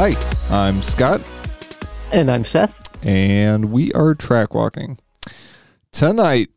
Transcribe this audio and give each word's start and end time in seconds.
Hi, 0.00 0.14
I'm 0.50 0.82
Scott, 0.82 1.20
And 2.12 2.30
I'm 2.30 2.44
Seth. 2.44 3.04
and 3.04 3.72
we 3.72 3.90
are 3.92 4.14
track 4.14 4.54
walking. 4.54 4.98
Tonight, 5.90 6.50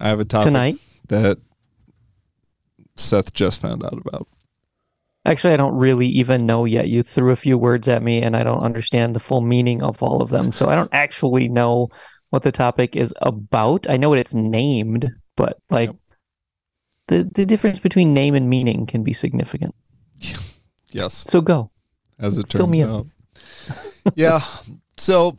I 0.00 0.08
have 0.08 0.20
a 0.20 0.24
topic 0.24 0.46
Tonight? 0.46 0.74
that 1.08 1.38
Seth 2.96 3.34
just 3.34 3.60
found 3.60 3.84
out 3.84 4.00
about. 4.06 4.28
Actually, 5.26 5.52
I 5.54 5.56
don't 5.58 5.74
really 5.74 6.06
even 6.06 6.46
know 6.46 6.64
yet. 6.64 6.88
You 6.88 7.02
threw 7.02 7.32
a 7.32 7.36
few 7.36 7.58
words 7.58 7.88
at 7.88 8.02
me, 8.02 8.22
and 8.22 8.36
I 8.36 8.42
don't 8.44 8.60
understand 8.62 9.14
the 9.14 9.20
full 9.20 9.40
meaning 9.42 9.82
of 9.82 10.02
all 10.02 10.22
of 10.22 10.30
them. 10.30 10.50
So 10.52 10.68
I 10.70 10.74
don't 10.74 10.92
actually 10.94 11.48
know 11.48 11.88
what 12.30 12.42
the 12.42 12.52
topic 12.52 12.96
is 12.96 13.12
about. 13.20 13.90
I 13.90 13.96
know 13.98 14.08
what 14.08 14.18
it's 14.18 14.34
named, 14.34 15.10
but 15.36 15.58
like 15.68 15.90
Yep. 15.90 15.96
the 17.08 17.30
the 17.34 17.44
difference 17.46 17.78
between 17.80 18.14
name 18.14 18.34
and 18.34 18.48
meaning 18.48 18.86
can 18.86 19.02
be 19.02 19.12
significant. 19.12 19.74
Yes, 20.92 21.12
So 21.28 21.42
go. 21.42 21.70
as 22.18 22.38
it 22.38 22.48
turns 22.48 22.68
me 22.68 22.82
out. 22.82 23.06
yeah. 24.14 24.40
So 24.96 25.36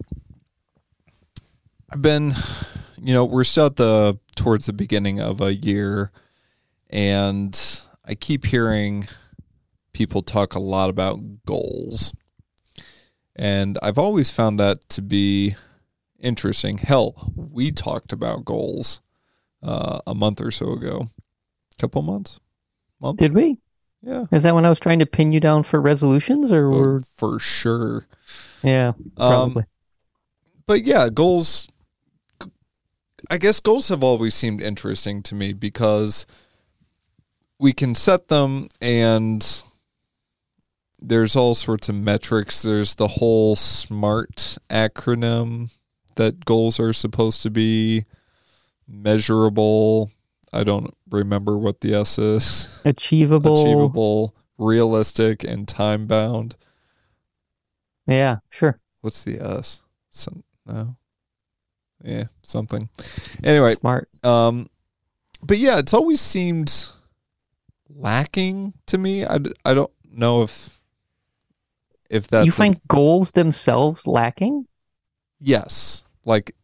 I've 1.90 2.02
been, 2.02 2.34
you 3.02 3.14
know, 3.14 3.26
we're 3.26 3.44
still 3.46 3.68
at 3.68 3.78
the 3.78 4.20
towards 4.36 4.66
the 4.68 4.74
beginning 4.74 5.20
of 5.22 5.42
a 5.42 5.56
year, 5.56 6.12
and 6.90 7.58
I 8.06 8.14
keep 8.14 8.46
hearing 8.46 9.08
people 9.98 10.22
talk 10.22 10.54
a 10.54 10.60
lot 10.60 10.92
about 10.92 11.20
goals, 11.48 12.14
and 13.36 13.80
I've 13.82 13.98
always 13.98 14.30
found 14.32 14.60
that 14.60 14.88
to 14.90 15.02
be 15.02 15.56
interesting. 16.20 16.78
Hell, 16.78 17.34
we 17.36 17.72
talked 17.72 18.14
about 18.14 18.46
goals 18.46 19.02
uh, 19.64 20.00
a 20.06 20.14
month 20.14 20.40
or 20.40 20.52
so 20.52 20.74
ago, 20.74 21.08
couple 21.80 22.04
months, 22.04 22.40
month. 23.02 23.18
Did 23.18 23.34
we? 23.34 23.58
yeah, 24.04 24.26
Is 24.32 24.44
that 24.44 24.54
when 24.54 24.66
I 24.66 24.70
was 24.70 24.80
trying 24.80 25.00
to 25.00 25.08
pin 25.08 25.32
you 25.32 25.40
down 25.40 25.64
for 25.64 25.82
resolutions, 25.82 26.52
or 26.52 26.68
Oh, 26.68 26.78
were 26.78 27.02
for 27.16 27.40
sure. 27.40 28.06
yeah, 28.62 28.90
Um, 29.18 29.54
probably. 29.54 29.64
but 30.68 30.84
yeah, 30.86 31.10
goals. 31.10 31.70
I 33.32 33.40
guess 33.40 33.60
goals 33.60 33.90
have 33.90 34.04
always 34.04 34.36
seemed 34.36 34.62
interesting 34.62 35.24
to 35.24 35.34
me 35.34 35.52
because 35.54 36.28
we 37.58 37.74
can 37.74 37.96
set 37.96 38.28
them 38.28 38.68
and 38.80 39.64
there's 41.00 41.36
all 41.36 41.56
sorts 41.56 41.90
of 41.90 41.96
metrics. 41.96 42.62
There's 42.62 42.96
the 42.96 43.08
whole 43.08 43.56
SMART 43.56 44.58
acronym 44.70 45.72
that 46.16 46.46
goals 46.46 46.80
are 46.80 46.94
supposed 46.94 47.44
to 47.44 47.50
be 47.50 48.04
measurable. 48.88 50.12
I 50.52 50.64
don't 50.64 50.94
remember 51.10 51.58
what 51.58 51.82
the 51.82 51.94
S 51.94 52.18
is. 52.18 52.82
Achievable. 52.86 53.62
Achievable, 53.62 54.36
realistic, 54.58 55.44
and 55.44 55.68
time 55.68 56.08
bound. 56.08 56.56
Yeah, 58.08 58.38
sure. 58.50 58.80
What's 59.02 59.24
the 59.24 59.40
S? 59.40 59.82
Some 60.10 60.44
no. 60.66 60.96
Yeah, 62.04 62.26
something. 62.42 62.90
Anyway, 63.44 63.76
Smart. 63.76 64.10
um, 64.24 64.70
but 65.42 65.58
yeah, 65.58 65.80
it's 65.80 65.94
always 65.94 66.22
seemed 66.22 66.92
lacking 67.90 68.74
to 68.86 68.98
me. 68.98 69.26
I, 69.26 69.40
I 69.66 69.74
don't 69.74 69.92
know 70.12 70.44
if 70.44 70.77
if 72.10 72.28
that's 72.28 72.46
you 72.46 72.52
a- 72.52 72.56
find 72.56 72.80
goals 72.88 73.32
themselves 73.32 74.06
lacking? 74.08 74.68
yes, 75.40 76.04
like 76.26 76.56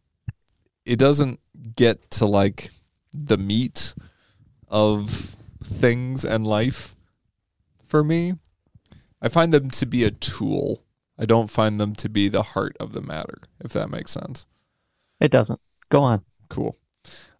it 0.84 0.98
doesn't 0.98 1.40
get 1.76 2.10
to 2.10 2.26
like 2.26 2.70
the 3.12 3.38
meat 3.38 3.94
of 4.68 5.36
things 5.62 6.24
and 6.24 6.46
life 6.46 6.94
for 7.84 8.02
me. 8.04 8.34
I 9.22 9.28
find 9.28 9.54
them 9.54 9.70
to 9.70 9.86
be 9.86 10.04
a 10.04 10.10
tool. 10.10 10.82
I 11.18 11.24
don't 11.24 11.48
find 11.48 11.78
them 11.80 11.94
to 11.94 12.08
be 12.08 12.28
the 12.28 12.42
heart 12.42 12.76
of 12.80 12.92
the 12.92 13.00
matter, 13.00 13.38
if 13.60 13.72
that 13.72 13.88
makes 13.88 14.10
sense. 14.10 14.46
It 15.20 15.30
doesn't. 15.30 15.60
Go 15.88 16.02
on. 16.02 16.24
Cool. 16.48 16.76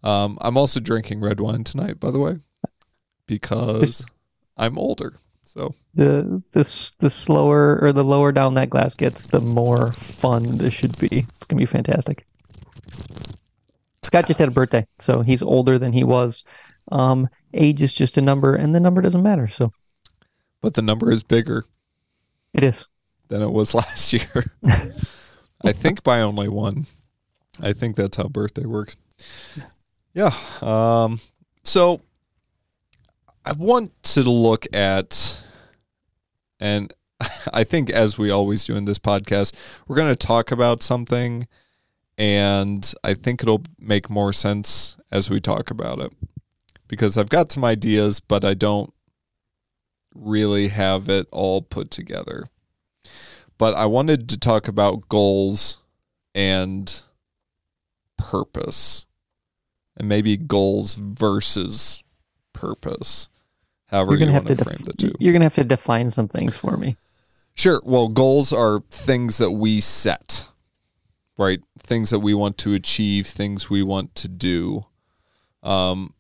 Um, 0.02 0.38
I'm 0.40 0.56
also 0.56 0.80
drinking 0.80 1.20
red 1.20 1.40
wine 1.40 1.64
tonight, 1.64 1.98
by 1.98 2.10
the 2.10 2.20
way, 2.20 2.38
because 3.26 4.06
I'm 4.56 4.78
older. 4.78 5.14
So 5.56 5.74
the 5.94 6.42
this 6.52 6.92
the 6.94 7.10
slower 7.10 7.78
or 7.80 7.92
the 7.92 8.04
lower 8.04 8.32
down 8.32 8.54
that 8.54 8.70
glass 8.70 8.94
gets, 8.94 9.28
the 9.28 9.40
more 9.40 9.92
fun 9.92 10.42
this 10.42 10.74
should 10.74 10.98
be. 10.98 11.08
It's 11.20 11.46
gonna 11.46 11.60
be 11.60 11.66
fantastic. 11.66 12.26
Scott 14.02 14.26
just 14.26 14.40
had 14.40 14.48
a 14.48 14.52
birthday, 14.52 14.86
so 14.98 15.22
he's 15.22 15.42
older 15.42 15.78
than 15.78 15.92
he 15.92 16.04
was. 16.04 16.44
Um, 16.92 17.28
age 17.52 17.82
is 17.82 17.94
just 17.94 18.18
a 18.18 18.22
number, 18.22 18.54
and 18.54 18.74
the 18.74 18.80
number 18.80 19.00
doesn't 19.00 19.22
matter. 19.22 19.48
So 19.48 19.72
but 20.60 20.74
the 20.74 20.82
number 20.82 21.10
is 21.12 21.22
bigger 21.22 21.64
it 22.52 22.64
is. 22.64 22.88
than 23.28 23.42
it 23.42 23.50
was 23.50 23.74
last 23.74 24.12
year. 24.12 24.52
I 24.64 25.72
think 25.72 26.02
by 26.02 26.20
only 26.20 26.48
one. 26.48 26.86
I 27.62 27.72
think 27.72 27.94
that's 27.94 28.16
how 28.16 28.28
birthday 28.28 28.66
works. 28.66 28.96
Yeah. 30.12 30.32
Um, 30.60 31.20
so 31.62 32.00
I 33.44 33.52
want 33.52 34.02
to 34.04 34.22
look 34.22 34.66
at, 34.74 35.42
and 36.60 36.92
I 37.52 37.64
think 37.64 37.90
as 37.90 38.16
we 38.18 38.30
always 38.30 38.64
do 38.64 38.76
in 38.76 38.84
this 38.84 38.98
podcast, 38.98 39.54
we're 39.86 39.96
going 39.96 40.08
to 40.08 40.16
talk 40.16 40.50
about 40.50 40.82
something, 40.82 41.46
and 42.16 42.92
I 43.02 43.14
think 43.14 43.42
it'll 43.42 43.64
make 43.78 44.08
more 44.08 44.32
sense 44.32 44.96
as 45.12 45.28
we 45.30 45.40
talk 45.40 45.70
about 45.70 46.00
it 46.00 46.12
because 46.88 47.18
I've 47.18 47.30
got 47.30 47.52
some 47.52 47.64
ideas, 47.64 48.20
but 48.20 48.44
I 48.44 48.54
don't 48.54 48.92
really 50.14 50.68
have 50.68 51.08
it 51.08 51.26
all 51.32 51.60
put 51.60 51.90
together 51.90 52.48
but 53.58 53.74
I 53.74 53.86
wanted 53.86 54.28
to 54.30 54.38
talk 54.38 54.68
about 54.68 55.08
goals 55.08 55.78
and 56.34 57.02
purpose, 58.16 59.06
and 59.96 60.08
maybe 60.08 60.36
goals 60.36 60.94
versus 60.94 62.02
purpose. 62.52 63.28
However, 63.86 64.12
You're 64.12 64.18
gonna 64.20 64.32
have 64.32 64.46
to 64.46 64.54
to 64.54 64.64
def- 64.64 64.66
frame 64.66 64.84
the 64.84 64.92
two. 64.94 65.12
you're 65.18 65.32
gonna 65.32 65.44
have 65.44 65.54
to 65.56 65.64
define 65.64 66.10
some 66.10 66.28
things 66.28 66.56
for 66.56 66.76
me. 66.76 66.96
Sure. 67.54 67.80
Well, 67.84 68.08
goals 68.08 68.52
are 68.52 68.80
things 68.90 69.38
that 69.38 69.52
we 69.52 69.80
set, 69.80 70.48
right? 71.38 71.60
Things 71.78 72.10
that 72.10 72.18
we 72.20 72.34
want 72.34 72.58
to 72.58 72.74
achieve, 72.74 73.26
things 73.26 73.70
we 73.70 73.82
want 73.82 74.14
to 74.16 74.28
do. 74.28 74.86
Um, 75.62 76.14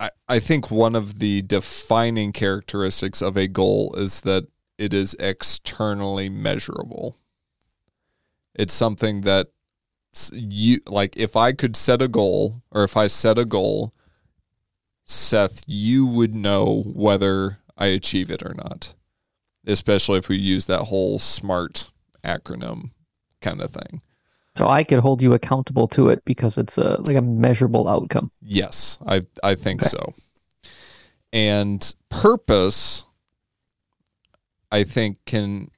I, 0.00 0.10
I 0.28 0.38
think 0.40 0.70
one 0.70 0.96
of 0.96 1.20
the 1.20 1.42
defining 1.42 2.32
characteristics 2.32 3.22
of 3.22 3.36
a 3.36 3.46
goal 3.46 3.94
is 3.96 4.22
that 4.22 4.48
it 4.76 4.92
is 4.92 5.14
externally 5.20 6.28
measurable. 6.28 7.16
It's 8.56 8.74
something 8.74 9.20
that 9.22 9.48
you 10.32 10.80
like 10.86 11.16
if 11.16 11.36
I 11.36 11.52
could 11.52 11.76
set 11.76 12.02
a 12.02 12.08
goal 12.08 12.62
or 12.72 12.82
if 12.84 12.96
I 12.96 13.06
set 13.06 13.38
a 13.38 13.44
goal, 13.44 13.92
Seth, 15.06 15.62
you 15.66 16.06
would 16.06 16.34
know 16.34 16.82
whether 16.86 17.58
I 17.76 17.86
achieve 17.86 18.30
it 18.30 18.42
or 18.42 18.54
not 18.54 18.94
especially 19.66 20.18
if 20.18 20.28
we 20.28 20.36
use 20.36 20.66
that 20.66 20.82
whole 20.82 21.18
SMART 21.18 21.90
acronym 22.22 22.90
kind 23.40 23.60
of 23.60 23.70
thing. 23.70 24.02
So 24.56 24.68
I 24.68 24.84
could 24.84 25.00
hold 25.00 25.20
you 25.20 25.34
accountable 25.34 25.88
to 25.88 26.10
it 26.10 26.24
because 26.24 26.58
it's 26.58 26.78
a 26.78 27.00
like 27.00 27.16
a 27.16 27.22
measurable 27.22 27.88
outcome. 27.88 28.30
Yes, 28.40 28.98
I 29.06 29.22
I 29.42 29.54
think 29.54 29.82
Okay. 29.82 29.88
so. 29.88 30.14
And 31.32 31.94
purpose 32.08 33.04
I 34.70 34.84
think 34.84 35.18
can 35.24 35.70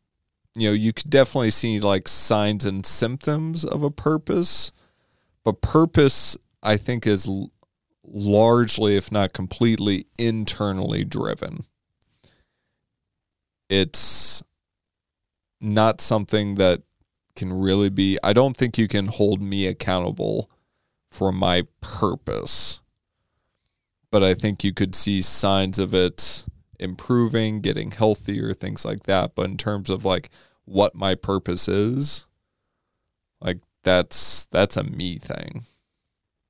you 0.54 0.68
know, 0.68 0.74
you 0.74 0.92
could 0.92 1.10
definitely 1.10 1.50
see 1.50 1.80
like 1.80 2.08
signs 2.08 2.64
and 2.64 2.84
symptoms 2.84 3.64
of 3.64 3.82
a 3.82 3.90
purpose, 3.90 4.72
but 5.44 5.60
purpose 5.60 6.36
I 6.62 6.76
think 6.76 7.06
is 7.06 7.28
largely 8.06 8.96
if 8.96 9.10
not 9.10 9.32
completely 9.32 10.06
internally 10.18 11.04
driven. 11.04 11.64
It's 13.68 14.42
not 15.60 16.00
something 16.00 16.54
that 16.56 16.82
can 17.34 17.52
really 17.52 17.90
be 17.90 18.18
I 18.22 18.32
don't 18.32 18.56
think 18.56 18.78
you 18.78 18.88
can 18.88 19.06
hold 19.06 19.42
me 19.42 19.66
accountable 19.66 20.50
for 21.10 21.32
my 21.32 21.64
purpose. 21.80 22.80
But 24.10 24.22
I 24.22 24.34
think 24.34 24.64
you 24.64 24.72
could 24.72 24.94
see 24.94 25.20
signs 25.20 25.78
of 25.78 25.92
it 25.92 26.46
improving, 26.78 27.60
getting 27.60 27.90
healthier, 27.90 28.54
things 28.54 28.84
like 28.84 29.04
that. 29.04 29.34
But 29.34 29.46
in 29.46 29.56
terms 29.56 29.90
of 29.90 30.04
like 30.04 30.30
what 30.64 30.94
my 30.94 31.14
purpose 31.14 31.68
is, 31.68 32.26
like 33.40 33.58
that's 33.82 34.46
that's 34.46 34.76
a 34.76 34.84
me 34.84 35.18
thing. 35.18 35.64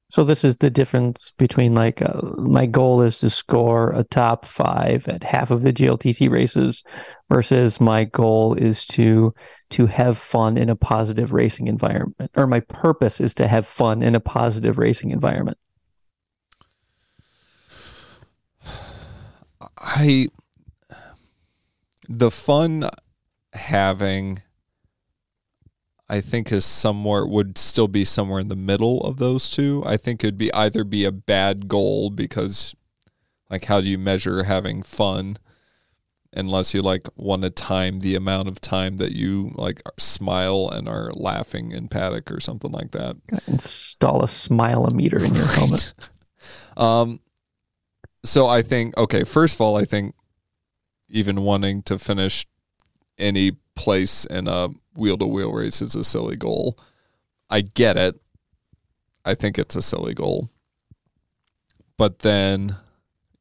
So 0.08 0.22
this 0.22 0.44
is 0.44 0.58
the 0.58 0.70
difference 0.70 1.32
between 1.36 1.74
like 1.74 2.00
uh, 2.00 2.20
my 2.38 2.66
goal 2.66 3.02
is 3.02 3.18
to 3.18 3.30
score 3.30 3.92
a 3.92 4.04
top 4.04 4.44
five 4.44 5.08
at 5.08 5.24
half 5.24 5.50
of 5.50 5.62
the 5.62 5.72
GLTC 5.72 6.30
races 6.30 6.84
versus 7.28 7.80
my 7.80 8.04
goal 8.04 8.54
is 8.54 8.86
to 8.88 9.34
to 9.70 9.86
have 9.86 10.16
fun 10.16 10.56
in 10.56 10.70
a 10.70 10.76
positive 10.76 11.32
racing 11.32 11.66
environment 11.66 12.30
or 12.36 12.46
my 12.46 12.60
purpose 12.60 13.20
is 13.20 13.34
to 13.34 13.48
have 13.48 13.66
fun 13.66 14.00
in 14.02 14.14
a 14.14 14.20
positive 14.20 14.78
racing 14.78 15.10
environment. 15.10 15.58
I 19.76 20.28
the 22.08 22.30
fun 22.30 22.88
having 23.54 24.40
I 26.08 26.20
think 26.20 26.52
is 26.52 26.64
somewhere 26.64 27.26
would 27.26 27.58
still 27.58 27.88
be 27.88 28.04
somewhere 28.04 28.40
in 28.40 28.48
the 28.48 28.56
middle 28.56 29.00
of 29.00 29.16
those 29.16 29.50
two. 29.50 29.82
I 29.84 29.96
think 29.96 30.22
it'd 30.22 30.38
be 30.38 30.52
either 30.54 30.84
be 30.84 31.04
a 31.04 31.12
bad 31.12 31.66
goal 31.66 32.10
because 32.10 32.74
like 33.50 33.64
how 33.64 33.80
do 33.80 33.88
you 33.88 33.98
measure 33.98 34.44
having 34.44 34.82
fun 34.82 35.38
unless 36.32 36.74
you 36.74 36.82
like 36.82 37.08
want 37.16 37.42
to 37.42 37.50
time 37.50 38.00
the 38.00 38.14
amount 38.14 38.46
of 38.46 38.60
time 38.60 38.98
that 38.98 39.12
you 39.12 39.52
like 39.54 39.82
smile 39.98 40.68
and 40.70 40.88
are 40.88 41.10
laughing 41.12 41.72
in 41.72 41.88
paddock 41.88 42.30
or 42.30 42.40
something 42.40 42.70
like 42.70 42.92
that. 42.92 43.16
Install 43.48 44.22
a 44.22 44.28
smile 44.28 44.86
meter 44.92 45.24
in 45.24 45.34
your 45.34 45.46
helmet. 45.46 45.94
um 46.76 47.20
so 48.22 48.46
I 48.46 48.62
think 48.62 48.96
okay, 48.98 49.24
first 49.24 49.54
of 49.54 49.60
all, 49.60 49.76
I 49.76 49.84
think 49.84 50.14
even 51.08 51.42
wanting 51.42 51.82
to 51.84 51.98
finish 51.98 52.46
any 53.18 53.52
place 53.76 54.24
in 54.24 54.48
a 54.48 54.70
wheel 54.96 55.16
to 55.18 55.26
wheel 55.26 55.52
race 55.52 55.80
is 55.80 55.94
a 55.94 56.02
silly 56.02 56.36
goal. 56.36 56.76
I 57.48 57.60
get 57.60 57.96
it. 57.96 58.18
I 59.24 59.34
think 59.34 59.58
it's 59.58 59.76
a 59.76 59.82
silly 59.82 60.14
goal. 60.14 60.48
But 61.96 62.20
then 62.20 62.76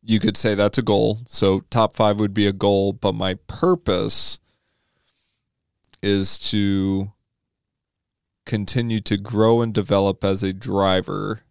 you 0.04 0.20
could 0.20 0.38
say 0.38 0.54
that's 0.54 0.78
a 0.78 0.84
goal. 0.84 1.22
So 1.28 1.62
top 1.72 1.96
five 1.96 2.20
would 2.20 2.34
be 2.34 2.46
a 2.46 2.54
goal, 2.54 2.94
but 2.94 3.16
my 3.16 3.36
purpose 3.48 4.40
is 6.02 6.38
to 6.52 7.12
continue 8.46 9.00
to 9.02 9.18
grow 9.18 9.62
and 9.62 9.74
develop 9.74 10.24
as 10.24 10.44
a 10.44 10.54
driver 10.54 11.42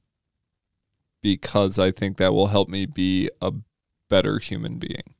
because 1.20 1.78
I 1.78 1.90
think 1.90 2.18
that 2.18 2.32
will 2.32 2.48
help 2.48 2.68
me 2.68 2.86
be 2.86 3.30
a 3.40 3.52
better 4.08 4.38
human 4.38 4.78
being. 4.78 5.14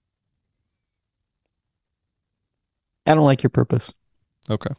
I 3.07 3.15
don't 3.15 3.25
like 3.25 3.43
your 3.43 3.51
purpose. 3.51 3.93
Okay. 4.51 4.75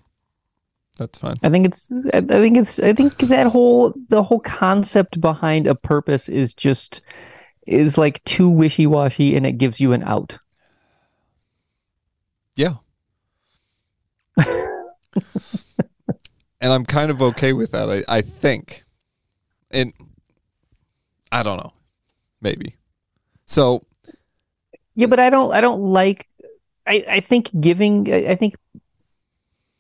That's 0.98 1.18
fine. 1.20 1.36
I 1.44 1.50
think 1.50 1.66
it's 1.66 1.92
I 2.14 2.22
think 2.22 2.58
it's 2.58 2.80
I 2.80 2.94
think 2.94 3.18
that 3.18 3.48
whole 3.48 3.94
the 4.08 4.24
whole 4.24 4.40
concept 4.40 5.20
behind 5.20 5.68
a 5.68 5.76
purpose 5.76 6.30
is 6.30 6.54
just 6.54 7.02
is 7.68 7.98
like 7.98 8.24
too 8.24 8.50
wishy-washy 8.50 9.36
and 9.36 9.46
it 9.46 9.54
gives 9.54 9.80
you 9.82 9.92
an 9.92 10.04
out. 10.04 10.38
Yeah. 12.56 12.76
and 14.46 14.48
I'm 16.62 16.86
kind 16.86 17.12
of 17.12 17.22
okay 17.22 17.52
with 17.54 17.72
that. 17.72 17.90
I, 17.90 18.04
I 18.08 18.22
think. 18.22 18.86
And 19.72 19.92
I 21.32 21.44
don't 21.44 21.58
know. 21.58 21.74
Maybe. 22.40 22.78
So 23.46 23.86
Yeah, 24.96 25.08
but 25.08 25.20
I 25.20 25.30
don't 25.30 25.54
I 25.54 25.60
don't 25.60 25.82
like 25.82 26.30
I, 26.88 27.06
I 27.10 27.20
think 27.20 27.50
giving 27.60 28.12
I 28.12 28.36
think 28.36 28.56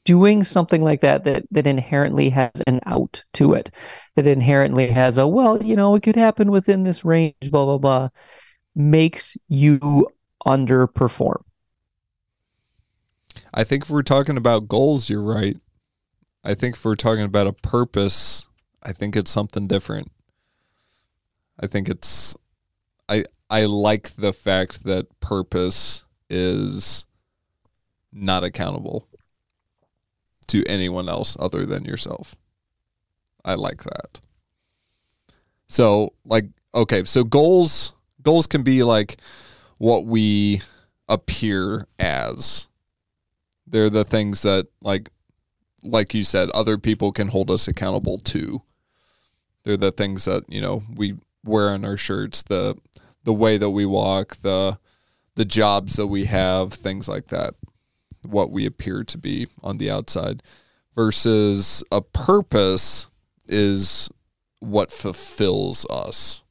doing 0.05 0.43
something 0.43 0.83
like 0.83 1.01
that 1.01 1.23
that 1.23 1.43
that 1.51 1.67
inherently 1.67 2.29
has 2.29 2.51
an 2.67 2.79
out 2.85 3.23
to 3.33 3.53
it 3.53 3.71
that 4.15 4.27
inherently 4.27 4.87
has 4.87 5.17
a 5.17 5.27
well 5.27 5.61
you 5.61 5.75
know 5.75 5.95
it 5.95 6.03
could 6.03 6.15
happen 6.15 6.51
within 6.51 6.83
this 6.83 7.03
range 7.03 7.35
blah 7.51 7.65
blah 7.65 7.77
blah 7.77 8.09
makes 8.75 9.37
you 9.47 10.07
underperform. 10.45 11.41
I 13.53 13.63
think 13.63 13.83
if 13.83 13.89
we're 13.89 14.03
talking 14.03 14.37
about 14.37 14.67
goals 14.67 15.09
you're 15.09 15.23
right. 15.23 15.57
I 16.43 16.53
think 16.53 16.75
if 16.75 16.85
we're 16.85 16.95
talking 16.95 17.23
about 17.25 17.47
a 17.47 17.53
purpose 17.53 18.47
i 18.83 18.91
think 18.91 19.15
it's 19.15 19.31
something 19.31 19.67
different. 19.67 20.11
I 21.59 21.67
think 21.67 21.89
it's 21.89 22.35
i 23.09 23.25
i 23.49 23.65
like 23.65 24.15
the 24.15 24.33
fact 24.33 24.83
that 24.83 25.19
purpose 25.19 26.04
is 26.35 27.05
not 28.11 28.43
accountable 28.43 29.07
to 30.47 30.65
anyone 30.65 31.07
else 31.07 31.37
other 31.39 31.65
than 31.65 31.85
yourself. 31.85 32.35
I 33.43 33.55
like 33.55 33.83
that. 33.83 34.19
So, 35.67 36.13
like, 36.25 36.45
okay, 36.73 37.03
so 37.05 37.23
goals 37.23 37.93
goals 38.21 38.47
can 38.47 38.63
be 38.63 38.83
like 38.83 39.17
what 39.77 40.05
we 40.05 40.61
appear 41.07 41.87
as. 41.99 42.67
They're 43.67 43.89
the 43.89 44.03
things 44.03 44.41
that 44.41 44.67
like 44.81 45.09
like 45.83 46.13
you 46.13 46.23
said, 46.23 46.49
other 46.51 46.77
people 46.77 47.11
can 47.11 47.29
hold 47.29 47.49
us 47.49 47.67
accountable 47.67 48.17
to. 48.17 48.61
They're 49.63 49.77
the 49.77 49.91
things 49.91 50.25
that, 50.25 50.43
you 50.47 50.61
know, 50.61 50.83
we 50.95 51.15
wear 51.43 51.69
on 51.69 51.85
our 51.85 51.97
shirts, 51.97 52.43
the 52.43 52.75
the 53.23 53.33
way 53.33 53.57
that 53.57 53.71
we 53.71 53.85
walk, 53.85 54.37
the 54.37 54.77
the 55.35 55.45
jobs 55.45 55.95
that 55.97 56.07
we 56.07 56.25
have, 56.25 56.73
things 56.73 57.07
like 57.07 57.27
that 57.27 57.55
what 58.25 58.51
we 58.51 58.65
appear 58.65 59.03
to 59.03 59.17
be 59.17 59.47
on 59.63 59.77
the 59.77 59.89
outside 59.89 60.41
versus 60.95 61.83
a 61.91 62.01
purpose 62.01 63.09
is 63.47 64.09
what 64.59 64.91
fulfills 64.91 65.85
us. 65.89 66.43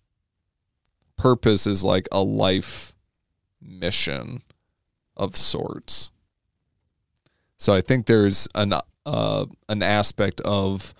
Purpose 1.16 1.66
is 1.66 1.84
like 1.84 2.06
a 2.12 2.22
life 2.22 2.92
mission 3.60 4.42
of 5.16 5.36
sorts. 5.36 6.10
So 7.56 7.72
I 7.72 7.80
think 7.80 8.06
there's 8.06 8.46
an 8.54 8.74
uh, 9.06 9.46
an 9.68 9.82
aspect 9.82 10.40
of 10.42 10.94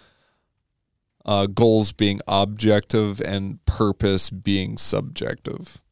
uh, 1.25 1.47
goals 1.47 1.93
being 1.93 2.21
objective 2.29 3.21
and 3.21 3.65
purpose 3.65 4.31
being 4.31 4.77
subjective. 4.77 5.83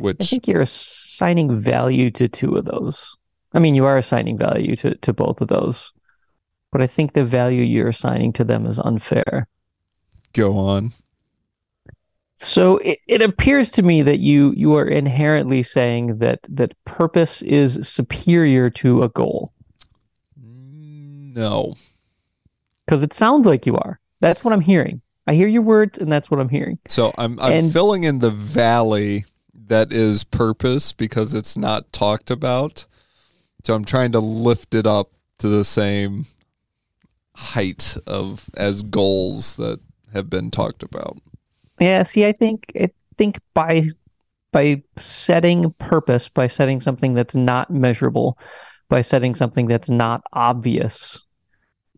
Which 0.00 0.16
I 0.20 0.24
think 0.24 0.46
you're 0.46 0.62
assigning 0.62 1.54
value 1.56 2.10
to 2.12 2.28
two 2.28 2.56
of 2.56 2.64
those. 2.64 3.16
I 3.52 3.58
mean, 3.58 3.74
you 3.74 3.84
are 3.84 3.96
assigning 3.96 4.36
value 4.36 4.76
to, 4.76 4.94
to 4.96 5.12
both 5.12 5.40
of 5.40 5.48
those, 5.48 5.92
but 6.72 6.82
I 6.82 6.86
think 6.86 7.12
the 7.12 7.24
value 7.24 7.62
you're 7.62 7.88
assigning 7.88 8.32
to 8.34 8.44
them 8.44 8.66
is 8.66 8.78
unfair. 8.78 9.48
Go 10.32 10.58
on. 10.58 10.92
So 12.38 12.76
it, 12.78 12.98
it 13.06 13.22
appears 13.22 13.70
to 13.72 13.82
me 13.82 14.02
that 14.02 14.18
you 14.18 14.52
you 14.54 14.74
are 14.74 14.86
inherently 14.86 15.62
saying 15.62 16.18
that 16.18 16.40
that 16.50 16.74
purpose 16.84 17.40
is 17.40 17.88
superior 17.88 18.68
to 18.70 19.02
a 19.02 19.08
goal. 19.08 19.52
No. 20.36 21.74
Because 22.84 23.02
it 23.02 23.12
sounds 23.12 23.46
like 23.46 23.64
you 23.66 23.76
are. 23.76 23.98
That's 24.20 24.44
what 24.44 24.52
I'm 24.52 24.60
hearing. 24.60 25.00
I 25.26 25.34
hear 25.34 25.48
your 25.48 25.62
words 25.62 25.98
and 25.98 26.12
that's 26.12 26.30
what 26.30 26.40
I'm 26.40 26.48
hearing. 26.48 26.78
So 26.86 27.14
I'm 27.16 27.40
I'm 27.40 27.52
and, 27.52 27.72
filling 27.72 28.04
in 28.04 28.18
the 28.18 28.30
valley 28.30 29.24
that 29.68 29.92
is 29.92 30.24
purpose 30.24 30.92
because 30.92 31.34
it's 31.34 31.56
not 31.56 31.92
talked 31.92 32.30
about. 32.30 32.86
So 33.64 33.74
I'm 33.74 33.84
trying 33.84 34.12
to 34.12 34.20
lift 34.20 34.74
it 34.74 34.86
up 34.86 35.10
to 35.38 35.48
the 35.48 35.64
same 35.64 36.26
height 37.34 37.96
of 38.06 38.48
as 38.56 38.82
goals 38.82 39.56
that 39.56 39.80
have 40.12 40.30
been 40.30 40.50
talked 40.50 40.82
about. 40.82 41.18
Yeah, 41.80 42.02
see 42.04 42.24
I 42.24 42.32
think 42.32 42.72
I 42.80 42.90
think 43.18 43.38
by 43.54 43.88
by 44.52 44.82
setting 44.96 45.74
purpose, 45.78 46.28
by 46.28 46.46
setting 46.46 46.80
something 46.80 47.14
that's 47.14 47.34
not 47.34 47.70
measurable, 47.70 48.38
by 48.88 49.02
setting 49.02 49.34
something 49.34 49.66
that's 49.66 49.90
not 49.90 50.22
obvious 50.32 51.22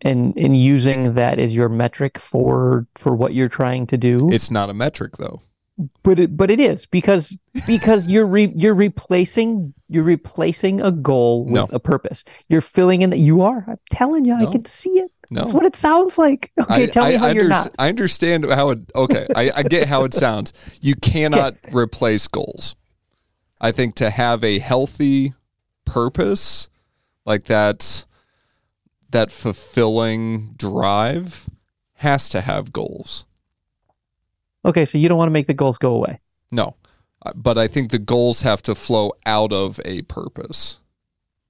and 0.02 0.36
and 0.36 0.56
using 0.56 1.14
that 1.14 1.38
as 1.38 1.54
your 1.54 1.68
metric 1.68 2.18
for 2.18 2.86
for 2.96 3.14
what 3.14 3.34
you're 3.34 3.48
trying 3.48 3.86
to 3.88 3.96
do. 3.96 4.28
It's 4.32 4.50
not 4.50 4.70
a 4.70 4.74
metric 4.74 5.18
though 5.18 5.42
but 6.02 6.18
it 6.18 6.36
but 6.36 6.50
it 6.50 6.58
is 6.58 6.86
because 6.86 7.36
because 7.66 8.08
you're 8.08 8.26
re, 8.26 8.52
you're 8.56 8.74
replacing 8.74 9.72
you're 9.88 10.04
replacing 10.04 10.80
a 10.80 10.90
goal 10.90 11.44
with 11.44 11.54
no. 11.54 11.68
a 11.70 11.78
purpose. 11.78 12.24
You're 12.48 12.60
filling 12.60 13.02
in 13.02 13.10
that 13.10 13.18
you 13.18 13.42
are. 13.42 13.64
I'm 13.66 13.78
telling 13.90 14.24
you, 14.24 14.36
no. 14.36 14.48
I 14.48 14.50
can 14.50 14.64
see 14.64 14.98
it. 14.98 15.10
No. 15.30 15.42
That's 15.42 15.52
what 15.52 15.66
it 15.66 15.76
sounds 15.76 16.18
like. 16.18 16.50
Okay, 16.60 16.84
I, 16.84 16.86
tell 16.86 17.06
me 17.06 17.14
I, 17.14 17.18
how 17.18 17.26
I 17.26 17.30
you're 17.32 17.48
not. 17.48 17.74
I 17.78 17.88
understand 17.88 18.44
how 18.44 18.70
it. 18.70 18.80
Okay, 18.94 19.26
I, 19.34 19.50
I 19.56 19.62
get 19.62 19.88
how 19.88 20.04
it 20.04 20.14
sounds. 20.14 20.52
You 20.82 20.94
cannot 20.96 21.54
okay. 21.64 21.72
replace 21.72 22.26
goals. 22.26 22.74
I 23.60 23.72
think 23.72 23.94
to 23.96 24.10
have 24.10 24.44
a 24.44 24.58
healthy 24.58 25.34
purpose 25.84 26.68
like 27.24 27.44
that, 27.44 28.04
that 29.10 29.30
fulfilling 29.30 30.54
drive 30.56 31.48
has 31.94 32.28
to 32.30 32.40
have 32.40 32.72
goals. 32.72 33.24
Okay, 34.64 34.84
so 34.84 34.98
you 34.98 35.08
don't 35.08 35.18
want 35.18 35.28
to 35.28 35.32
make 35.32 35.46
the 35.46 35.54
goals 35.54 35.78
go 35.78 35.94
away. 35.94 36.20
No. 36.52 36.74
Uh, 37.24 37.32
but 37.34 37.58
I 37.58 37.66
think 37.66 37.90
the 37.90 37.98
goals 37.98 38.42
have 38.42 38.62
to 38.62 38.74
flow 38.74 39.12
out 39.26 39.52
of 39.52 39.80
a 39.84 40.02
purpose. 40.02 40.80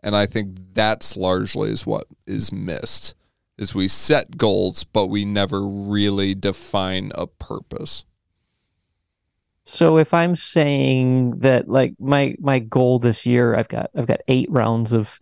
And 0.02 0.16
I 0.16 0.26
think 0.26 0.56
that's 0.74 1.16
largely 1.16 1.70
is 1.70 1.84
what 1.84 2.06
is 2.26 2.52
missed 2.52 3.14
is 3.58 3.74
we 3.74 3.88
set 3.88 4.38
goals, 4.38 4.84
but 4.84 5.08
we 5.08 5.24
never 5.24 5.62
really 5.62 6.34
define 6.34 7.10
a 7.16 7.26
purpose. 7.26 8.04
So 9.64 9.98
if 9.98 10.14
I'm 10.14 10.36
saying 10.36 11.40
that 11.40 11.68
like 11.68 11.94
my 11.98 12.36
my 12.38 12.60
goal 12.60 12.98
this 12.98 13.26
year, 13.26 13.54
I've 13.54 13.68
got 13.68 13.90
I've 13.94 14.06
got 14.06 14.20
eight 14.28 14.50
rounds 14.50 14.92
of 14.92 15.20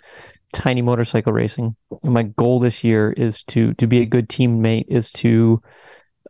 tiny 0.53 0.83
motorcycle 0.83 1.33
racing. 1.33 1.75
And 2.05 2.13
my 2.13 2.23
goal 2.23 2.61
this 2.61 2.85
year 2.85 3.11
is 3.13 3.43
to 3.45 3.75
to 3.75 3.87
be 3.89 4.03
a 4.03 4.07
good 4.07 4.29
teammate 4.29 4.85
is 4.89 5.11
to 5.13 5.61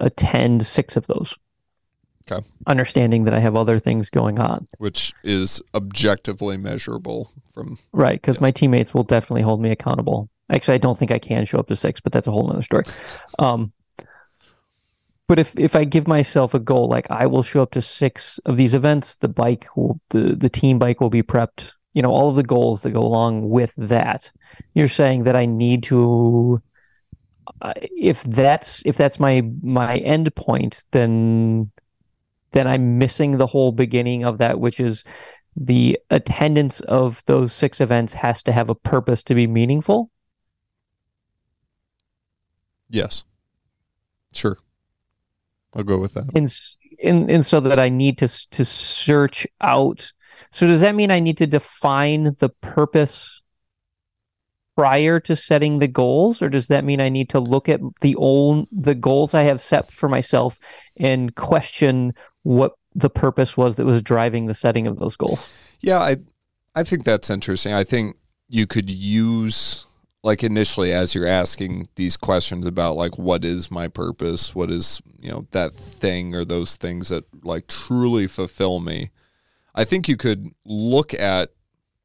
attend 0.01 0.65
six 0.65 0.97
of 0.97 1.07
those. 1.09 1.37
Okay. 2.31 2.45
Understanding 2.67 3.25
that 3.25 3.35
I 3.35 3.41
have 3.41 3.55
other 3.55 3.79
things 3.79 4.11
going 4.11 4.39
on. 4.39 4.67
Which 4.79 5.13
is 5.23 5.63
objectively 5.75 6.57
measurable 6.57 7.31
from 7.53 7.79
Right, 7.93 8.21
because 8.21 8.41
my 8.41 8.51
teammates 8.51 8.93
will 8.93 9.05
definitely 9.05 9.43
hold 9.43 9.61
me 9.61 9.71
accountable. 9.71 10.29
Actually, 10.51 10.75
I 10.75 10.79
don't 10.79 10.99
think 10.99 11.11
I 11.11 11.19
can 11.19 11.45
show 11.45 11.59
up 11.59 11.69
to 11.69 11.77
six, 11.77 12.01
but 12.01 12.13
that's 12.13 12.27
a 12.27 12.33
whole 12.33 12.51
other 12.51 12.63
story. 12.63 12.85
Um, 13.39 13.73
but 15.29 15.39
if 15.39 15.59
if 15.59 15.75
I 15.75 15.85
give 15.85 16.07
myself 16.07 16.55
a 16.55 16.61
goal, 16.61 16.89
like 16.89 17.11
I 17.11 17.27
will 17.27 17.43
show 17.43 17.63
up 17.63 17.73
to 17.73 17.83
six 17.83 18.39
of 18.45 18.57
these 18.57 18.75
events, 18.75 19.17
the 19.17 19.29
bike 19.29 19.67
will 19.77 20.01
the 20.11 20.37
the 20.37 20.49
team 20.49 20.79
bike 20.79 21.01
will 21.01 21.11
be 21.11 21.23
prepped. 21.23 21.73
You 21.95 22.03
know, 22.03 22.11
all 22.11 22.29
of 22.29 22.37
the 22.37 22.45
goals 22.45 22.83
that 22.83 22.93
go 22.93 23.03
along 23.03 23.49
with 23.49 23.75
that. 23.77 24.31
You're 24.75 24.89
saying 24.89 25.25
that 25.25 25.35
I 25.35 25.47
need 25.47 25.83
to. 25.85 26.63
Uh, 27.61 27.73
if 27.77 28.23
that's 28.25 28.85
if 28.87 28.97
that's 28.97 29.19
my 29.19 29.43
my 29.63 29.97
end 29.99 30.33
point, 30.37 30.85
then 30.93 31.73
then 32.53 32.67
I'm 32.67 32.99
missing 32.99 33.39
the 33.39 33.47
whole 33.47 33.73
beginning 33.73 34.25
of 34.25 34.39
that, 34.39 34.61
which 34.61 34.81
is 34.81 35.05
the 35.57 35.99
attendance 36.11 36.81
of 36.81 37.23
those 37.27 37.53
six 37.53 37.81
events 37.81 38.13
has 38.15 38.43
to 38.45 38.53
have 38.53 38.71
a 38.71 38.75
purpose 38.75 39.23
to 39.25 39.35
be 39.35 39.47
meaningful. 39.47 40.11
yes. 42.89 43.25
Sure. 44.35 44.59
I'll 45.75 45.83
go 45.83 45.99
with 45.99 46.13
that. 46.13 46.25
and 46.35 46.55
and 47.03 47.31
and 47.31 47.45
so 47.45 47.61
that 47.61 47.79
I 47.79 47.89
need 47.89 48.19
to 48.19 48.29
to 48.29 48.65
search 48.65 49.47
out. 49.61 50.13
So 50.53 50.67
does 50.67 50.83
that 50.83 50.95
mean 50.95 51.11
I 51.11 51.21
need 51.21 51.39
to 51.39 51.47
define 51.47 52.37
the 52.39 52.51
purpose 52.51 53.43
prior 54.77 55.19
to 55.21 55.35
setting 55.35 55.79
the 55.79 55.89
goals, 55.89 56.43
or 56.43 56.51
does 56.51 56.69
that 56.69 56.85
mean 56.85 57.01
I 57.01 57.09
need 57.09 57.31
to 57.31 57.41
look 57.41 57.69
at 57.69 57.81
the 58.03 58.15
old 58.17 58.69
the 58.71 58.95
goals 58.95 59.33
I 59.33 59.43
have 59.45 59.61
set 59.61 59.91
for 59.91 60.09
myself 60.09 60.59
and 60.97 61.35
question 61.35 62.13
what 62.47 62.75
the 62.95 63.11
purpose 63.11 63.57
was 63.57 63.75
that 63.77 63.85
was 63.85 64.01
driving 64.01 64.47
the 64.47 64.55
setting 64.55 64.87
of 64.87 65.01
those 65.01 65.17
goals? 65.17 65.49
Yeah, 65.81 65.99
I 65.99 66.17
I 66.77 66.85
think 66.85 67.05
that's 67.05 67.29
interesting. 67.29 67.73
I 67.73 67.83
think 67.83 68.17
you 68.49 68.67
could 68.67 68.89
use 68.89 69.85
like 70.23 70.45
initially 70.45 70.93
as 70.93 71.15
you're 71.15 71.27
asking 71.27 71.89
these 71.97 72.17
questions 72.17 72.65
about 72.65 72.97
like 72.97 73.19
what 73.19 73.45
is 73.45 73.71
my 73.71 73.89
purpose? 73.89 74.55
What 74.55 74.71
is, 74.71 75.01
you 75.19 75.31
know, 75.31 75.47
that 75.51 75.75
thing 75.75 76.37
or 76.37 76.45
those 76.45 76.77
things 76.77 77.09
that 77.09 77.25
like 77.43 77.67
truly 77.67 78.29
fulfill 78.29 78.79
me? 78.79 79.11
I 79.75 79.85
think 79.85 80.09
you 80.09 80.17
could 80.17 80.49
look 80.65 81.13
at 81.15 81.51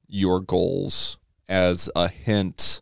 your 0.08 0.42
goals 0.42 1.18
as 1.48 1.90
a 1.96 2.08
hint 2.08 2.82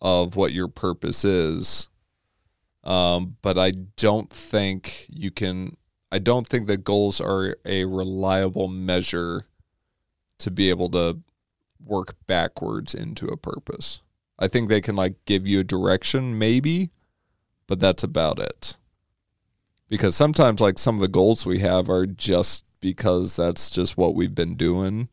of 0.00 0.34
what 0.34 0.52
your 0.52 0.68
purpose 0.68 1.24
is. 1.24 1.88
Um, 2.84 3.36
but 3.42 3.58
I 3.58 3.72
don't 3.96 4.30
think 4.30 5.06
you 5.08 5.30
can 5.30 5.76
I 6.12 6.18
don't 6.18 6.46
think 6.46 6.66
that 6.66 6.84
goals 6.84 7.22
are 7.22 7.56
a 7.64 7.86
reliable 7.86 8.68
measure 8.68 9.46
to 10.40 10.50
be 10.50 10.68
able 10.68 10.90
to 10.90 11.20
work 11.82 12.16
backwards 12.26 12.94
into 12.94 13.28
a 13.28 13.36
purpose. 13.38 14.02
I 14.38 14.46
think 14.46 14.68
they 14.68 14.82
can 14.82 14.94
like 14.94 15.14
give 15.24 15.46
you 15.46 15.60
a 15.60 15.64
direction 15.64 16.38
maybe, 16.38 16.90
but 17.66 17.80
that's 17.80 18.02
about 18.02 18.38
it. 18.38 18.76
Because 19.88 20.14
sometimes 20.14 20.60
like 20.60 20.78
some 20.78 20.96
of 20.96 21.00
the 21.00 21.08
goals 21.08 21.46
we 21.46 21.60
have 21.60 21.88
are 21.88 22.04
just 22.04 22.66
because 22.80 23.34
that's 23.36 23.70
just 23.70 23.96
what 23.96 24.14
we've 24.14 24.34
been 24.34 24.54
doing 24.54 25.08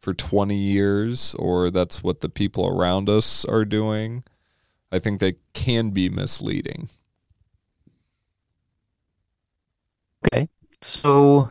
for 0.00 0.14
20 0.14 0.56
years 0.56 1.36
or 1.38 1.70
that's 1.70 2.02
what 2.02 2.22
the 2.22 2.28
people 2.28 2.66
around 2.66 3.08
us 3.08 3.44
are 3.44 3.64
doing. 3.64 4.24
I 4.90 4.98
think 4.98 5.20
they 5.20 5.34
can 5.52 5.90
be 5.90 6.08
misleading. 6.08 6.88
Okay, 10.32 10.48
so 10.80 11.50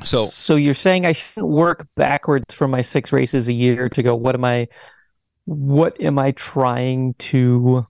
So 0.00 0.34
so 0.34 0.56
you're 0.56 0.74
saying 0.74 1.06
I 1.06 1.12
shouldn't 1.12 1.48
work 1.52 1.86
backwards 1.96 2.52
from 2.54 2.70
my 2.70 2.80
six 2.82 3.12
races 3.12 3.48
a 3.48 3.52
year 3.52 3.88
to 3.90 4.02
go, 4.02 4.14
what 4.14 4.34
am 4.34 4.44
I 4.44 4.68
what 5.46 6.00
am 6.00 6.18
I 6.18 6.32
trying 6.32 7.14
to 7.14 7.86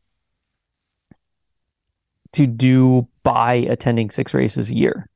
to 2.33 2.47
do 2.47 3.09
by 3.23 3.55
attending 3.55 4.11
six 4.11 4.35
races 4.35 4.71
a 4.71 4.75
year? 4.75 5.09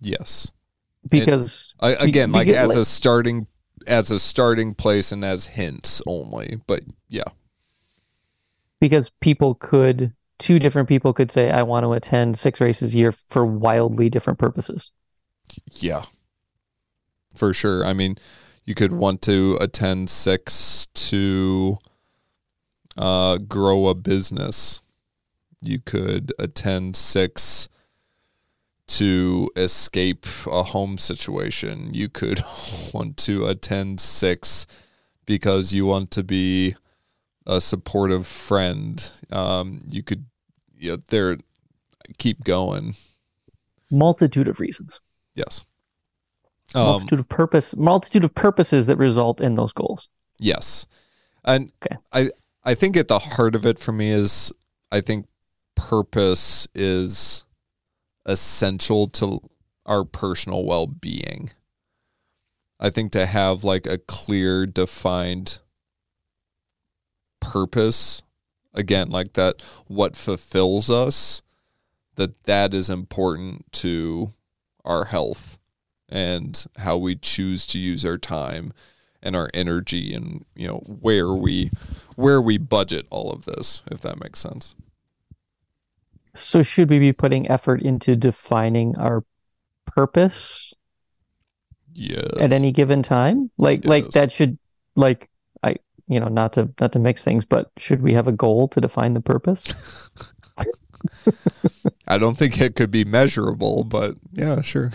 yes. 0.00 0.50
Because 1.08 1.74
I, 1.80 1.92
again, 1.94 2.30
like 2.32 2.48
as 2.48 2.68
like- 2.68 2.78
a 2.78 2.84
starting 2.84 3.46
as 3.86 4.10
a 4.10 4.18
starting 4.18 4.74
place 4.74 5.12
and 5.12 5.24
as 5.24 5.46
hints 5.46 6.02
only. 6.06 6.60
But 6.66 6.82
yeah, 7.08 7.24
because 8.80 9.10
people 9.20 9.54
could 9.54 10.12
two 10.40 10.58
different 10.58 10.88
people 10.88 11.12
could 11.12 11.30
say 11.30 11.50
I 11.50 11.62
want 11.62 11.84
to 11.84 11.92
attend 11.92 12.36
six 12.36 12.60
races 12.60 12.94
a 12.94 12.98
year 12.98 13.12
for 13.12 13.46
wildly 13.46 14.08
different 14.08 14.38
purposes. 14.38 14.90
yeah, 15.74 16.02
for 17.36 17.52
sure. 17.52 17.84
I 17.84 17.92
mean, 17.92 18.16
you 18.64 18.74
could 18.74 18.92
want 18.92 19.22
to 19.22 19.56
attend 19.60 20.10
six 20.10 20.86
to 20.94 21.78
uh, 22.96 23.38
grow 23.38 23.86
a 23.86 23.94
business. 23.94 24.80
You 25.62 25.78
could 25.78 26.32
attend 26.38 26.96
six 26.96 27.68
to 28.88 29.48
escape 29.54 30.26
a 30.46 30.64
home 30.64 30.98
situation. 30.98 31.94
You 31.94 32.08
could 32.08 32.42
want 32.94 33.16
to 33.18 33.46
attend 33.46 34.00
six 34.00 34.66
because 35.26 35.72
you 35.72 35.86
want 35.86 36.10
to 36.12 36.24
be 36.24 36.74
a 37.46 37.60
supportive 37.60 38.26
friend. 38.26 39.10
Um, 39.30 39.80
you 39.88 40.02
could, 40.02 40.26
yeah, 40.76 40.96
there, 41.08 41.38
keep 42.18 42.44
going. 42.44 42.94
Multitude 43.90 44.48
of 44.48 44.60
reasons. 44.60 45.00
Yes. 45.34 45.64
Um, 46.74 46.84
multitude 46.84 47.18
of 47.18 47.28
purpose 47.28 47.74
multitude 47.76 48.24
of 48.24 48.32
purposes 48.34 48.86
that 48.86 48.96
result 48.96 49.40
in 49.40 49.56
those 49.56 49.72
goals. 49.72 50.08
Yes. 50.38 50.86
And 51.44 51.72
Okay. 51.84 51.96
I 52.12 52.30
I 52.62 52.74
think 52.74 52.96
at 52.96 53.08
the 53.08 53.18
heart 53.18 53.56
of 53.56 53.66
it 53.66 53.78
for 53.78 53.90
me 53.90 54.10
is 54.10 54.52
I 54.92 55.00
think 55.00 55.26
purpose 55.74 56.68
is 56.74 57.44
essential 58.24 59.08
to 59.08 59.40
our 59.86 60.04
personal 60.04 60.64
well-being. 60.64 61.50
I 62.78 62.90
think 62.90 63.12
to 63.12 63.26
have 63.26 63.64
like 63.64 63.86
a 63.86 63.98
clear 63.98 64.66
defined 64.66 65.60
purpose 67.40 68.22
again 68.74 69.10
like 69.10 69.32
that 69.32 69.62
what 69.86 70.14
fulfills 70.14 70.90
us 70.90 71.42
that 72.16 72.44
that 72.44 72.74
is 72.74 72.90
important 72.90 73.64
to 73.72 74.32
our 74.84 75.06
health 75.06 75.58
and 76.08 76.66
how 76.78 76.96
we 76.96 77.14
choose 77.14 77.66
to 77.66 77.78
use 77.78 78.04
our 78.04 78.18
time 78.18 78.72
and 79.22 79.36
our 79.36 79.50
energy 79.54 80.14
and 80.14 80.44
you 80.54 80.66
know 80.66 80.78
where 80.86 81.32
we 81.32 81.70
where 82.16 82.40
we 82.40 82.58
budget 82.58 83.06
all 83.10 83.30
of 83.30 83.44
this 83.44 83.82
if 83.90 84.00
that 84.00 84.20
makes 84.20 84.38
sense. 84.38 84.74
So 86.34 86.62
should 86.62 86.88
we 86.90 86.98
be 86.98 87.12
putting 87.12 87.50
effort 87.50 87.82
into 87.82 88.14
defining 88.16 88.96
our 88.96 89.24
purpose 89.86 90.72
yeah 91.92 92.22
at 92.40 92.52
any 92.52 92.72
given 92.72 93.02
time? 93.02 93.50
Like 93.58 93.84
like 93.84 94.10
that 94.10 94.32
should 94.32 94.58
like 94.96 95.28
I 95.62 95.76
you 96.10 96.20
know 96.20 96.28
not 96.28 96.52
to 96.54 96.68
not 96.80 96.92
to 96.92 96.98
mix 96.98 97.24
things, 97.24 97.44
but 97.44 97.70
should 97.78 98.02
we 98.02 98.12
have 98.12 98.28
a 98.28 98.32
goal 98.32 98.68
to 98.68 98.80
define 98.80 99.14
the 99.14 99.20
purpose? 99.20 100.10
i 102.08 102.18
don't 102.18 102.36
think 102.36 102.60
it 102.60 102.76
could 102.76 102.90
be 102.90 103.06
measurable 103.06 103.84
but 103.84 104.16
yeah 104.34 104.60
sure 104.60 104.90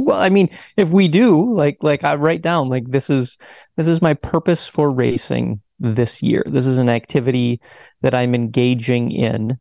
Well, 0.00 0.18
I 0.18 0.30
mean, 0.30 0.48
if 0.78 0.88
we 0.88 1.08
do, 1.08 1.52
like 1.52 1.76
like 1.82 2.04
I 2.04 2.14
write 2.14 2.40
down 2.40 2.70
like 2.70 2.90
this 2.90 3.10
is 3.10 3.36
this 3.76 3.86
is 3.86 4.00
my 4.00 4.14
purpose 4.14 4.66
for 4.66 4.90
racing 4.90 5.60
this 5.78 6.22
year. 6.22 6.42
This 6.46 6.66
is 6.66 6.78
an 6.78 6.88
activity 6.88 7.60
that 8.00 8.14
I'm 8.14 8.34
engaging 8.34 9.12
in. 9.12 9.58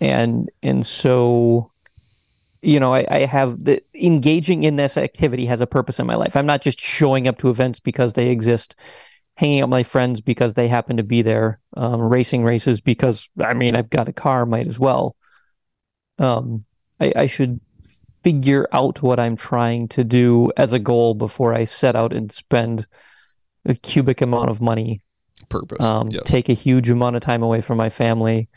And 0.00 0.50
and 0.64 0.84
so 0.84 1.70
you 2.64 2.80
know, 2.80 2.94
I, 2.94 3.06
I 3.10 3.26
have 3.26 3.62
the 3.62 3.82
engaging 3.94 4.62
in 4.62 4.76
this 4.76 4.96
activity 4.96 5.46
has 5.46 5.60
a 5.60 5.66
purpose 5.66 6.00
in 6.00 6.06
my 6.06 6.14
life. 6.14 6.36
I'm 6.36 6.46
not 6.46 6.62
just 6.62 6.80
showing 6.80 7.28
up 7.28 7.38
to 7.38 7.50
events 7.50 7.78
because 7.78 8.14
they 8.14 8.30
exist, 8.30 8.74
hanging 9.36 9.60
out 9.60 9.64
with 9.64 9.70
my 9.70 9.82
friends 9.82 10.20
because 10.20 10.54
they 10.54 10.68
happen 10.68 10.96
to 10.96 11.02
be 11.02 11.22
there, 11.22 11.60
um, 11.76 12.00
racing 12.00 12.44
races 12.44 12.80
because 12.80 13.28
I 13.38 13.54
mean 13.54 13.76
I've 13.76 13.90
got 13.90 14.08
a 14.08 14.12
car, 14.12 14.46
might 14.46 14.66
as 14.66 14.78
well. 14.78 15.16
Um, 16.18 16.64
I, 17.00 17.12
I 17.16 17.26
should 17.26 17.60
figure 18.22 18.66
out 18.72 19.02
what 19.02 19.20
I'm 19.20 19.36
trying 19.36 19.88
to 19.88 20.04
do 20.04 20.50
as 20.56 20.72
a 20.72 20.78
goal 20.78 21.14
before 21.14 21.52
I 21.52 21.64
set 21.64 21.94
out 21.94 22.12
and 22.12 22.32
spend 22.32 22.86
a 23.66 23.74
cubic 23.74 24.22
amount 24.22 24.48
of 24.48 24.60
money, 24.60 25.02
Purpose. 25.48 25.84
um, 25.84 26.10
yes. 26.10 26.22
take 26.24 26.48
a 26.48 26.54
huge 26.54 26.88
amount 26.88 27.16
of 27.16 27.22
time 27.22 27.42
away 27.42 27.60
from 27.60 27.76
my 27.76 27.90
family, 27.90 28.48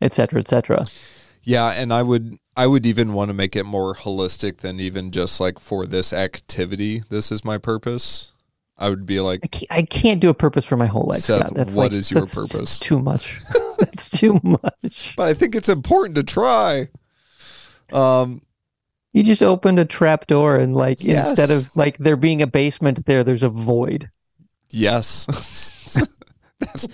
et 0.00 0.12
cetera, 0.12 0.40
et 0.40 0.48
cetera. 0.48 0.86
Yeah, 1.42 1.70
and 1.70 1.92
I 1.92 2.02
would 2.02 2.38
I 2.60 2.66
would 2.66 2.84
even 2.84 3.14
want 3.14 3.30
to 3.30 3.34
make 3.34 3.56
it 3.56 3.64
more 3.64 3.94
holistic 3.94 4.58
than 4.58 4.80
even 4.80 5.12
just 5.12 5.40
like 5.40 5.58
for 5.58 5.86
this 5.86 6.12
activity. 6.12 7.00
This 7.08 7.32
is 7.32 7.42
my 7.42 7.56
purpose. 7.56 8.32
I 8.76 8.90
would 8.90 9.06
be 9.06 9.18
like, 9.20 9.40
I 9.42 9.46
can't, 9.46 9.70
I 9.70 9.82
can't 9.82 10.20
do 10.20 10.28
a 10.28 10.34
purpose 10.34 10.66
for 10.66 10.76
my 10.76 10.84
whole 10.86 11.04
life. 11.04 11.20
Seth. 11.20 11.54
That's 11.54 11.74
what 11.74 11.84
like, 11.84 11.92
is 11.92 12.10
your 12.10 12.20
that's 12.20 12.34
purpose? 12.34 12.78
Too 12.78 12.98
much. 12.98 13.40
that's 13.78 14.10
too 14.10 14.40
much. 14.42 15.14
but 15.16 15.26
I 15.28 15.32
think 15.32 15.54
it's 15.54 15.70
important 15.70 16.16
to 16.16 16.22
try. 16.22 16.88
Um, 17.92 18.42
You 19.12 19.22
just 19.22 19.42
opened 19.42 19.78
a 19.78 19.84
trap 19.86 20.26
door 20.26 20.56
and 20.56 20.74
like 20.76 21.02
Yes. 21.02 21.28
instead 21.30 21.50
of 21.50 21.74
like 21.76 21.96
there 21.96 22.16
being 22.16 22.42
a 22.42 22.46
basement 22.46 23.06
there, 23.06 23.24
there's 23.24 23.42
a 23.42 23.48
void. 23.48 24.10
yes, 24.68 25.24
that's. 26.58 26.86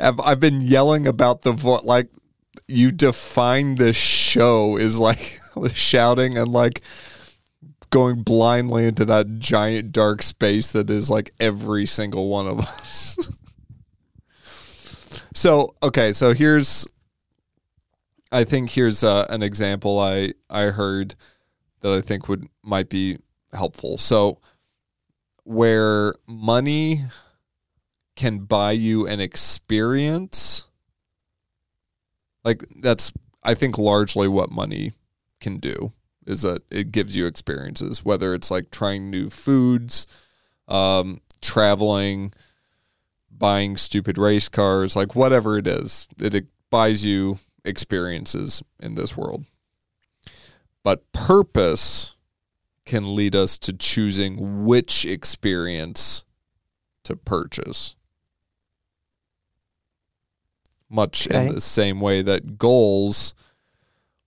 I've, 0.00 0.18
I've 0.20 0.40
been 0.40 0.60
yelling 0.62 1.06
about 1.06 1.42
the 1.42 1.52
void. 1.52 1.84
like 1.84 2.08
you 2.68 2.90
define 2.90 3.74
this 3.74 3.96
show 3.96 4.76
is 4.76 4.98
like 4.98 5.38
shouting 5.72 6.38
and 6.38 6.48
like 6.48 6.82
going 7.90 8.22
blindly 8.22 8.86
into 8.86 9.04
that 9.04 9.38
giant 9.38 9.92
dark 9.92 10.22
space 10.22 10.72
that 10.72 10.90
is 10.90 11.08
like 11.08 11.30
every 11.38 11.86
single 11.86 12.28
one 12.28 12.46
of 12.46 12.60
us. 12.60 13.16
so 15.34 15.74
okay, 15.82 16.12
so 16.12 16.32
here's 16.32 16.86
I 18.32 18.42
think 18.44 18.70
here's 18.70 19.04
uh, 19.04 19.26
an 19.30 19.42
example 19.42 20.00
I 20.00 20.32
I 20.50 20.64
heard 20.64 21.14
that 21.80 21.92
I 21.92 22.00
think 22.00 22.28
would 22.28 22.48
might 22.64 22.88
be 22.88 23.18
helpful. 23.52 23.98
So 23.98 24.40
where 25.44 26.14
money 26.26 27.02
can 28.16 28.38
buy 28.38 28.72
you 28.72 29.06
an 29.06 29.20
experience 29.20 30.66
like 32.44 32.64
that's 32.80 33.12
I 33.42 33.54
think 33.54 33.78
largely 33.78 34.28
what 34.28 34.50
money 34.50 34.92
can 35.40 35.58
do 35.58 35.92
is 36.26 36.42
that 36.42 36.62
it 36.70 36.92
gives 36.92 37.14
you 37.14 37.26
experiences 37.26 38.04
whether 38.04 38.34
it's 38.34 38.50
like 38.50 38.70
trying 38.70 39.10
new 39.10 39.28
foods 39.30 40.06
um 40.68 41.20
traveling 41.42 42.32
buying 43.30 43.76
stupid 43.76 44.16
race 44.16 44.48
cars 44.48 44.96
like 44.96 45.14
whatever 45.14 45.58
it 45.58 45.66
is 45.66 46.08
it, 46.18 46.34
it 46.34 46.46
buys 46.70 47.04
you 47.04 47.38
experiences 47.64 48.62
in 48.80 48.94
this 48.94 49.16
world. 49.16 49.44
But 50.82 51.10
purpose 51.12 52.14
can 52.84 53.14
lead 53.14 53.34
us 53.34 53.56
to 53.58 53.72
choosing 53.72 54.64
which 54.64 55.04
experience 55.06 56.24
to 57.04 57.16
purchase 57.16 57.96
much 60.94 61.26
in 61.26 61.48
the 61.48 61.60
same 61.60 62.00
way 62.00 62.22
that 62.22 62.56
goals 62.56 63.34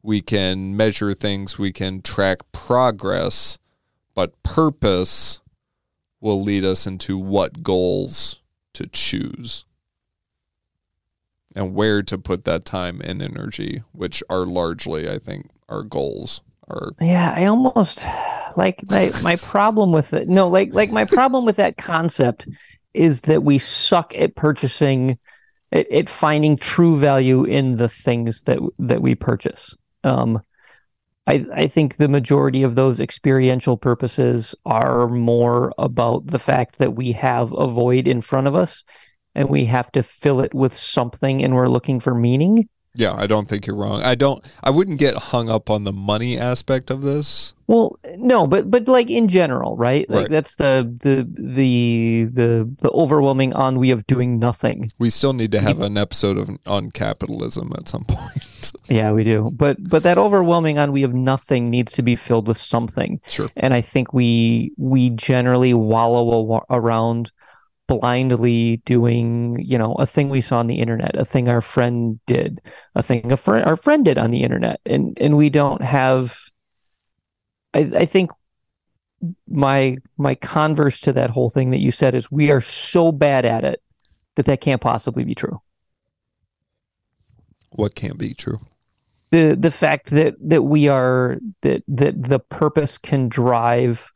we 0.03 0.21
can 0.21 0.75
measure 0.75 1.13
things 1.13 1.57
we 1.57 1.71
can 1.71 2.01
track 2.01 2.39
progress 2.51 3.57
but 4.13 4.41
purpose 4.43 5.41
will 6.19 6.41
lead 6.41 6.63
us 6.63 6.85
into 6.85 7.17
what 7.17 7.63
goals 7.63 8.41
to 8.73 8.87
choose 8.87 9.65
and 11.55 11.73
where 11.73 12.03
to 12.03 12.17
put 12.17 12.43
that 12.43 12.65
time 12.65 13.01
and 13.03 13.21
energy 13.21 13.81
which 13.93 14.21
are 14.29 14.45
largely 14.45 15.09
i 15.09 15.17
think 15.17 15.49
our 15.69 15.83
goals 15.83 16.41
are 16.69 16.91
Yeah, 16.99 17.33
I 17.35 17.45
almost 17.45 18.05
like 18.55 18.83
my 18.89 19.11
my 19.23 19.35
problem 19.37 19.91
with 19.91 20.13
it. 20.13 20.27
No, 20.27 20.47
like 20.47 20.73
like 20.73 20.91
my 20.91 21.05
problem 21.05 21.45
with 21.45 21.55
that 21.57 21.77
concept 21.77 22.47
is 22.93 23.21
that 23.21 23.43
we 23.43 23.59
suck 23.59 24.13
at 24.15 24.35
purchasing, 24.35 25.17
at, 25.71 26.09
finding 26.09 26.57
true 26.57 26.97
value 26.97 27.43
in 27.43 27.77
the 27.77 27.89
things 27.89 28.41
that 28.43 28.59
that 28.79 29.01
we 29.01 29.15
purchase. 29.15 29.75
Um, 30.03 30.41
I 31.25 31.45
I 31.53 31.67
think 31.67 31.97
the 31.97 32.07
majority 32.07 32.63
of 32.63 32.75
those 32.75 32.99
experiential 32.99 33.77
purposes 33.77 34.55
are 34.65 35.07
more 35.07 35.73
about 35.77 36.27
the 36.27 36.39
fact 36.39 36.77
that 36.77 36.95
we 36.95 37.11
have 37.13 37.53
a 37.53 37.67
void 37.67 38.07
in 38.07 38.21
front 38.21 38.47
of 38.47 38.55
us, 38.55 38.83
and 39.35 39.49
we 39.49 39.65
have 39.65 39.91
to 39.93 40.03
fill 40.03 40.39
it 40.41 40.53
with 40.53 40.73
something, 40.73 41.43
and 41.43 41.55
we're 41.55 41.69
looking 41.69 41.99
for 41.99 42.15
meaning. 42.15 42.69
Yeah, 42.97 43.13
I 43.13 43.27
don't 43.27 43.47
think 43.47 43.65
you're 43.67 43.75
wrong. 43.75 44.01
I 44.01 44.15
don't 44.15 44.43
I 44.63 44.69
wouldn't 44.71 44.99
get 44.99 45.15
hung 45.15 45.49
up 45.49 45.69
on 45.69 45.83
the 45.83 45.93
money 45.93 46.37
aspect 46.37 46.89
of 46.89 47.01
this. 47.03 47.53
Well, 47.67 47.99
no, 48.17 48.47
but 48.47 48.71
but 48.71 48.87
like 48.87 49.09
in 49.09 49.27
general, 49.27 49.75
right? 49.77 50.09
Like 50.09 50.21
Right. 50.21 50.29
that's 50.31 50.55
the 50.55 50.89
the 51.03 51.27
the 51.37 52.23
the 52.33 52.69
the 52.81 52.89
overwhelming 52.91 53.51
ennui 53.53 53.91
of 53.91 54.07
doing 54.07 54.39
nothing. 54.39 54.89
We 54.99 55.09
still 55.09 55.33
need 55.33 55.51
to 55.51 55.59
have 55.59 55.81
an 55.81 55.97
episode 55.97 56.37
of 56.37 56.49
on 56.65 56.91
capitalism 56.91 57.71
at 57.77 57.87
some 57.89 58.03
point. 58.07 58.71
Yeah, 58.89 59.11
we 59.11 59.23
do. 59.23 59.51
But 59.53 59.77
but 59.87 60.03
that 60.03 60.17
overwhelming 60.17 60.77
ennui 60.77 61.03
of 61.03 61.13
nothing 61.13 61.69
needs 61.69 61.91
to 61.93 62.01
be 62.01 62.15
filled 62.15 62.47
with 62.47 62.57
something. 62.57 63.19
sure. 63.27 63.49
And 63.57 63.73
I 63.73 63.81
think 63.81 64.13
we 64.13 64.71
we 64.77 65.09
generally 65.11 65.73
wallow 65.73 66.55
a- 66.69 66.75
around 66.75 67.31
blindly 67.87 68.77
doing, 68.77 69.59
you 69.59 69.77
know, 69.77 69.93
a 69.95 70.05
thing 70.05 70.29
we 70.29 70.41
saw 70.41 70.59
on 70.59 70.67
the 70.67 70.79
internet, 70.79 71.15
a 71.15 71.25
thing 71.25 71.49
our 71.49 71.61
friend 71.61 72.19
did, 72.25 72.61
a 72.95 73.03
thing 73.03 73.31
a 73.31 73.37
friend 73.37 73.65
our 73.65 73.75
friend 73.75 74.05
did 74.05 74.17
on 74.17 74.31
the 74.31 74.43
internet, 74.43 74.79
and 74.85 75.17
and 75.19 75.37
we 75.37 75.49
don't 75.49 75.81
have. 75.81 76.37
I 77.73 77.91
I 77.95 78.05
think 78.05 78.31
my 79.47 79.97
my 80.17 80.35
converse 80.35 80.99
to 81.01 81.13
that 81.13 81.29
whole 81.29 81.49
thing 81.49 81.71
that 81.71 81.79
you 81.79 81.91
said 81.91 82.13
is 82.15 82.31
we 82.31 82.51
are 82.51 82.61
so 82.61 83.11
bad 83.11 83.45
at 83.45 83.63
it 83.63 83.81
that 84.35 84.45
that 84.45 84.61
can't 84.61 84.81
possibly 84.81 85.23
be 85.23 85.35
true. 85.35 85.61
What 87.71 87.95
can't 87.95 88.17
be 88.17 88.33
true? 88.33 88.59
the 89.31 89.55
the 89.59 89.71
fact 89.71 90.09
that 90.11 90.35
that 90.39 90.63
we 90.63 90.87
are 90.87 91.37
that 91.61 91.83
that 91.87 92.23
the 92.23 92.39
purpose 92.39 92.97
can 92.97 93.27
drive 93.27 94.11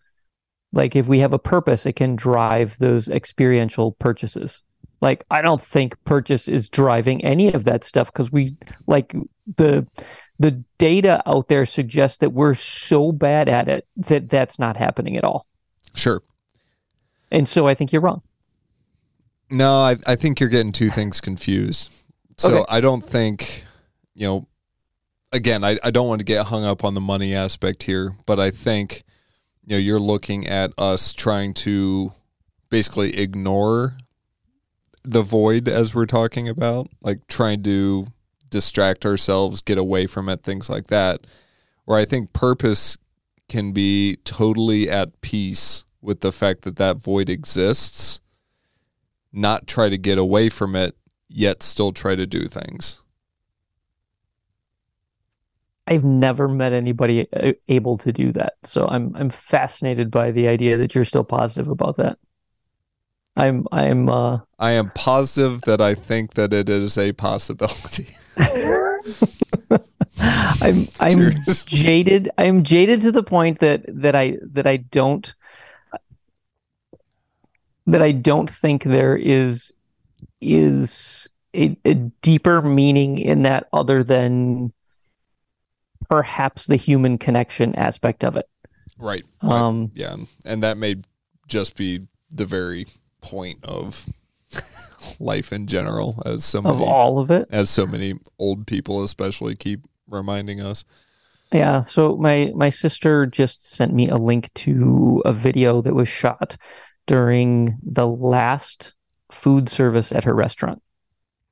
like 0.74 0.96
if 0.96 1.08
we 1.08 1.20
have 1.20 1.34
a 1.34 1.40
purpose 1.40 1.86
it 1.86 1.94
can 1.94 2.16
drive 2.16 2.78
those 2.80 3.10
experiential 3.10 3.92
purchases 3.94 4.64
like 5.02 5.24
i 5.32 5.42
don't 5.42 5.62
think 5.62 5.96
purchase 6.06 6.48
is 6.48 6.70
driving 6.70 7.24
any 7.24 7.52
of 7.54 7.64
that 7.64 7.84
stuff 7.84 8.12
because 8.12 8.32
we 8.32 8.50
like 8.88 9.14
the 9.58 9.86
the 10.40 10.64
data 10.78 11.22
out 11.28 11.48
there 11.50 11.66
suggests 11.66 12.18
that 12.20 12.32
we're 12.34 12.54
so 12.56 13.12
bad 13.12 13.48
at 13.50 13.68
it 13.68 13.86
that 13.98 14.30
that's 14.30 14.58
not 14.60 14.78
happening 14.78 15.18
at 15.18 15.24
all 15.24 15.46
Sure. 15.96 16.22
and 17.32 17.48
so 17.48 17.68
i 17.68 17.74
think 17.76 17.92
you're 17.92 18.02
wrong 18.02 18.22
No, 19.50 19.82
I, 19.82 19.98
I 20.08 20.16
think 20.16 20.40
you're 20.40 20.48
getting 20.50 20.72
two 20.72 20.90
things 20.90 21.20
confused. 21.20 21.92
So 22.38 22.60
Okay. 22.60 22.66
I 22.70 22.80
don't 22.80 23.02
think, 23.04 23.66
you 24.16 24.26
know, 24.26 24.48
again, 25.34 25.62
I, 25.66 25.78
I 25.84 25.92
don't 25.92 26.08
want 26.08 26.20
to 26.22 26.26
get 26.26 26.46
hung 26.46 26.64
up 26.64 26.86
on 26.86 26.94
the 26.94 27.02
money 27.02 27.36
aspect 27.36 27.84
here, 27.84 28.16
but 28.26 28.40
I 28.40 28.50
think, 28.50 29.04
you 29.66 29.76
know, 29.76 29.80
you're 29.80 30.00
looking 30.00 30.48
at 30.48 30.72
us 30.78 31.14
trying 31.14 31.54
to 31.54 32.12
basically 32.70 33.18
ignore 33.18 33.98
the 35.04 35.22
void 35.22 35.68
as 35.68 35.94
we're 35.96 36.06
talking 36.06 36.48
about, 36.48 36.88
like 37.02 37.28
trying 37.28 37.64
to 37.64 38.08
distract 38.50 39.06
ourselves, 39.06 39.62
get 39.62 39.78
away 39.78 40.06
from 40.08 40.30
it, 40.30 40.44
things 40.44 40.70
like 40.70 40.88
that. 40.88 41.22
Where 41.86 41.98
I 41.98 42.06
think 42.06 42.34
purpose 42.34 42.98
can 43.50 43.72
be 43.72 44.18
totally 44.24 44.90
at 44.90 45.22
peace 45.22 45.86
with 46.02 46.22
the 46.22 46.32
fact 46.32 46.62
that 46.64 46.78
that 46.78 46.98
void 46.98 47.30
exists 47.30 48.22
not 49.34 49.68
try 49.68 49.90
to 49.90 49.98
get 49.98 50.18
away 50.18 50.50
from 50.50 50.76
it, 50.76 50.96
yet 51.30 51.64
still 51.64 51.92
try 51.92 52.16
to 52.16 52.28
do 52.28 52.48
things. 52.48 53.02
I've 55.88 56.04
never 56.04 56.48
met 56.48 56.74
anybody 56.74 57.28
uh, 57.34 57.54
able 57.68 57.98
to 58.00 58.12
do 58.12 58.32
that. 58.34 58.54
So 58.64 58.88
I'm 58.88 59.16
I'm 59.16 59.30
fascinated 59.30 60.12
by 60.12 60.32
the 60.32 60.48
idea 60.48 60.78
that 60.78 60.96
you're 60.96 61.06
still 61.06 61.24
positive 61.24 61.68
about 61.68 61.98
that. 61.98 62.18
I'm 63.36 63.66
I'm 63.72 64.10
uh 64.10 64.40
I 64.60 64.72
am 64.72 64.92
positive 64.92 65.62
that 65.62 65.82
I 65.82 65.96
think 65.96 66.36
that 66.36 66.54
it 66.54 66.70
is 66.70 66.98
a 66.98 67.14
possibility. 67.14 68.16
I'm 70.20 70.86
I'm 71.00 71.32
Cheers. 71.44 71.64
jaded. 71.64 72.30
I'm 72.38 72.64
jaded 72.64 73.02
to 73.02 73.12
the 73.12 73.24
point 73.24 73.60
that 73.60 73.84
that 73.88 74.16
I 74.16 74.38
that 74.52 74.68
I 74.68 74.78
don't 74.78 75.34
that 77.88 78.02
I 78.02 78.12
don't 78.12 78.50
think 78.50 78.84
there 78.84 79.16
is 79.16 79.74
is 80.40 81.28
a, 81.56 81.78
a 81.86 81.94
deeper 81.94 82.62
meaning 82.62 83.18
in 83.18 83.44
that 83.44 83.68
other 83.74 84.04
than 84.04 84.72
perhaps 86.12 86.68
the 86.68 86.76
human 86.76 87.18
connection 87.18 87.74
aspect 87.76 88.24
of 88.26 88.36
it. 88.36 88.46
right. 88.98 89.24
Um 89.42 89.92
yeah. 89.94 90.18
And 90.46 90.62
that 90.62 90.78
may 90.78 90.98
just 91.48 91.78
be 91.78 92.08
the 92.30 92.46
very 92.46 92.86
point 93.22 93.64
of 93.64 94.10
life 95.20 95.54
in 95.54 95.68
general, 95.68 96.22
as 96.26 96.44
so 96.44 96.60
of 96.60 96.82
all 96.82 97.18
of 97.18 97.32
it. 97.32 97.48
as 97.50 97.70
so 97.70 97.88
many 97.88 98.16
old 98.38 98.68
people 98.68 99.04
especially 99.04 99.56
keep 99.56 99.88
reminding 100.10 100.60
us. 100.62 100.84
Yeah, 101.54 101.82
so 101.82 102.18
my 102.18 102.52
my 102.56 102.70
sister 102.70 103.26
just 103.26 103.66
sent 103.66 103.94
me 103.94 104.10
a 104.10 104.18
link 104.18 104.54
to 104.56 105.22
a 105.24 105.32
video 105.32 105.82
that 105.82 105.96
was 105.96 106.10
shot 106.10 106.58
during 107.08 107.78
the 107.84 108.08
last 108.08 108.96
food 109.32 109.70
service 109.70 110.12
at 110.12 110.26
her 110.26 110.34
restaurant. 110.34 110.82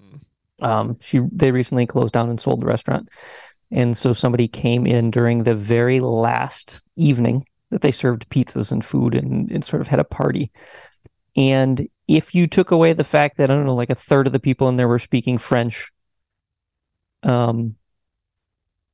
Hmm. 0.01 0.65
Um, 0.65 0.97
she 0.99 1.21
they 1.31 1.51
recently 1.51 1.85
closed 1.85 2.13
down 2.13 2.29
and 2.29 2.39
sold 2.39 2.61
the 2.61 2.65
restaurant, 2.65 3.09
and 3.71 3.95
so 3.95 4.13
somebody 4.13 4.47
came 4.47 4.87
in 4.87 5.11
during 5.11 5.43
the 5.43 5.55
very 5.55 5.99
last 5.99 6.81
evening 6.95 7.45
that 7.69 7.81
they 7.81 7.91
served 7.91 8.29
pizzas 8.29 8.71
and 8.71 8.83
food 8.83 9.13
and, 9.13 9.51
and 9.51 9.63
sort 9.63 9.81
of 9.81 9.87
had 9.87 9.99
a 9.99 10.03
party. 10.03 10.51
And 11.35 11.87
if 12.07 12.33
you 12.33 12.47
took 12.47 12.71
away 12.71 12.93
the 12.93 13.03
fact 13.03 13.37
that 13.37 13.51
I 13.51 13.53
don't 13.53 13.65
know, 13.65 13.75
like 13.75 13.91
a 13.91 13.95
third 13.95 14.27
of 14.27 14.33
the 14.33 14.39
people 14.39 14.67
in 14.69 14.77
there 14.77 14.87
were 14.87 14.99
speaking 14.99 15.37
French, 15.37 15.91
um, 17.23 17.75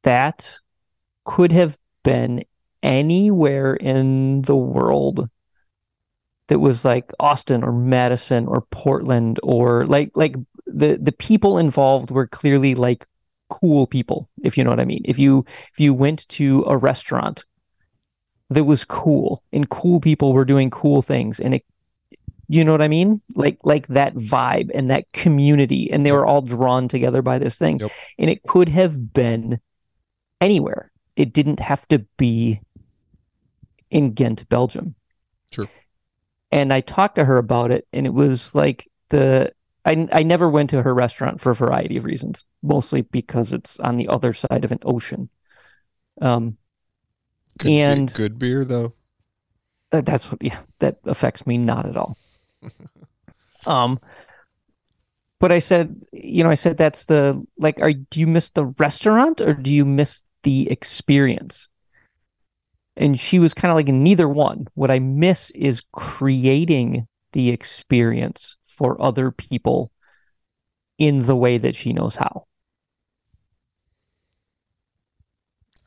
that 0.03 0.57
could 1.23 1.51
have 1.51 1.77
been 2.03 2.43
anywhere 2.83 3.75
in 3.75 4.43
the 4.43 4.55
world 4.55 5.29
that 6.47 6.59
was 6.59 6.85
like 6.85 7.11
Austin 7.19 7.63
or 7.63 7.71
Madison 7.71 8.45
or 8.45 8.61
Portland 8.69 9.39
or 9.41 9.85
like 9.87 10.11
like 10.13 10.35
the 10.67 10.99
the 11.01 11.11
people 11.11 11.57
involved 11.57 12.11
were 12.11 12.27
clearly 12.27 12.75
like 12.75 13.07
cool 13.49 13.87
people 13.87 14.29
if 14.43 14.57
you 14.57 14.63
know 14.63 14.69
what 14.69 14.79
I 14.79 14.85
mean. 14.85 15.01
If 15.05 15.19
you 15.19 15.45
if 15.71 15.79
you 15.79 15.93
went 15.93 16.27
to 16.29 16.63
a 16.67 16.77
restaurant 16.77 17.45
that 18.49 18.63
was 18.65 18.85
cool 18.85 19.43
and 19.51 19.69
cool 19.69 19.99
people 19.99 20.33
were 20.33 20.45
doing 20.45 20.69
cool 20.69 21.01
things 21.01 21.39
and 21.39 21.55
it 21.55 21.65
you 22.47 22.63
know 22.63 22.71
what 22.71 22.81
I 22.81 22.87
mean? 22.87 23.21
Like 23.35 23.57
like 23.63 23.87
that 23.87 24.13
vibe 24.15 24.69
and 24.75 24.89
that 24.91 25.11
community 25.13 25.89
and 25.91 26.05
they 26.05 26.11
were 26.11 26.25
all 26.25 26.41
drawn 26.43 26.87
together 26.87 27.21
by 27.23 27.39
this 27.39 27.57
thing 27.57 27.79
Yep. 27.79 27.91
and 28.19 28.29
it 28.29 28.43
could 28.43 28.69
have 28.69 29.13
been 29.13 29.59
anywhere. 30.41 30.91
It 31.15 31.33
didn't 31.33 31.59
have 31.59 31.87
to 31.87 31.99
be 32.17 32.61
in 33.89 34.13
Ghent 34.13 34.47
Belgium. 34.49 34.95
Sure. 35.51 35.69
and 36.51 36.73
I 36.73 36.81
talked 36.81 37.15
to 37.15 37.23
her 37.25 37.37
about 37.37 37.71
it, 37.71 37.87
and 37.93 38.05
it 38.05 38.13
was 38.13 38.53
like 38.53 38.85
the 39.09 39.53
I 39.85 40.07
I 40.11 40.23
never 40.23 40.49
went 40.49 40.71
to 40.71 40.81
her 40.81 40.93
restaurant 40.93 41.39
for 41.41 41.51
a 41.51 41.55
variety 41.55 41.97
of 41.97 42.05
reasons, 42.05 42.43
mostly 42.63 43.01
because 43.01 43.53
it's 43.53 43.79
on 43.79 43.97
the 43.97 44.07
other 44.07 44.33
side 44.33 44.65
of 44.65 44.71
an 44.71 44.79
ocean. 44.83 45.29
Um, 46.21 46.57
Good 47.59 47.67
be- 47.67 47.79
And- 47.81 48.13
good 48.13 48.39
beer 48.39 48.65
though. 48.65 48.93
uh, 49.91 50.01
that's 50.01 50.29
what 50.31 50.41
yeah, 50.43 50.59
that 50.79 50.97
affects 51.05 51.45
me 51.47 51.57
not 51.57 51.85
at 51.85 51.95
all. 51.97 52.17
um, 53.65 53.99
but 55.39 55.51
I 55.51 55.59
said, 55.59 56.01
you 56.11 56.43
know, 56.43 56.49
I 56.49 56.55
said 56.55 56.77
that's 56.77 57.05
the 57.05 57.45
like, 57.57 57.79
are 57.79 57.93
do 57.93 58.19
you 58.19 58.27
miss 58.27 58.49
the 58.49 58.65
restaurant 58.65 59.39
or 59.41 59.53
do 59.53 59.73
you 59.73 59.85
miss 59.85 60.21
the 60.43 60.69
experience? 60.69 61.69
And 62.97 63.19
she 63.19 63.39
was 63.39 63.53
kind 63.53 63.71
of 63.71 63.75
like 63.75 63.87
neither 63.89 64.27
one. 64.29 64.67
What 64.73 64.89
I 64.89 64.99
miss 64.99 65.51
is 65.51 65.83
creating 65.91 67.07
the 67.33 67.49
experience 67.49 68.55
for 68.75 69.01
other 69.01 69.31
people 69.31 69.91
in 70.97 71.23
the 71.23 71.35
way 71.35 71.57
that 71.57 71.75
she 71.75 71.93
knows 71.93 72.15
how. 72.15 72.45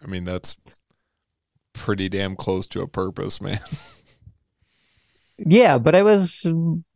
I 0.02 0.06
mean, 0.06 0.24
that's 0.24 0.56
pretty 1.72 2.08
damn 2.08 2.36
close 2.36 2.66
to 2.68 2.82
a 2.82 2.88
purpose, 2.88 3.40
man. 3.40 3.60
Yeah, 5.38 5.78
but 5.78 5.94
I 5.94 6.02
was, 6.02 6.44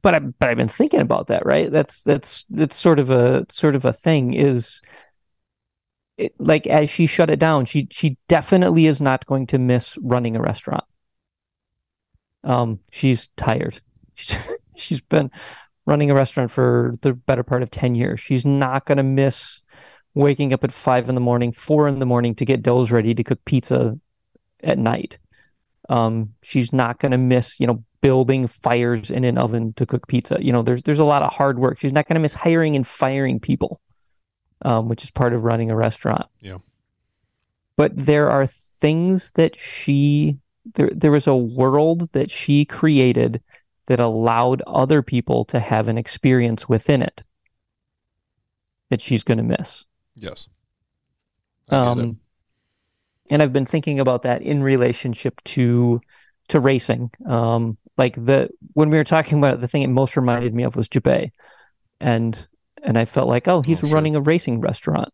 but 0.02 0.14
I, 0.16 0.18
but 0.18 0.48
I've 0.48 0.56
been 0.56 0.66
thinking 0.66 1.00
about 1.00 1.28
that, 1.28 1.46
right? 1.46 1.70
That's 1.70 2.02
that's 2.02 2.44
that's 2.50 2.74
sort 2.76 2.98
of 2.98 3.08
a 3.10 3.46
sort 3.48 3.76
of 3.76 3.84
a 3.84 3.92
thing. 3.92 4.34
Is 4.34 4.82
it, 6.16 6.34
like 6.38 6.66
as 6.66 6.90
she 6.90 7.06
shut 7.06 7.30
it 7.30 7.38
down, 7.38 7.66
she 7.66 7.86
she 7.90 8.16
definitely 8.28 8.86
is 8.86 9.00
not 9.00 9.26
going 9.26 9.46
to 9.48 9.58
miss 9.58 9.96
running 9.98 10.34
a 10.36 10.40
restaurant. 10.40 10.84
Um, 12.44 12.80
she's 12.90 13.28
tired. 13.36 13.80
She's 14.14 14.36
she's 14.76 15.00
been 15.00 15.30
running 15.86 16.10
a 16.10 16.14
restaurant 16.14 16.50
for 16.50 16.94
the 17.02 17.12
better 17.12 17.42
part 17.42 17.62
of 17.62 17.70
ten 17.70 17.94
years. 17.94 18.20
She's 18.20 18.44
not 18.44 18.86
going 18.86 18.98
to 18.98 19.02
miss 19.02 19.60
waking 20.14 20.52
up 20.52 20.64
at 20.64 20.72
five 20.72 21.08
in 21.08 21.14
the 21.14 21.20
morning, 21.20 21.52
four 21.52 21.88
in 21.88 21.98
the 21.98 22.06
morning 22.06 22.34
to 22.36 22.44
get 22.44 22.62
doughs 22.62 22.90
ready 22.92 23.14
to 23.14 23.24
cook 23.24 23.44
pizza 23.44 23.98
at 24.62 24.78
night. 24.78 25.18
Um, 25.88 26.34
she's 26.42 26.72
not 26.72 26.98
going 27.00 27.12
to 27.12 27.18
miss, 27.18 27.58
you 27.58 27.66
know, 27.66 27.82
building 28.00 28.46
fires 28.46 29.10
in 29.10 29.24
an 29.24 29.38
oven 29.38 29.72
to 29.74 29.86
cook 29.86 30.06
pizza. 30.06 30.38
You 30.40 30.52
know, 30.52 30.62
there's 30.62 30.82
there's 30.82 30.98
a 30.98 31.04
lot 31.04 31.22
of 31.22 31.32
hard 31.32 31.58
work. 31.58 31.78
She's 31.78 31.92
not 31.92 32.06
going 32.06 32.14
to 32.14 32.20
miss 32.20 32.34
hiring 32.34 32.76
and 32.76 32.86
firing 32.86 33.40
people, 33.40 33.80
um, 34.62 34.88
which 34.88 35.04
is 35.04 35.10
part 35.10 35.32
of 35.32 35.44
running 35.44 35.70
a 35.70 35.76
restaurant. 35.76 36.26
Yeah. 36.40 36.58
But 37.76 37.92
there 37.96 38.30
are 38.30 38.46
things 38.46 39.30
that 39.32 39.56
she 39.56 40.38
there 40.74 40.90
there 40.94 41.10
was 41.10 41.26
a 41.26 41.36
world 41.36 42.12
that 42.12 42.30
she 42.30 42.64
created 42.64 43.40
that 43.86 44.00
allowed 44.00 44.62
other 44.66 45.02
people 45.02 45.44
to 45.46 45.60
have 45.60 45.88
an 45.88 45.98
experience 45.98 46.68
within 46.68 47.02
it 47.02 47.24
that 48.90 49.00
she's 49.00 49.24
going 49.24 49.38
to 49.38 49.44
miss. 49.44 49.84
yes. 50.14 50.48
I 51.70 51.74
get 51.76 51.80
it. 51.80 51.86
Um, 51.86 52.20
and 53.30 53.42
I've 53.42 53.52
been 53.52 53.66
thinking 53.66 54.00
about 54.00 54.22
that 54.22 54.42
in 54.42 54.62
relationship 54.62 55.40
to 55.44 56.00
to 56.48 56.60
racing. 56.60 57.10
Um, 57.26 57.78
like 57.96 58.14
the 58.16 58.50
when 58.74 58.90
we 58.90 58.96
were 58.96 59.04
talking 59.04 59.38
about 59.38 59.54
it, 59.54 59.60
the 59.60 59.68
thing 59.68 59.82
it 59.82 59.88
most 59.88 60.16
reminded 60.16 60.54
me 60.54 60.64
of 60.64 60.76
was 60.76 60.88
Jabe, 60.88 61.30
and 62.00 62.46
and 62.82 62.98
I 62.98 63.04
felt 63.04 63.28
like, 63.28 63.48
oh, 63.48 63.62
he's 63.62 63.82
Oh, 63.82 63.86
sure. 63.86 63.94
running 63.94 64.16
a 64.16 64.20
racing 64.20 64.60
restaurant. 64.60 65.10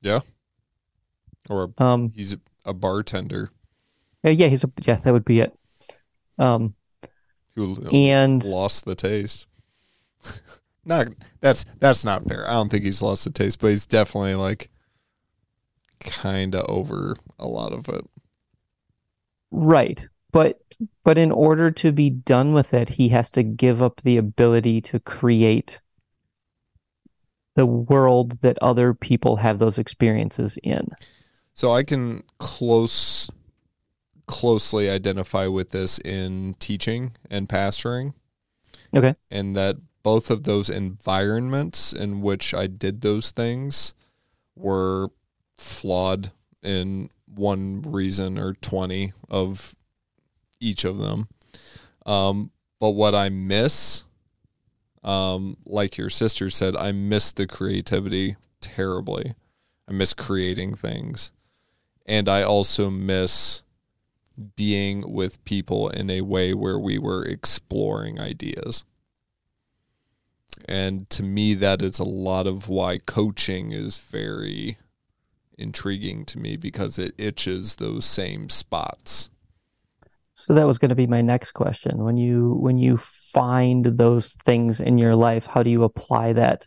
Yeah. 0.00 0.20
Or 1.50 1.72
Um, 1.78 2.12
he's 2.14 2.36
a 2.64 2.72
bartender 2.72 3.50
yeah, 4.22 4.30
yeah, 4.30 4.46
he's 4.46 4.64
a 4.64 4.72
yeah, 4.82 4.94
that 4.96 5.12
would 5.12 5.24
be 5.24 5.40
it. 5.40 5.52
Um, 6.38 6.74
who 7.56 7.76
and 7.92 8.42
lost 8.44 8.84
the 8.84 8.94
taste. 8.94 9.46
not 10.84 11.08
that's 11.40 11.64
that's 11.78 12.04
not 12.04 12.26
fair. 12.26 12.48
I 12.48 12.54
don't 12.54 12.70
think 12.70 12.84
he's 12.84 13.02
lost 13.02 13.24
the 13.24 13.30
taste, 13.30 13.60
but 13.60 13.68
he's 13.68 13.86
definitely 13.86 14.34
like 14.34 14.70
kind 16.00 16.54
of 16.54 16.66
over 16.68 17.16
a 17.38 17.46
lot 17.46 17.72
of 17.72 17.88
it. 17.88 18.04
Right. 19.50 20.06
But 20.32 20.60
but 21.04 21.18
in 21.18 21.30
order 21.30 21.70
to 21.70 21.92
be 21.92 22.10
done 22.10 22.52
with 22.52 22.74
it, 22.74 22.88
he 22.88 23.08
has 23.10 23.30
to 23.32 23.42
give 23.42 23.82
up 23.82 24.02
the 24.02 24.16
ability 24.16 24.80
to 24.82 24.98
create 25.00 25.80
the 27.54 27.66
world 27.66 28.40
that 28.42 28.58
other 28.60 28.94
people 28.94 29.36
have 29.36 29.60
those 29.60 29.78
experiences 29.78 30.58
in. 30.62 30.88
So 31.54 31.72
I 31.72 31.84
can 31.84 32.24
close 32.38 33.30
closely 34.26 34.88
identify 34.88 35.46
with 35.46 35.70
this 35.70 35.98
in 35.98 36.54
teaching 36.58 37.12
and 37.30 37.48
pastoring. 37.48 38.14
Okay. 38.94 39.14
And 39.30 39.56
that 39.56 39.76
both 40.02 40.30
of 40.30 40.44
those 40.44 40.70
environments 40.70 41.92
in 41.92 42.20
which 42.20 42.54
I 42.54 42.66
did 42.66 43.00
those 43.00 43.30
things 43.30 43.94
were 44.54 45.08
flawed 45.58 46.30
in 46.62 47.10
one 47.26 47.82
reason 47.82 48.38
or 48.38 48.54
20 48.54 49.12
of 49.28 49.74
each 50.60 50.84
of 50.84 50.98
them. 50.98 51.28
Um, 52.06 52.50
but 52.78 52.90
what 52.90 53.14
I 53.14 53.28
miss, 53.30 54.04
um, 55.02 55.56
like 55.64 55.96
your 55.96 56.10
sister 56.10 56.50
said, 56.50 56.76
I 56.76 56.92
miss 56.92 57.32
the 57.32 57.46
creativity 57.46 58.36
terribly. 58.60 59.34
I 59.88 59.92
miss 59.92 60.14
creating 60.14 60.74
things. 60.74 61.32
And 62.06 62.28
I 62.28 62.42
also 62.42 62.90
miss 62.90 63.62
being 64.56 65.12
with 65.12 65.44
people 65.44 65.88
in 65.88 66.10
a 66.10 66.22
way 66.22 66.54
where 66.54 66.78
we 66.78 66.98
were 66.98 67.24
exploring 67.24 68.20
ideas. 68.20 68.84
And 70.66 71.08
to 71.10 71.22
me, 71.22 71.54
that 71.54 71.82
is 71.82 71.98
a 71.98 72.04
lot 72.04 72.46
of 72.46 72.68
why 72.68 72.98
coaching 72.98 73.72
is 73.72 73.98
very 73.98 74.78
intriguing 75.58 76.24
to 76.26 76.38
me 76.38 76.56
because 76.56 76.98
it 76.98 77.14
itches 77.18 77.76
those 77.76 78.04
same 78.04 78.48
spots. 78.48 79.30
So 80.32 80.54
that 80.54 80.66
was 80.66 80.78
going 80.78 80.88
to 80.88 80.96
be 80.96 81.06
my 81.06 81.22
next 81.22 81.52
question. 81.52 82.02
When 82.02 82.16
you 82.16 82.54
when 82.54 82.76
you 82.76 82.96
find 82.96 83.84
those 83.84 84.32
things 84.32 84.80
in 84.80 84.98
your 84.98 85.14
life, 85.14 85.46
how 85.46 85.62
do 85.62 85.70
you 85.70 85.84
apply 85.84 86.32
that? 86.32 86.66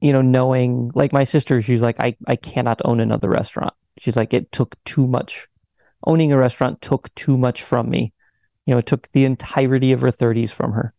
You 0.00 0.12
know, 0.12 0.22
knowing 0.22 0.90
like 0.94 1.12
my 1.12 1.24
sister, 1.24 1.60
she's 1.60 1.82
like, 1.82 2.00
I, 2.00 2.16
I 2.26 2.36
cannot 2.36 2.80
own 2.84 3.00
another 3.00 3.28
restaurant. 3.28 3.74
She's 3.98 4.16
like, 4.16 4.32
it 4.32 4.50
took 4.50 4.82
too 4.84 5.06
much. 5.06 5.46
Owning 6.06 6.32
a 6.32 6.38
restaurant 6.38 6.80
took 6.80 7.14
too 7.14 7.38
much 7.38 7.62
from 7.62 7.88
me. 7.88 8.12
You 8.66 8.74
know, 8.74 8.78
it 8.78 8.86
took 8.86 9.10
the 9.12 9.24
entirety 9.24 9.92
of 9.92 10.00
her 10.00 10.10
30s 10.10 10.50
from 10.50 10.72
her. 10.72 10.94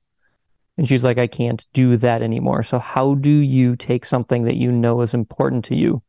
And 0.78 0.88
she's 0.88 1.04
like, 1.04 1.18
I 1.18 1.28
can't 1.28 1.66
do 1.74 1.98
that 1.98 2.22
anymore. 2.22 2.64
So 2.64 2.80
how 2.80 3.16
do 3.16 3.30
you 3.30 3.76
take 3.76 4.06
something 4.06 4.44
that 4.44 4.58
you 4.58 4.72
know 4.72 5.02
is 5.02 5.14
important 5.14 5.66
to 5.66 5.76
you 5.76 6.04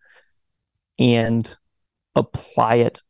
and 0.98 1.56
apply 2.14 2.76
it 2.76 3.02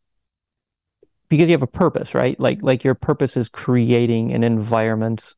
because 1.28 1.48
you 1.48 1.54
have 1.54 1.62
a 1.62 1.66
purpose, 1.66 2.14
right? 2.14 2.38
Like 2.38 2.58
like 2.62 2.84
your 2.84 2.94
purpose 2.94 3.36
is 3.36 3.48
creating 3.48 4.32
an 4.32 4.44
environment 4.44 5.34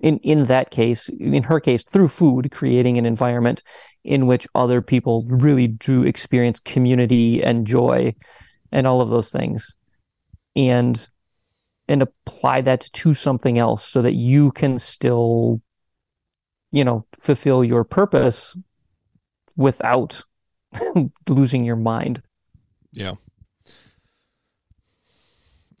in 0.00 0.18
in 0.18 0.46
that 0.46 0.70
case, 0.70 1.08
in 1.08 1.44
her 1.44 1.60
case, 1.60 1.84
through 1.84 2.08
food, 2.08 2.50
creating 2.50 2.98
an 2.98 3.06
environment 3.06 3.62
in 4.02 4.26
which 4.26 4.46
other 4.54 4.82
people 4.82 5.24
really 5.28 5.68
do 5.68 6.02
experience 6.02 6.60
community 6.60 7.42
and 7.42 7.66
joy 7.66 8.14
and 8.74 8.86
all 8.86 9.00
of 9.00 9.08
those 9.08 9.32
things. 9.32 9.74
And 10.54 11.08
and 11.88 12.02
apply 12.02 12.60
that 12.62 12.88
to 12.92 13.14
something 13.14 13.58
else 13.58 13.86
so 13.86 14.02
that 14.02 14.14
you 14.14 14.52
can 14.52 14.78
still 14.78 15.60
you 16.72 16.84
know 16.84 17.06
fulfill 17.18 17.64
your 17.64 17.84
purpose 17.84 18.56
without 19.56 20.22
losing 21.28 21.64
your 21.64 21.76
mind 21.76 22.22
Yeah. 22.92 23.14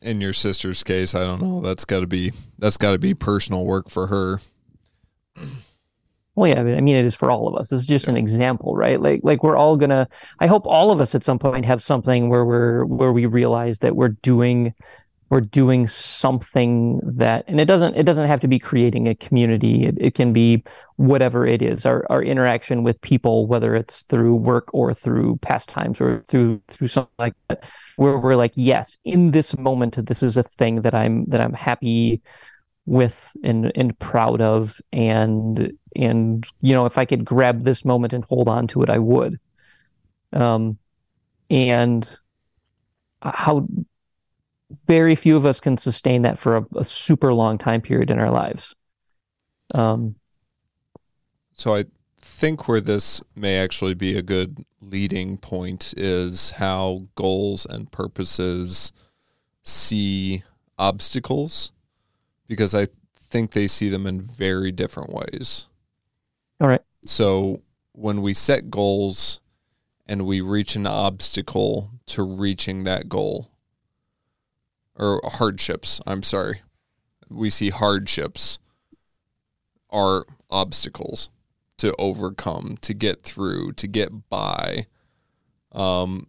In 0.02 0.20
your 0.20 0.34
sister's 0.34 0.82
case, 0.82 1.14
I 1.14 1.20
don't 1.20 1.40
know. 1.40 1.60
That's 1.62 1.86
got 1.86 2.00
to 2.00 2.06
be 2.06 2.32
that's 2.58 2.76
got 2.76 2.92
to 2.92 2.98
be 2.98 3.14
personal 3.14 3.64
work 3.64 3.88
for 3.88 4.08
her. 4.08 4.40
Well 6.34 6.48
yeah 6.48 6.60
i 6.60 6.80
mean 6.80 6.96
it 6.96 7.04
is 7.04 7.14
for 7.14 7.30
all 7.30 7.48
of 7.48 7.54
us. 7.54 7.68
This 7.68 7.80
is 7.80 7.86
just 7.86 8.08
an 8.08 8.16
example 8.16 8.74
right? 8.76 9.00
Like 9.00 9.20
like 9.22 9.42
we're 9.42 9.56
all 9.56 9.76
gonna 9.76 10.08
i 10.40 10.46
hope 10.46 10.66
all 10.66 10.90
of 10.90 11.00
us 11.00 11.14
at 11.14 11.24
some 11.24 11.38
point 11.38 11.64
have 11.64 11.82
something 11.82 12.28
where 12.28 12.44
we're 12.44 12.84
where 12.84 13.12
we 13.12 13.26
realize 13.26 13.78
that 13.80 13.96
we're 13.96 14.08
doing 14.08 14.74
we're 15.30 15.40
doing 15.40 15.86
something 15.86 17.00
that 17.02 17.44
and 17.48 17.60
it 17.60 17.64
doesn't 17.64 17.96
it 17.96 18.04
doesn't 18.04 18.28
have 18.28 18.40
to 18.40 18.48
be 18.48 18.58
creating 18.58 19.08
a 19.08 19.14
community. 19.14 19.86
It, 19.86 19.96
it 19.98 20.14
can 20.14 20.32
be 20.32 20.62
whatever 20.96 21.46
it 21.46 21.62
is. 21.62 21.86
Our 21.86 22.06
our 22.10 22.22
interaction 22.22 22.82
with 22.82 23.00
people 23.00 23.46
whether 23.46 23.74
it's 23.74 24.02
through 24.02 24.36
work 24.36 24.72
or 24.72 24.94
through 24.94 25.38
pastimes 25.38 26.00
or 26.00 26.22
through 26.28 26.60
through 26.68 26.88
something 26.88 27.14
like 27.18 27.34
that 27.48 27.64
where 27.96 28.18
we're 28.18 28.36
like 28.36 28.52
yes 28.56 28.98
in 29.04 29.30
this 29.30 29.56
moment 29.56 30.04
this 30.06 30.22
is 30.22 30.36
a 30.36 30.42
thing 30.42 30.82
that 30.82 30.94
i'm 30.94 31.24
that 31.26 31.40
i'm 31.40 31.52
happy 31.52 32.20
with 32.86 33.36
and 33.42 33.72
and 33.74 33.98
proud 33.98 34.40
of. 34.40 34.80
And 34.92 35.72
and 35.96 36.46
you 36.60 36.74
know 36.74 36.86
if 36.86 36.98
i 36.98 37.04
could 37.04 37.24
grab 37.24 37.64
this 37.64 37.84
moment 37.84 38.12
and 38.12 38.24
hold 38.24 38.48
on 38.48 38.66
to 38.66 38.82
it 38.82 38.90
i 38.90 38.98
would 38.98 39.38
um 40.32 40.78
and 41.50 42.18
how 43.22 43.66
very 44.86 45.14
few 45.14 45.36
of 45.36 45.46
us 45.46 45.60
can 45.60 45.76
sustain 45.76 46.22
that 46.22 46.38
for 46.38 46.56
a, 46.58 46.66
a 46.76 46.84
super 46.84 47.32
long 47.32 47.58
time 47.58 47.80
period 47.80 48.10
in 48.10 48.18
our 48.18 48.30
lives 48.30 48.74
um 49.74 50.14
So 51.54 51.74
I 51.74 51.84
think 52.18 52.68
where 52.68 52.80
this 52.80 53.22
may 53.36 53.58
actually 53.58 53.94
be 53.94 54.16
a 54.16 54.22
good 54.22 54.64
leading 54.80 55.36
point 55.36 55.94
is 55.96 56.52
how 56.52 57.06
goals 57.14 57.66
and 57.66 57.90
purposes 57.90 58.92
see 59.62 60.42
obstacles 60.78 61.72
because 62.48 62.74
I 62.74 62.88
think 63.30 63.52
they 63.52 63.66
see 63.68 63.88
them 63.88 64.06
in 64.06 64.20
very 64.20 64.72
different 64.72 65.10
ways. 65.12 65.68
All 66.60 66.68
right 66.68 66.82
So 67.04 67.62
when 67.92 68.22
we 68.22 68.34
set 68.34 68.70
goals 68.70 69.40
and 70.06 70.26
we 70.26 70.40
reach 70.40 70.76
an 70.76 70.86
obstacle 70.86 71.90
to 72.06 72.22
reaching 72.22 72.84
that 72.84 73.08
goal, 73.08 73.50
or 74.96 75.20
hardships, 75.24 76.00
I'm 76.06 76.22
sorry, 76.22 76.60
we 77.28 77.50
see 77.50 77.70
hardships 77.70 78.58
are 79.90 80.24
obstacles 80.50 81.30
to 81.78 81.94
overcome, 81.98 82.76
to 82.82 82.94
get 82.94 83.22
through, 83.22 83.72
to 83.72 83.86
get 83.86 84.28
by. 84.28 84.86
Um, 85.72 86.28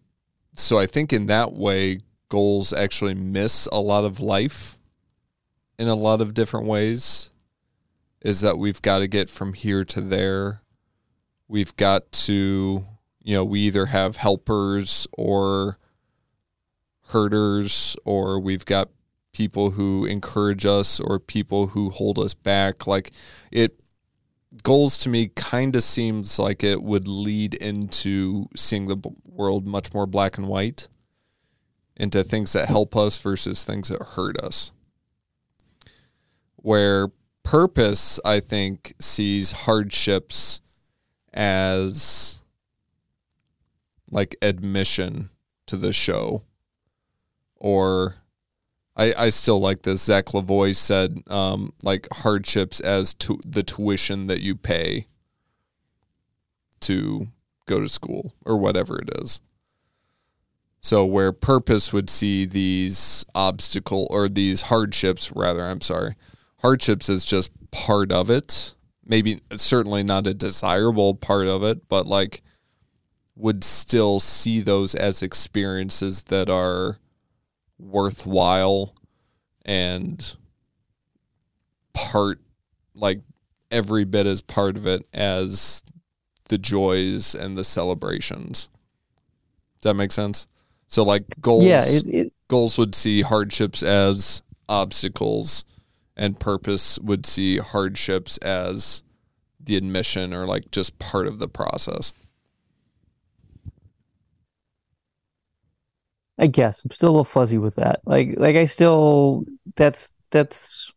so 0.58 0.80
I 0.80 0.86
think 0.86 1.14
in 1.14 1.28
that 1.28 1.54
way, 1.54 2.00
goals 2.30 2.74
actually 2.74 3.14
miss 3.14 3.68
a 3.72 3.80
lot 3.80 4.04
of 4.06 4.20
life 4.20 4.78
in 5.78 5.88
a 5.88 5.96
lot 5.96 6.22
of 6.22 6.34
different 6.34 6.66
ways. 6.66 7.32
Is 8.22 8.42
that 8.42 8.58
we've 8.58 8.82
got 8.82 9.00
to 9.00 9.08
get 9.08 9.30
from 9.30 9.54
here 9.54 9.84
to 9.86 10.02
there. 10.02 10.62
We've 11.48 11.76
got 11.76 12.12
to, 12.12 12.84
you 13.22 13.36
know, 13.36 13.46
we 13.46 13.62
either 13.62 13.88
have 13.88 14.18
helpers 14.18 15.08
or 15.14 15.78
herders, 17.10 17.96
or 18.04 18.40
we've 18.40 18.66
got 18.66 18.90
people 19.32 19.72
who 19.72 20.06
encourage 20.06 20.66
us 20.66 21.00
or 21.00 21.20
people 21.20 21.68
who 21.68 21.90
hold 21.90 22.18
us 22.18 22.34
back. 22.34 22.88
Like 22.88 23.12
it, 23.52 23.80
goals 24.64 24.98
to 25.00 25.10
me 25.10 25.30
kind 25.36 25.76
of 25.76 25.84
seems 25.84 26.40
like 26.40 26.64
it 26.64 26.82
would 26.82 27.08
lead 27.08 27.54
into 27.56 28.48
seeing 28.56 28.88
the 28.88 28.98
world 29.26 29.68
much 29.68 29.94
more 29.94 30.08
black 30.08 30.38
and 30.38 30.48
white 30.48 30.88
into 31.98 32.24
things 32.24 32.54
that 32.54 32.68
help 32.68 32.96
us 32.96 33.18
versus 33.22 33.64
things 33.64 33.90
that 33.90 34.02
hurt 34.02 34.38
us. 34.38 34.72
Where 36.56 37.10
purpose, 37.46 38.20
I 38.26 38.42
think, 38.42 38.94
sees 39.00 39.54
hardships 39.54 40.60
as 41.34 42.42
like 44.12 44.36
admission 44.42 45.30
to 45.68 45.78
the 45.78 45.94
show. 45.94 46.44
Or 47.56 48.16
I, 48.98 49.14
I 49.18 49.30
still 49.30 49.60
like 49.60 49.84
this. 49.84 50.04
Zach 50.04 50.26
Lavoie 50.28 50.76
said, 50.76 51.22
um, 51.28 51.72
like 51.84 52.08
hardships 52.12 52.80
as 52.82 53.14
to 53.16 53.40
the 53.46 53.64
tuition 53.64 54.28
that 54.28 54.42
you 54.42 54.56
pay 54.56 55.08
to 56.82 57.28
go 57.66 57.80
to 57.80 57.90
school 57.90 58.34
or 58.46 58.58
whatever 58.58 59.00
it 59.00 59.10
is. 59.22 59.40
So 60.82 61.04
where 61.04 61.32
purpose 61.32 61.92
would 61.92 62.10
see 62.10 62.46
these 62.46 63.26
obstacle 63.34 64.08
or 64.12 64.30
these 64.30 64.64
hardships, 64.64 65.32
rather, 65.32 65.64
I'm 65.66 65.82
sorry, 65.82 66.16
hardships 66.60 67.10
is 67.10 67.26
just 67.26 67.52
part 67.72 68.12
of 68.12 68.30
it. 68.30 68.74
Maybe 69.06 69.42
certainly 69.56 70.04
not 70.04 70.28
a 70.28 70.34
desirable 70.34 71.16
part 71.16 71.48
of 71.48 71.64
it, 71.64 71.88
but 71.88 72.08
like 72.08 72.42
would 73.36 73.64
still 73.64 74.20
see 74.20 74.62
those 74.62 74.96
as 74.96 75.22
experiences 75.22 76.24
that 76.24 76.50
are 76.50 76.98
worthwhile 77.78 78.96
and 79.66 80.36
part 81.94 82.40
like 82.94 83.22
every 83.72 84.06
bit 84.06 84.26
as 84.26 84.42
part 84.42 84.78
of 84.78 84.88
it 84.88 85.06
as 85.14 85.84
the 86.50 86.58
joys 86.58 87.36
and 87.36 87.58
the 87.58 87.64
celebrations. 87.64 88.70
Does 89.82 89.92
that 89.92 89.96
make 89.96 90.12
sense? 90.12 90.48
So 90.88 91.04
like 91.04 91.26
goals 91.42 91.66
yeah 91.66 91.84
it, 91.86 92.08
it, 92.08 92.34
goals 92.48 92.78
would 92.78 92.96
see 92.96 93.22
hardships 93.22 93.84
as 93.84 94.44
obstacles 94.70 95.66
and 96.18 96.40
purpose 96.40 96.98
would 97.00 97.26
see 97.26 97.58
hardships 97.58 98.38
as 98.40 99.04
the 99.60 99.76
admission 99.76 100.34
or 100.34 100.46
like 100.46 100.72
just 100.72 100.98
part 101.00 101.28
of 101.28 101.40
the 101.40 101.48
process. 101.48 102.14
I 106.38 106.48
guess 106.48 106.84
I'm 106.84 106.92
still 106.92 107.10
a 107.10 107.12
little 107.12 107.24
fuzzy 107.24 107.58
with 107.58 107.76
that. 107.76 108.02
Like, 108.06 108.36
like 108.38 108.56
I 108.56 108.66
still 108.66 109.46
that's 109.76 110.14
that's 110.32 110.92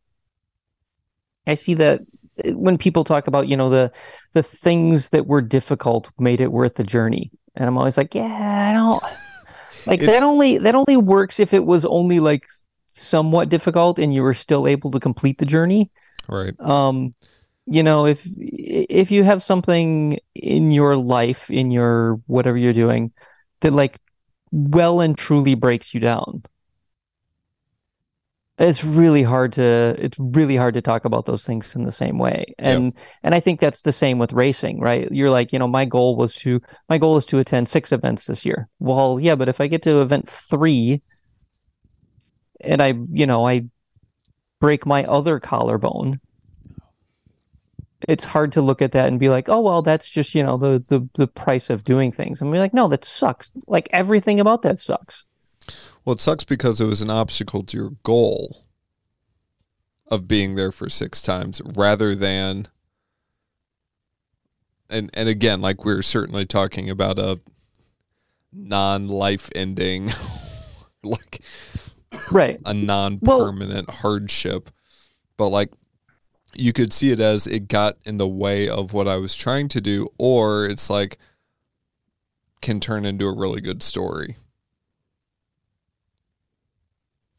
I 1.46 1.54
see 1.54 1.74
that 1.74 2.00
eh, 2.44 2.52
when 2.52 2.76
people 2.76 3.04
talk 3.04 3.28
about 3.28 3.46
you 3.46 3.57
know 3.57 3.70
the 3.70 3.92
the 4.33 4.42
things 4.42 5.11
that 5.11 5.26
were 5.26 5.40
difficult 5.40 6.11
made 6.18 6.40
it 6.40 6.50
worth 6.52 6.74
the 6.74 6.85
journey, 6.85 7.31
and 7.54 7.66
I'm 7.68 7.78
always 7.78 7.96
like, 7.96 8.14
yeah, 8.14 8.24
I 8.70 8.72
don't 8.72 9.02
like 9.87 10.02
It's- 10.02 10.20
that. 10.20 10.26
Only 10.26 10.59
that 10.59 10.74
only 10.74 10.96
works 10.96 11.38
if 11.38 11.54
it 11.54 11.64
was 11.64 11.85
only 11.85 12.18
like 12.18 12.46
somewhat 12.98 13.48
difficult 13.48 13.98
and 13.98 14.12
you 14.12 14.22
were 14.22 14.34
still 14.34 14.66
able 14.66 14.90
to 14.90 15.00
complete 15.00 15.38
the 15.38 15.46
journey. 15.46 15.90
Right. 16.28 16.58
Um, 16.61 17.12
you 17.70 17.82
know, 17.82 18.06
if 18.06 18.26
if 18.37 19.11
you 19.11 19.24
have 19.24 19.42
something 19.42 20.18
in 20.34 20.70
your 20.70 20.96
life, 20.96 21.50
in 21.50 21.70
your 21.70 22.20
whatever 22.26 22.56
you're 22.56 22.72
doing, 22.72 23.12
that 23.61 23.72
like 23.72 23.98
well 24.50 25.00
and 25.00 25.16
truly 25.16 25.54
breaks 25.54 25.92
you 25.92 26.00
down. 26.00 26.44
It's 28.58 28.82
really 28.82 29.22
hard 29.22 29.52
to 29.52 29.94
it's 29.98 30.18
really 30.18 30.56
hard 30.56 30.74
to 30.74 30.82
talk 30.82 31.04
about 31.04 31.26
those 31.26 31.44
things 31.44 31.76
in 31.76 31.84
the 31.84 31.92
same 31.92 32.18
way. 32.18 32.54
And 32.58 32.94
and 33.22 33.34
I 33.34 33.40
think 33.40 33.61
that's 33.61 33.82
the 33.82 33.92
same 33.92 34.18
with 34.18 34.32
racing, 34.32 34.80
right? 34.80 35.06
You're 35.12 35.30
like, 35.30 35.52
you 35.52 35.58
know, 35.58 35.68
my 35.68 35.84
goal 35.84 36.16
was 36.16 36.34
to 36.37 36.61
my 36.88 36.96
goal 36.96 37.18
is 37.18 37.26
to 37.26 37.38
attend 37.38 37.68
six 37.68 37.92
events 37.92 38.24
this 38.24 38.46
year. 38.46 38.68
Well, 38.80 39.20
yeah, 39.20 39.34
but 39.34 39.48
if 39.48 39.61
I 39.61 39.66
get 39.66 39.82
to 39.82 40.00
event 40.00 40.28
3 40.28 41.02
and 42.61 42.83
I, 42.83 42.94
you 43.11 43.27
know, 43.27 43.47
I 43.47 43.66
break 44.61 44.87
my 44.87 45.05
other 45.05 45.38
collarbone, 45.38 46.21
it's 48.07 48.25
hard 48.25 48.53
to 48.53 48.62
look 48.62 48.81
at 48.81 48.92
that 48.92 49.09
and 49.09 49.18
be 49.18 49.29
like, 49.29 49.49
oh 49.49 49.61
well, 49.61 49.83
that's 49.83 50.09
just 50.09 50.35
you 50.35 50.42
know 50.42 50.57
the 50.57 50.85
the 50.88 51.09
the 51.14 51.27
price 51.27 51.71
of 51.71 51.85
doing 51.85 52.12
things. 52.12 52.40
And 52.40 52.51
we're 52.51 52.59
like, 52.59 52.75
no, 52.75 52.88
that 52.88 53.05
sucks. 53.05 53.51
Like 53.66 53.88
everything 53.92 54.38
about 54.38 54.62
that 54.62 54.79
sucks. 54.79 55.25
Well, 56.05 56.14
it 56.14 56.21
sucks 56.21 56.44
because 56.44 56.81
it 56.81 56.87
was 56.87 57.03
an 57.03 57.11
obstacle 57.11 57.64
to 57.64 57.77
your 57.77 57.90
goal 58.03 58.64
of 60.07 60.27
being 60.29 60.55
there 60.55 60.73
for 60.73 60.88
six 60.88 61.21
times 61.21 61.61
rather 61.64 62.14
than 62.14 62.68
and 64.88 65.11
and 65.14 65.29
again, 65.29 65.61
like 65.61 65.85
we're 65.85 66.03
certainly 66.03 66.47
talking 66.47 66.88
about 66.88 67.18
a 67.18 67.40
non-life 68.53 69.51
ending 69.55 70.11
like 71.03 71.42
Right. 72.31 72.61
a 72.64 72.75
non-permanent 72.75 73.90
hardship 73.90 74.71
but 75.37 75.49
like 75.49 75.71
you 76.55 76.73
could 76.73 76.92
see 76.92 77.11
it 77.11 77.21
as 77.21 77.47
it 77.47 77.68
got 77.68 77.97
in 78.05 78.16
the 78.16 78.29
way 78.29 78.68
of 78.68 78.92
what 78.92 79.07
I 79.07 79.16
was 79.16 79.35
trying 79.35 79.68
to 79.68 79.81
do 79.81 80.09
or 80.18 80.66
it's 80.66 80.88
like 80.88 81.18
can 82.61 82.81
turn 82.81 83.05
into 83.05 83.27
a 83.27 83.37
really 83.37 83.61
good 83.61 83.83
story 83.83 84.37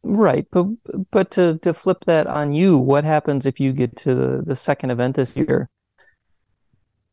Right, 0.02 0.48
but 0.50 0.66
but 1.12 1.32
to 1.32 1.58
to 1.62 1.74
flip 1.74 2.06
that 2.06 2.26
on 2.26 2.54
you, 2.54 2.78
what 2.78 3.04
happens 3.04 3.46
if 3.46 3.60
you 3.60 3.74
get 3.74 3.98
to 3.98 4.16
the, 4.16 4.42
the 4.42 4.56
second 4.56 4.92
event 4.92 5.18
this 5.18 5.36
year 5.36 5.70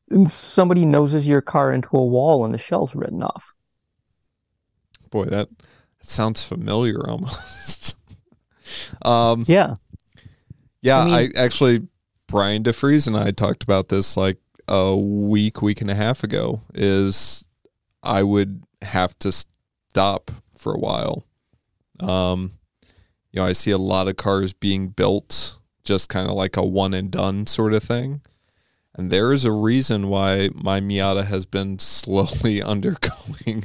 and 0.09 0.31
somebody 0.31 0.85
noses 0.85 1.27
your 1.27 1.40
car 1.40 1.73
into 1.73 1.97
a 1.97 2.07
wall 2.07 2.45
and 2.45 2.55
the 2.55 2.59
shell's 2.59 2.95
written 2.95 3.25
off? 3.25 3.55
Boy, 5.11 5.25
that, 5.25 5.49
that 6.00 6.06
sounds 6.09 6.42
familiar 6.42 7.09
almost. 7.09 7.96
um, 9.02 9.44
Yeah. 9.46 9.74
yeah, 10.82 10.98
I 11.00 11.04
mean- 11.04 11.32
I 11.37 11.38
actually 11.38 11.87
Brian 12.28 12.62
DeFries 12.64 13.06
and 13.06 13.16
I 13.16 13.30
talked 13.30 13.62
about 13.62 13.88
this 13.88 14.16
like 14.16 14.38
a 14.68 14.96
week, 14.96 15.62
week 15.62 15.80
and 15.80 15.90
a 15.90 15.94
half 15.94 16.24
ago. 16.24 16.61
Is 16.74 17.46
I 18.02 18.22
would 18.22 18.64
have 18.82 19.16
to 19.20 19.30
stop 19.32 20.30
for 20.56 20.74
a 20.74 20.78
while. 20.78 21.24
Um, 22.00 22.52
you 23.32 23.40
know, 23.40 23.46
I 23.46 23.52
see 23.52 23.70
a 23.70 23.78
lot 23.78 24.09
of 24.09 24.16
cars 24.16 24.52
being 24.52 24.88
built 24.88 25.59
just 25.85 26.09
kind 26.09 26.28
of 26.28 26.35
like 26.35 26.56
a 26.56 26.64
one 26.64 26.94
and 26.94 27.11
done 27.12 27.46
sort 27.46 27.72
of 27.72 27.82
thing. 27.82 28.22
And 28.96 29.11
there 29.11 29.32
is 29.32 29.44
a 29.44 29.52
reason 29.52 30.09
why 30.09 30.48
my 30.54 30.80
Miata 30.80 31.24
has 31.26 31.46
been 31.46 31.78
slowly 31.80 32.61
undergoing 32.61 33.64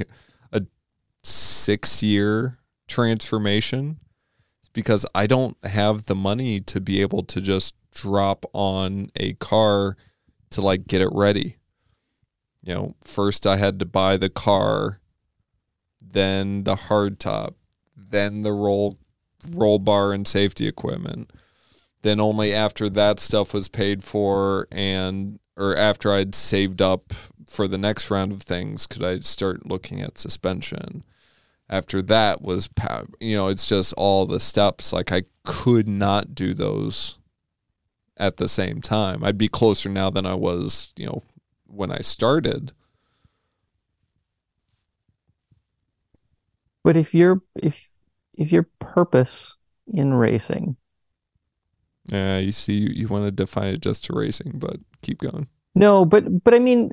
six 1.24 2.02
year 2.04 2.60
transformation. 2.88 4.00
Because 4.74 5.06
I 5.14 5.28
don't 5.28 5.58
have 5.66 6.06
the 6.06 6.16
money 6.16 6.62
to 6.62 6.80
be 6.80 7.02
able 7.02 7.24
to 7.24 7.42
just 7.42 7.76
drop 7.94 8.46
on 8.54 9.12
a 9.18 9.34
car 9.34 9.98
to 10.52 10.62
like 10.62 10.88
get 10.88 11.02
it 11.02 11.10
ready. 11.12 11.58
You 12.64 12.76
know, 12.76 12.96
first 13.04 13.46
I 13.46 13.58
had 13.58 13.80
to 13.80 13.86
buy 13.86 14.18
the 14.18 14.30
car, 14.30 15.02
then 16.02 16.64
the 16.64 16.76
hardtop, 16.76 17.56
then 17.98 18.44
the 18.44 18.54
roll 18.54 18.98
roll 19.50 19.80
bar 19.80 20.14
and 20.14 20.28
safety 20.28 20.68
equipment. 20.68 21.32
Then 22.04 22.20
only 22.20 22.54
after 22.54 22.90
that 22.90 23.20
stuff 23.20 23.54
was 23.54 23.68
paid 23.68 24.04
for 24.04 24.68
and 24.72 25.40
or 25.58 25.76
after 25.76 26.14
I'd 26.14 26.36
saved 26.36 26.82
up 26.82 27.14
for 27.48 27.68
the 27.68 27.78
next 27.78 28.10
round 28.10 28.32
of 28.32 28.42
things 28.42 28.86
could 28.88 29.04
I 29.04 29.20
start 29.20 29.66
looking 29.66 30.02
at 30.02 30.18
suspension. 30.18 31.04
After 31.72 32.02
that 32.04 32.42
was 32.44 32.70
you 33.22 33.36
know, 33.36 33.48
it's 33.48 33.68
just 33.68 33.94
all 33.98 34.26
the 34.28 34.40
steps 34.42 34.94
like 34.94 35.12
I 35.12 35.24
could 35.46 35.88
not 35.88 36.36
do 36.36 36.54
those 36.54 37.18
at 38.18 38.38
the 38.38 38.48
same 38.50 38.82
time. 38.82 39.24
I'd 39.24 39.38
be 39.38 39.48
closer 39.48 39.90
now 39.90 40.10
than 40.10 40.26
I 40.26 40.36
was, 40.36 40.94
you 40.98 41.08
know, 41.08 41.22
when 41.68 41.92
I 41.92 42.00
started. 42.00 42.74
But 46.84 46.98
if 46.98 47.14
your 47.14 47.42
if 47.56 47.90
if 48.36 48.52
your 48.52 48.68
purpose 48.80 49.56
in 49.88 50.14
racing, 50.14 50.78
Yeah, 52.12 52.38
you 52.40 52.52
see 52.52 52.74
you, 52.74 52.90
you 52.94 53.08
want 53.08 53.26
to 53.26 53.32
define 53.32 53.74
it 53.74 53.82
just 53.82 54.06
to 54.06 54.14
racing, 54.14 54.54
but 54.60 54.78
keep 55.02 55.20
going. 55.20 55.48
no, 55.76 56.06
but 56.06 56.44
but 56.44 56.54
I 56.54 56.60
mean, 56.60 56.92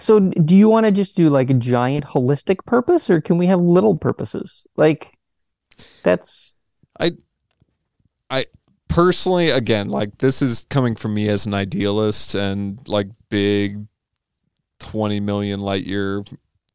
so 0.00 0.18
do 0.18 0.56
you 0.56 0.68
want 0.68 0.86
to 0.86 0.92
just 0.92 1.16
do 1.16 1.28
like 1.28 1.50
a 1.50 1.54
giant 1.54 2.06
holistic 2.06 2.64
purpose, 2.64 3.10
or 3.10 3.20
can 3.20 3.36
we 3.36 3.46
have 3.46 3.60
little 3.60 3.96
purposes? 3.96 4.66
Like 4.76 5.12
that's 6.02 6.56
I 6.98 7.12
I 8.30 8.46
personally 8.88 9.50
again 9.50 9.88
like 9.88 10.18
this 10.18 10.42
is 10.42 10.66
coming 10.70 10.96
from 10.96 11.14
me 11.14 11.28
as 11.28 11.46
an 11.46 11.54
idealist 11.54 12.34
and 12.34 12.80
like 12.88 13.06
big 13.28 13.86
20 14.80 15.20
million 15.20 15.60
light 15.60 15.86
year 15.86 16.24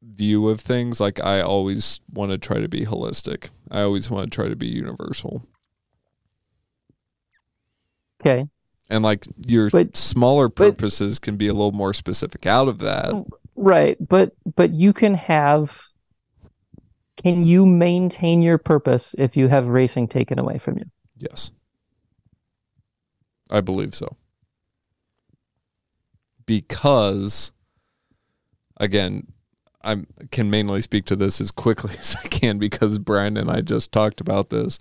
view 0.01 0.47
of 0.47 0.61
things 0.61 1.01
like 1.01 1.19
i 1.19 1.41
always 1.41 1.99
want 2.13 2.31
to 2.31 2.38
try 2.38 2.57
to 2.57 2.69
be 2.69 2.85
holistic 2.85 3.49
i 3.69 3.81
always 3.81 4.09
want 4.09 4.31
to 4.31 4.33
try 4.33 4.47
to 4.47 4.55
be 4.55 4.67
universal 4.67 5.45
okay. 8.21 8.47
And 8.89 9.03
like 9.03 9.25
your 9.45 9.69
But- 9.69 9.95
smaller 9.97 10.47
but- 10.49 10.77
purposes 10.77 11.19
can 11.19 11.37
be 11.37 11.47
a 11.47 11.53
little 11.53 11.71
more 11.71 11.93
specific 11.93 12.45
out 12.45 12.67
of 12.67 12.79
that. 12.79 13.11
Mm, 13.13 13.29
right, 13.55 13.97
but 14.07 14.33
but 14.55 14.71
you 14.73 14.93
can 14.93 15.15
have 15.15 15.81
can 17.17 17.43
you 17.45 17.65
maintain 17.65 18.41
your 18.41 18.57
purpose 18.57 19.15
if 19.17 19.35
you 19.37 19.47
have 19.47 19.67
racing 19.67 20.07
taken 20.07 20.37
away 20.39 20.57
from 20.57 20.77
you? 20.77 20.85
yes. 21.17 21.51
I 23.51 23.61
believe 23.61 23.93
so. 23.93 24.17
Because 26.45 27.51
again 28.77 29.25
i 29.83 29.95
can 30.31 30.49
mainly 30.49 30.81
speak 30.81 31.05
to 31.05 31.15
this 31.15 31.39
as 31.39 31.49
quickly 31.51 31.95
as 31.99 32.15
i 32.23 32.27
can 32.27 32.57
because 32.57 32.97
brian 32.97 33.37
and 33.37 33.49
i 33.49 33.61
just 33.61 33.89
talked 33.93 34.19
about 34.19 34.49
this 34.49 34.77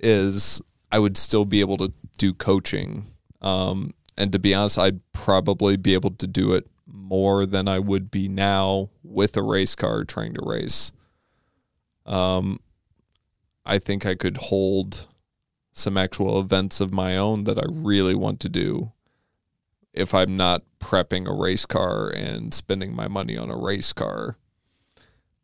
is 0.00 0.62
i 0.90 0.98
would 0.98 1.16
still 1.18 1.44
be 1.44 1.60
able 1.60 1.76
to 1.76 1.92
do 2.16 2.32
coaching 2.32 3.04
um, 3.40 3.92
and 4.16 4.32
to 4.32 4.38
be 4.38 4.54
honest 4.54 4.78
i'd 4.78 5.00
probably 5.12 5.76
be 5.76 5.94
able 5.94 6.10
to 6.10 6.26
do 6.26 6.54
it 6.54 6.66
more 6.86 7.46
than 7.46 7.68
i 7.68 7.78
would 7.78 8.10
be 8.10 8.28
now 8.28 8.88
with 9.02 9.36
a 9.36 9.42
race 9.42 9.74
car 9.74 10.04
trying 10.04 10.34
to 10.34 10.42
race. 10.44 10.92
Um, 12.06 12.60
i 13.64 13.78
think 13.78 14.06
i 14.06 14.14
could 14.14 14.36
hold 14.36 15.06
some 15.72 15.96
actual 15.96 16.40
events 16.40 16.80
of 16.80 16.92
my 16.92 17.16
own 17.16 17.44
that 17.44 17.58
i 17.58 17.64
really 17.68 18.14
want 18.14 18.40
to 18.40 18.48
do 18.48 18.92
if 19.98 20.14
I'm 20.14 20.36
not 20.36 20.62
prepping 20.80 21.26
a 21.26 21.34
race 21.34 21.66
car 21.66 22.08
and 22.08 22.54
spending 22.54 22.94
my 22.94 23.08
money 23.08 23.36
on 23.36 23.50
a 23.50 23.56
race 23.56 23.92
car, 23.92 24.36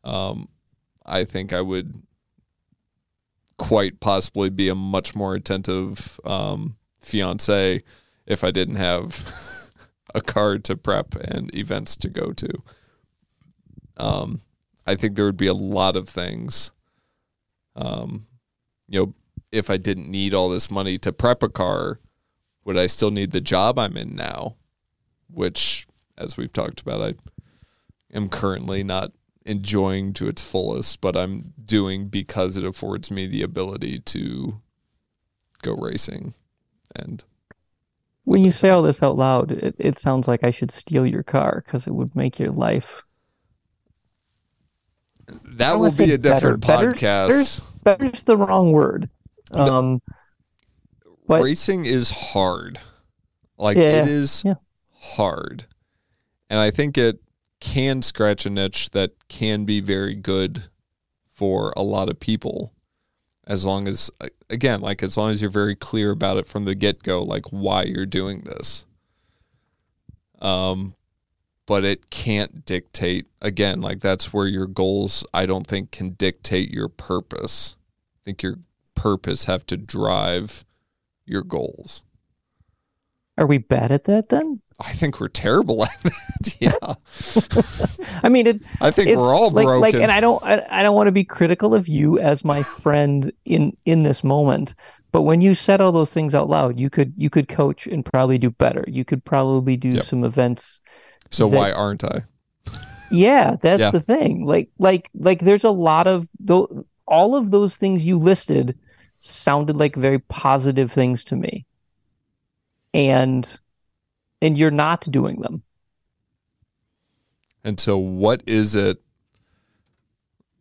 um, 0.05 0.49
I 1.05 1.25
think 1.25 1.53
I 1.53 1.61
would 1.61 2.03
quite 3.59 3.99
possibly 3.99 4.51
be 4.51 4.69
a 4.69 4.75
much 4.75 5.15
more 5.15 5.35
attentive 5.35 6.21
um, 6.25 6.77
fiance 7.05 7.81
if 8.27 8.45
I 8.45 8.51
didn't 8.51 8.77
have 8.77 9.71
a 10.15 10.21
car 10.21 10.59
to 10.59 10.77
prep 10.77 11.15
and 11.15 11.55
events 11.55 11.97
to 11.97 12.09
go 12.09 12.33
to. 12.33 12.63
Um, 13.97 14.41
I 14.87 14.95
think 14.95 15.17
there 15.17 15.25
would 15.25 15.37
be 15.37 15.47
a 15.47 15.55
lot 15.55 15.97
of 15.97 16.09
things. 16.09 16.73
Um, 17.77 18.27
you 18.89 19.01
know, 19.01 19.15
if 19.53 19.71
I 19.71 19.77
didn't 19.77 20.11
need 20.11 20.35
all 20.35 20.49
this 20.49 20.71
money 20.71 20.99
to 20.99 21.13
prep 21.13 21.43
a 21.43 21.49
car, 21.49 22.01
would 22.65 22.77
I 22.77 22.87
still 22.87 23.11
need 23.11 23.31
the 23.31 23.41
job 23.41 23.79
I'm 23.79 23.97
in 23.97 24.15
now? 24.15 24.57
Which, 25.31 25.87
as 26.17 26.37
we've 26.37 26.53
talked 26.53 26.81
about, 26.81 27.01
I 27.01 27.15
am 28.17 28.29
currently 28.29 28.83
not 28.83 29.13
enjoying 29.47 30.13
to 30.15 30.29
its 30.29 30.43
fullest, 30.43 31.01
but 31.01 31.17
I'm 31.17 31.53
doing 31.63 32.09
because 32.09 32.57
it 32.57 32.65
affords 32.65 33.11
me 33.11 33.27
the 33.27 33.43
ability 33.43 34.01
to 34.01 34.61
go 35.63 35.75
racing. 35.75 36.35
And 36.95 37.25
When 38.25 38.43
you 38.45 38.51
say 38.53 38.71
all 38.71 38.83
this 38.83 39.03
out 39.03 39.17
loud, 39.17 39.51
it, 39.53 39.75
it 39.79 39.99
sounds 39.99 40.29
like 40.29 40.45
I 40.45 40.51
should 40.51 40.71
steal 40.71 41.07
your 41.07 41.23
car 41.23 41.63
because 41.65 41.87
it 41.87 41.95
would 41.95 42.15
make 42.15 42.39
your 42.39 42.53
life 42.53 43.03
that 45.57 45.79
will 45.79 45.95
be 45.97 46.13
a 46.13 46.19
different 46.19 46.61
better. 46.61 46.93
podcast. 46.93 47.29
Better's, 47.29 47.61
better's 47.83 48.23
the 48.25 48.37
wrong 48.37 48.73
word. 48.73 49.09
No. 49.55 49.65
Um, 49.65 50.03
but- 51.27 51.43
Racing 51.43 51.85
is 51.87 52.11
hard. 52.11 52.79
Like 53.57 53.77
Yeah, 53.77 54.03
it 54.03 54.09
is 54.09 54.43
yeah. 54.45 54.55
hard. 54.93 55.67
And 56.51 56.59
I 56.59 56.71
think 56.71 56.99
it 56.99 57.21
can 57.61 58.03
scratch 58.03 58.45
a 58.45 58.51
niche 58.51 58.91
that 58.91 59.13
can 59.29 59.65
be 59.65 59.81
very 59.81 60.15
good 60.15 60.65
for 61.33 61.73
a 61.77 61.83
lot 61.83 62.11
of 62.11 62.21
people 62.21 62.75
as 63.47 63.65
long 63.65 63.89
as 63.89 64.11
again, 64.55 64.81
like 64.81 65.03
as 65.03 65.17
long 65.17 65.31
as 65.31 65.43
you're 65.43 65.51
very 65.51 65.75
clear 65.75 66.11
about 66.11 66.39
it 66.39 66.47
from 66.47 66.65
the 66.65 66.75
get-go 66.75 67.23
like 67.23 67.47
why 67.51 67.83
you're 67.83 68.07
doing 68.07 68.41
this. 68.43 68.87
Um 70.41 70.95
but 71.67 71.85
it 71.85 72.11
can't 72.11 72.65
dictate 72.67 73.27
again 73.41 73.81
like 73.81 74.01
that's 74.01 74.33
where 74.33 74.47
your 74.47 74.67
goals 74.67 75.25
I 75.33 75.47
don't 75.47 75.67
think 75.67 75.91
can 75.91 76.11
dictate 76.11 76.71
your 76.71 76.89
purpose. 76.89 77.77
I 78.17 78.21
think 78.25 78.43
your 78.43 78.59
purpose 78.95 79.45
have 79.45 79.67
to 79.67 79.77
drive 79.77 80.65
your 81.27 81.43
goals. 81.43 82.03
Are 83.37 83.47
we 83.47 83.59
bad 83.59 83.91
at 83.93 84.05
that 84.05 84.29
then? 84.29 84.61
I 84.85 84.93
think 84.93 85.21
we're 85.21 85.29
terrible 85.29 85.85
at 85.85 85.97
that. 86.03 86.57
yeah. 86.61 88.19
I 88.25 88.29
mean, 88.29 88.47
it, 88.47 88.63
I 88.81 88.91
think 88.91 89.09
it's 89.09 89.17
we're 89.19 89.35
all 89.35 89.51
like, 89.51 89.67
broken. 89.67 89.81
like, 89.81 89.95
and 89.95 90.11
I 90.11 90.21
don't, 90.21 90.43
I, 90.43 90.65
I 90.69 90.83
don't 90.83 90.97
want 90.97 91.07
to 91.09 91.13
be 91.13 91.25
critical 91.25 91.75
of 91.75 91.87
you 91.89 92.19
as 92.19 92.45
my 92.45 92.63
friend 92.63 93.33
in 93.45 93.77
in 93.85 94.03
this 94.03 94.25
moment. 94.25 94.75
But 95.13 95.23
when 95.23 95.41
you 95.41 95.55
said 95.55 95.81
all 95.81 95.93
those 95.93 96.13
things 96.13 96.35
out 96.35 96.49
loud, 96.49 96.79
you 96.81 96.91
could 96.91 97.13
you 97.17 97.31
could 97.31 97.47
coach 97.49 97.87
and 97.87 98.05
probably 98.05 98.37
do 98.39 98.51
better. 98.51 98.85
You 98.89 99.05
could 99.05 99.25
probably 99.25 99.77
do 99.77 99.91
Yep. 99.91 100.05
some 100.05 100.25
events. 100.25 100.81
so 101.31 101.49
that- 101.49 101.57
why 101.57 101.71
aren't 101.73 102.03
I? 102.05 102.23
Yeah, 103.11 103.57
that's 103.61 103.81
Yeah. 103.81 103.91
the 103.91 104.01
thing. 104.01 104.45
Like, 104.45 104.71
like, 104.79 105.09
like, 105.15 105.41
there's 105.41 105.63
a 105.65 105.71
lot 105.71 106.07
of 106.09 106.29
though. 106.41 106.85
All 107.07 107.37
of 107.37 107.51
those 107.53 107.77
things 107.77 108.05
you 108.05 108.19
listed 108.19 108.77
sounded 109.21 109.77
like 109.77 109.95
very 109.95 110.19
positive 110.19 110.91
things 110.91 111.23
to 111.25 111.37
me, 111.37 111.67
and 112.95 113.61
and 114.41 114.57
you're 114.57 114.71
not 114.71 115.01
doing 115.11 115.41
them. 115.41 115.63
And 117.65 117.81
so 117.81 117.99
what 117.99 118.43
is 118.47 118.75
it 118.75 119.03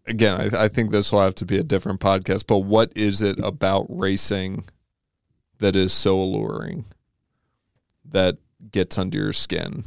again, 0.07 0.53
I, 0.53 0.65
I 0.65 0.67
think 0.67 0.91
this 0.91 1.11
will 1.11 1.21
have 1.21 1.35
to 1.35 1.45
be 1.45 1.57
a 1.57 1.63
different 1.63 1.99
podcast. 1.99 2.47
But 2.47 2.59
what 2.59 2.91
is 2.95 3.21
it 3.21 3.39
about 3.39 3.85
racing 3.89 4.65
that 5.59 5.75
is 5.75 5.93
so 5.93 6.19
alluring 6.19 6.85
that 8.05 8.37
gets 8.71 8.97
under 8.97 9.17
your 9.17 9.33
skin? 9.33 9.83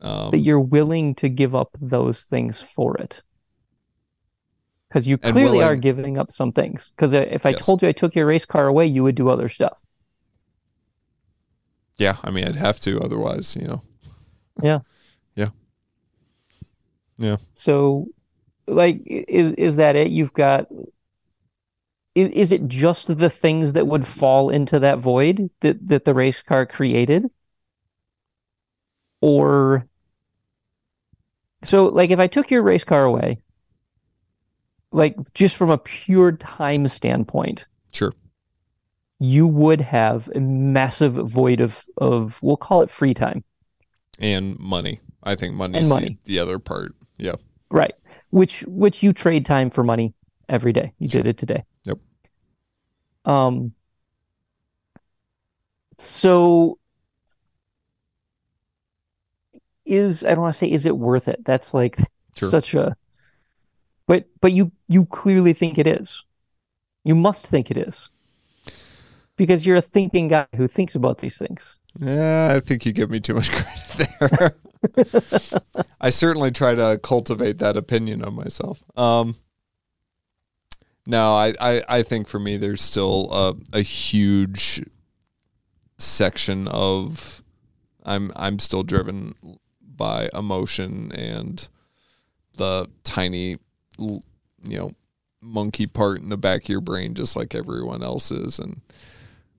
Um, 0.00 0.30
that 0.30 0.38
you're 0.38 0.60
willing 0.60 1.14
to 1.16 1.28
give 1.28 1.54
up 1.54 1.76
those 1.80 2.22
things 2.22 2.60
for 2.60 2.96
it. 2.96 3.22
Because 4.88 5.06
you 5.06 5.18
clearly 5.18 5.62
are 5.62 5.76
giving 5.76 6.18
up 6.18 6.32
some 6.32 6.52
things. 6.52 6.92
Because 6.96 7.12
if 7.12 7.46
I 7.46 7.50
Yes. 7.50 7.64
told 7.66 7.82
you 7.82 7.88
I 7.88 7.92
took 7.92 8.14
your 8.14 8.26
race 8.26 8.44
car 8.44 8.66
away, 8.66 8.86
you 8.86 9.04
would 9.04 9.14
do 9.14 9.28
other 9.28 9.48
stuff. 9.48 9.80
Yeah, 12.00 12.16
I 12.24 12.30
mean, 12.30 12.46
I'd 12.46 12.56
have 12.56 12.80
to, 12.80 13.00
otherwise, 13.00 13.56
you 13.60 13.68
know. 13.68 13.82
Yeah. 14.62 14.80
yeah. 15.36 15.48
Yeah. 17.16 17.36
So, 17.54 18.08
like, 18.66 19.02
is 19.06 19.52
is 19.52 19.76
that 19.76 19.96
it? 19.96 20.10
You've 20.10 20.32
got. 20.34 20.66
Is, 22.14 22.28
is 22.30 22.52
it 22.52 22.66
just 22.68 23.16
the 23.16 23.30
things 23.30 23.72
that 23.74 23.86
would 23.86 24.06
fall 24.06 24.50
into 24.50 24.78
that 24.80 24.98
void 24.98 25.50
that 25.60 25.86
that 25.86 26.04
the 26.04 26.12
race 26.14 26.42
car 26.42 26.66
created? 26.66 27.30
Or. 29.20 29.86
So, 31.62 31.86
like, 31.86 32.10
if 32.10 32.18
I 32.18 32.26
took 32.26 32.50
your 32.50 32.62
race 32.62 32.84
car 32.84 33.04
away, 33.04 33.40
like, 34.92 35.16
just 35.34 35.56
from 35.56 35.70
a 35.70 35.78
pure 35.78 36.32
time 36.32 36.88
standpoint, 36.88 37.66
Sure. 37.92 38.12
You 39.22 39.46
would 39.46 39.82
have 39.82 40.28
a 40.34 40.40
massive 40.40 41.12
void 41.12 41.60
of 41.60 41.84
of 41.98 42.42
we'll 42.42 42.56
call 42.56 42.80
it 42.82 42.90
free 42.90 43.14
time. 43.14 43.44
And 44.18 44.58
money. 44.58 45.00
I 45.22 45.34
think 45.34 45.54
money's 45.54 45.88
the, 45.88 45.94
money. 45.94 46.18
the 46.24 46.38
other 46.38 46.58
part. 46.58 46.92
Yeah. 47.18 47.34
Right. 47.70 47.94
Which 48.30 48.62
which 48.66 49.02
you 49.02 49.12
trade 49.12 49.44
time 49.44 49.68
for 49.70 49.84
money 49.84 50.14
every 50.48 50.72
day. 50.72 50.94
You 50.98 51.06
did 51.06 51.26
it 51.26 51.36
today. 51.36 51.64
Yep. 51.84 51.98
Um 53.26 53.72
so 55.98 56.78
is 59.84 60.24
I 60.24 60.30
don't 60.30 60.40
want 60.40 60.54
to 60.54 60.58
say 60.58 60.70
is 60.70 60.86
it 60.86 60.96
worth 60.96 61.28
it? 61.28 61.44
That's 61.44 61.74
like 61.74 61.98
Sure. 62.36 62.48
such 62.48 62.74
a 62.74 62.96
but 64.06 64.24
but 64.40 64.52
you 64.52 64.72
you 64.88 65.04
clearly 65.04 65.52
think 65.52 65.76
it 65.76 65.86
is. 65.86 66.24
You 67.04 67.14
must 67.14 67.46
think 67.46 67.70
it 67.70 67.76
is. 67.76 68.08
Because 69.40 69.64
you're 69.64 69.76
a 69.76 69.80
thinking 69.80 70.28
guy 70.28 70.46
who 70.54 70.68
thinks 70.68 70.94
about 70.94 71.16
these 71.16 71.38
things. 71.38 71.78
Yeah, 71.98 72.52
I 72.54 72.60
think 72.60 72.84
you 72.84 72.92
give 72.92 73.10
me 73.10 73.20
too 73.20 73.32
much 73.32 73.50
credit 73.52 74.10
there. 74.20 75.62
I 75.98 76.10
certainly 76.10 76.50
try 76.50 76.74
to 76.74 77.00
cultivate 77.02 77.56
that 77.56 77.74
opinion 77.74 78.22
of 78.22 78.34
myself. 78.34 78.84
Um, 78.98 79.36
no, 81.06 81.34
I, 81.34 81.54
I, 81.58 81.82
I 81.88 82.02
think 82.02 82.28
for 82.28 82.38
me, 82.38 82.58
there's 82.58 82.82
still 82.82 83.32
a, 83.32 83.78
a 83.78 83.80
huge 83.80 84.84
section 85.96 86.68
of 86.68 87.42
I'm 88.04 88.32
I'm 88.36 88.58
still 88.58 88.82
driven 88.82 89.36
by 89.80 90.28
emotion 90.34 91.12
and 91.14 91.66
the 92.58 92.90
tiny, 93.04 93.56
you 93.98 94.20
know, 94.66 94.90
monkey 95.40 95.86
part 95.86 96.20
in 96.20 96.28
the 96.28 96.36
back 96.36 96.64
of 96.64 96.68
your 96.68 96.82
brain, 96.82 97.14
just 97.14 97.36
like 97.36 97.54
everyone 97.54 98.02
else 98.02 98.30
is, 98.30 98.58
and 98.58 98.82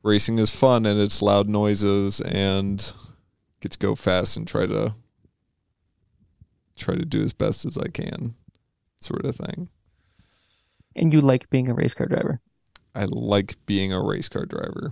racing 0.03 0.39
is 0.39 0.55
fun 0.55 0.85
and 0.85 0.99
it's 0.99 1.21
loud 1.21 1.47
noises 1.47 2.21
and 2.21 2.93
get 3.59 3.71
to 3.73 3.79
go 3.79 3.95
fast 3.95 4.37
and 4.37 4.47
try 4.47 4.65
to 4.65 4.93
try 6.75 6.95
to 6.95 7.05
do 7.05 7.21
as 7.21 7.33
best 7.33 7.65
as 7.65 7.77
I 7.77 7.87
can, 7.87 8.33
sort 8.99 9.25
of 9.25 9.35
thing. 9.35 9.69
And 10.95 11.13
you 11.13 11.21
like 11.21 11.49
being 11.49 11.69
a 11.69 11.73
race 11.73 11.93
car 11.93 12.07
driver. 12.07 12.41
I 12.93 13.05
like 13.05 13.55
being 13.65 13.93
a 13.93 14.01
race 14.01 14.27
car 14.27 14.45
driver, 14.45 14.91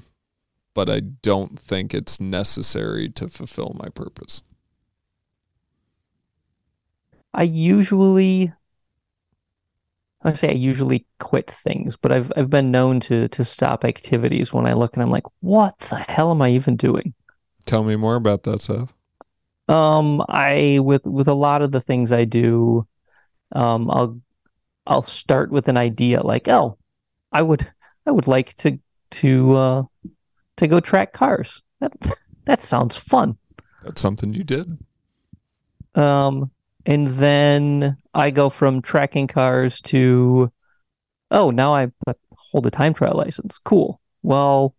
but 0.73 0.89
I 0.89 0.99
don't 0.99 1.59
think 1.59 1.93
it's 1.93 2.21
necessary 2.21 3.09
to 3.09 3.27
fulfill 3.27 3.75
my 3.77 3.89
purpose. 3.89 4.41
I 7.33 7.43
usually 7.43 8.53
I 10.23 10.33
say 10.33 10.49
I 10.49 10.53
usually 10.53 11.05
quit 11.19 11.49
things, 11.49 11.95
but 11.95 12.11
I've 12.11 12.31
I've 12.35 12.49
been 12.49 12.71
known 12.71 12.99
to 13.01 13.27
to 13.29 13.45
stop 13.45 13.85
activities 13.85 14.51
when 14.51 14.65
I 14.65 14.73
look 14.73 14.95
and 14.95 15.03
I'm 15.03 15.11
like, 15.11 15.25
what 15.39 15.77
the 15.79 15.95
hell 15.97 16.31
am 16.31 16.41
I 16.41 16.49
even 16.51 16.75
doing? 16.75 17.13
Tell 17.65 17.83
me 17.83 17.95
more 17.95 18.15
about 18.15 18.43
that, 18.43 18.61
Seth. 18.61 18.93
Um, 19.69 20.23
I 20.27 20.79
with 20.81 21.05
with 21.05 21.27
a 21.27 21.33
lot 21.33 21.61
of 21.61 21.71
the 21.71 21.81
things 21.81 22.11
I 22.11 22.25
do, 22.25 22.85
um, 23.53 23.89
I'll 23.89 24.19
I'll 24.87 25.01
start 25.01 25.51
with 25.51 25.67
an 25.67 25.77
idea 25.77 26.21
like, 26.21 26.47
oh, 26.47 26.77
I 27.31 27.41
would 27.41 27.71
I 28.05 28.11
would 28.11 28.27
like 28.27 28.55
to 28.55 28.79
to 29.11 29.55
uh 29.55 29.83
to 30.57 30.67
go 30.67 30.79
track 30.79 31.13
cars. 31.13 31.61
That 31.79 31.93
that 32.45 32.61
sounds 32.61 32.95
fun. 32.95 33.37
That's 33.83 34.01
something 34.01 34.33
you 34.33 34.43
did. 34.43 34.77
Um, 35.95 36.51
and 36.85 37.07
then 37.07 37.97
I 38.19 38.31
go 38.31 38.49
from 38.49 38.81
tracking 38.81 39.27
cars 39.27 39.81
to, 39.81 40.51
oh, 41.31 41.51
now 41.51 41.73
I 41.73 41.91
hold 42.35 42.67
a 42.67 42.71
time 42.71 42.93
trial 42.93 43.15
license. 43.15 43.57
Cool. 43.57 44.01
Well, 44.21 44.75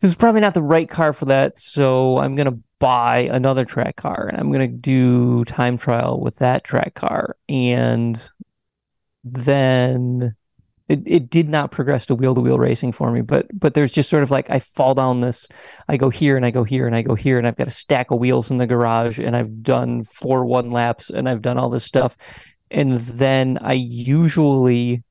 this 0.00 0.10
is 0.10 0.16
probably 0.16 0.40
not 0.40 0.54
the 0.54 0.62
right 0.62 0.88
car 0.88 1.12
for 1.12 1.26
that, 1.26 1.58
so 1.58 2.18
I'm 2.18 2.34
gonna 2.34 2.58
buy 2.78 3.28
another 3.30 3.64
track 3.64 3.96
car 3.96 4.28
and 4.28 4.38
I'm 4.38 4.50
gonna 4.50 4.68
do 4.68 5.44
time 5.44 5.76
trial 5.76 6.20
with 6.20 6.36
that 6.36 6.64
track 6.64 6.94
car. 6.94 7.36
And 7.48 8.28
then 9.24 10.34
it, 10.88 11.02
it 11.04 11.30
did 11.30 11.48
not 11.48 11.70
progress 11.70 12.06
to 12.06 12.14
wheel 12.14 12.34
to 12.34 12.40
wheel 12.40 12.58
racing 12.58 12.92
for 12.92 13.10
me, 13.10 13.20
but 13.20 13.46
but 13.52 13.74
there's 13.74 13.92
just 13.92 14.08
sort 14.08 14.22
of 14.22 14.30
like 14.30 14.48
I 14.48 14.58
fall 14.58 14.94
down 14.94 15.20
this 15.20 15.46
I 15.86 15.96
go 15.98 16.08
here 16.08 16.36
and 16.36 16.46
I 16.46 16.50
go 16.50 16.64
here 16.64 16.86
and 16.86 16.96
I 16.96 17.02
go 17.02 17.14
here 17.14 17.38
and 17.38 17.46
I've 17.46 17.56
got 17.56 17.68
a 17.68 17.72
stack 17.72 18.10
of 18.10 18.18
wheels 18.18 18.50
in 18.50 18.56
the 18.56 18.66
garage 18.66 19.18
and 19.18 19.36
I've 19.36 19.62
done 19.62 20.04
four 20.04 20.46
one 20.46 20.70
laps 20.70 21.10
and 21.10 21.28
I've 21.28 21.42
done 21.42 21.58
all 21.58 21.68
this 21.68 21.84
stuff. 21.84 22.16
And 22.70 22.98
then 22.98 23.58
I 23.60 23.74
usually 23.74 25.04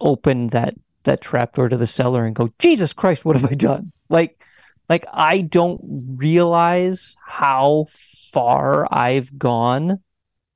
open 0.00 0.48
that 0.48 0.74
that 1.04 1.20
trapdoor 1.20 1.68
to 1.68 1.76
the 1.76 1.86
cellar 1.86 2.24
and 2.24 2.34
go, 2.34 2.50
Jesus 2.58 2.94
Christ, 2.94 3.24
what 3.24 3.36
have 3.36 3.50
I 3.50 3.54
done? 3.54 3.92
Like 4.08 4.40
like 4.88 5.04
I 5.12 5.42
don't 5.42 5.80
realize 6.16 7.16
how 7.24 7.86
far 7.90 8.86
I've 8.90 9.38
gone 9.38 10.00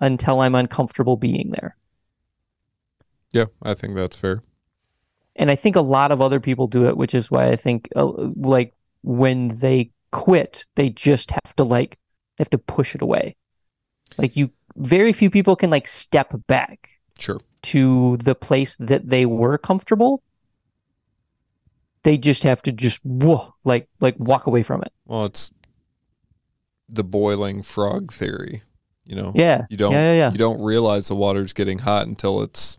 until 0.01 0.41
I'm 0.41 0.55
uncomfortable 0.55 1.17
being 1.17 1.51
there. 1.51 1.78
Yeah, 3.39 3.47
I 3.63 3.75
think 3.75 3.95
that's 3.95 4.19
fair. 4.19 4.43
and 5.37 5.51
I 5.51 5.57
think 5.57 5.77
a 5.77 5.81
lot 5.97 6.11
of 6.11 6.21
other 6.21 6.41
people 6.41 6.67
do 6.67 6.87
it, 6.89 6.97
which 6.97 7.15
is 7.15 7.31
why 7.31 7.49
I 7.53 7.57
think 7.57 7.89
uh, 7.95 8.07
like 8.55 8.75
when 9.03 9.49
they 9.49 9.91
quit, 10.11 10.67
they 10.75 10.89
just 10.91 11.31
have 11.31 11.55
to 11.57 11.65
like 11.65 11.99
they 12.37 12.43
have 12.43 12.51
to 12.51 12.59
push 12.59 12.95
it 12.97 13.03
away. 13.03 13.37
Like 14.17 14.35
you, 14.37 14.51
very 14.77 15.13
few 15.13 15.31
people 15.31 15.55
can 15.57 15.71
like 15.71 15.87
step 15.87 16.33
back 16.49 16.91
Sure. 17.19 17.41
to 17.63 18.17
the 18.19 18.35
place 18.35 18.75
that 18.81 19.09
they 19.09 19.27
were 19.27 19.59
comfortable. 19.59 20.23
They 22.03 22.17
just 22.17 22.43
have 22.45 22.63
to 22.63 22.73
just 22.73 23.05
whoa, 23.05 23.55
like 23.65 23.89
like 24.01 24.17
walk 24.19 24.47
away 24.47 24.63
from 24.63 24.83
it. 24.83 24.93
Well, 25.07 25.25
it's 25.27 25.51
the 26.89 27.05
boiling 27.05 27.63
frog 27.63 28.13
theory, 28.13 28.63
you 29.05 29.15
know. 29.17 29.33
Yeah, 29.35 29.67
You 29.69 29.77
don't 29.77 29.93
yeah, 29.93 30.13
yeah, 30.13 30.19
yeah. 30.19 30.31
you 30.33 30.39
don't 30.39 30.61
realize 30.63 31.09
the 31.09 31.15
water's 31.17 31.53
getting 31.53 31.81
hot 31.81 32.07
until 32.07 32.41
it's 32.43 32.79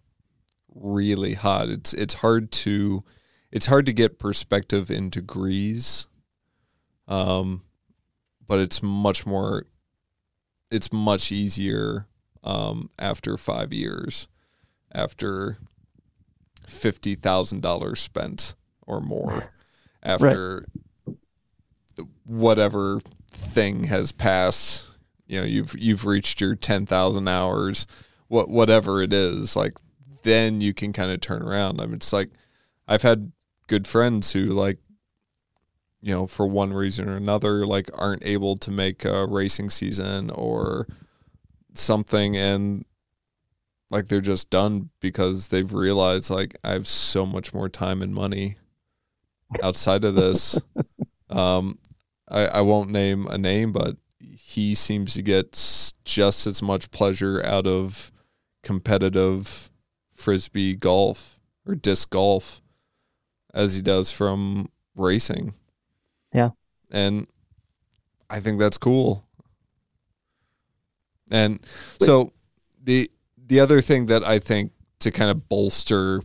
really 0.79 1.33
hot. 1.33 1.69
It's 1.69 1.93
it's 1.93 2.15
hard 2.15 2.51
to 2.51 3.03
it's 3.51 3.65
hard 3.65 3.85
to 3.87 3.93
get 3.93 4.19
perspective 4.19 4.89
in 4.89 5.09
degrees. 5.09 6.07
Um 7.07 7.61
but 8.47 8.59
it's 8.59 8.81
much 8.81 9.25
more 9.25 9.65
it's 10.71 10.91
much 10.91 11.31
easier 11.31 12.07
um 12.43 12.89
after 12.97 13.37
5 13.37 13.73
years 13.73 14.27
after 14.91 15.57
$50,000 16.65 17.97
spent 17.97 18.55
or 18.87 19.01
more 19.01 19.51
after 20.01 20.65
whatever 22.25 23.01
thing 23.31 23.85
has 23.85 24.11
passed 24.11 24.97
you 25.27 25.39
know 25.39 25.45
you've 25.45 25.77
you've 25.77 26.05
reached 26.05 26.41
your 26.41 26.55
10,000 26.55 27.27
hours 27.27 27.85
what 28.27 28.49
whatever 28.49 29.01
it 29.01 29.13
is 29.13 29.55
like 29.55 29.73
then 30.23 30.61
you 30.61 30.73
can 30.73 30.93
kind 30.93 31.11
of 31.11 31.19
turn 31.21 31.41
around. 31.41 31.81
I 31.81 31.85
mean 31.85 31.95
it's 31.95 32.13
like 32.13 32.29
i've 32.87 33.03
had 33.03 33.31
good 33.67 33.87
friends 33.87 34.31
who 34.31 34.45
like 34.45 34.79
you 36.01 36.13
know 36.13 36.25
for 36.25 36.47
one 36.47 36.73
reason 36.73 37.07
or 37.09 37.17
another 37.17 37.65
like 37.65 37.89
aren't 37.93 38.25
able 38.25 38.55
to 38.55 38.71
make 38.71 39.05
a 39.05 39.27
racing 39.27 39.69
season 39.69 40.29
or 40.31 40.87
something 41.73 42.35
and 42.37 42.85
like 43.91 44.07
they're 44.07 44.21
just 44.21 44.49
done 44.49 44.89
because 44.99 45.49
they've 45.49 45.73
realized 45.73 46.29
like 46.29 46.55
I 46.63 46.71
have 46.71 46.87
so 46.87 47.25
much 47.25 47.53
more 47.53 47.69
time 47.69 48.01
and 48.01 48.13
money 48.13 48.55
outside 49.63 50.03
of 50.03 50.15
this. 50.15 50.59
Um 51.29 51.77
I, 52.27 52.47
I 52.47 52.61
won't 52.61 52.89
name 52.89 53.27
a 53.27 53.37
name, 53.37 53.71
but 53.71 53.97
he 54.19 54.73
seems 54.73 55.13
to 55.13 55.21
get 55.21 55.49
s- 55.53 55.93
just 56.03 56.47
as 56.47 56.59
much 56.59 56.89
pleasure 56.89 57.39
out 57.45 57.67
of 57.67 58.11
competitive 58.63 59.68
frisbee 60.19 60.75
golf 60.75 61.39
or 61.65 61.75
disc 61.75 62.09
golf 62.09 62.61
as 63.53 63.75
he 63.75 63.81
does 63.81 64.11
from 64.11 64.69
racing. 64.95 65.53
Yeah. 66.33 66.49
And 66.91 67.27
I 68.29 68.39
think 68.39 68.59
that's 68.59 68.77
cool. 68.77 69.25
And 71.31 71.59
so 72.01 72.29
the 72.83 73.09
the 73.47 73.59
other 73.59 73.81
thing 73.81 74.07
that 74.07 74.23
I 74.23 74.39
think 74.39 74.71
to 74.99 75.11
kind 75.11 75.31
of 75.31 75.47
bolster 75.47 76.21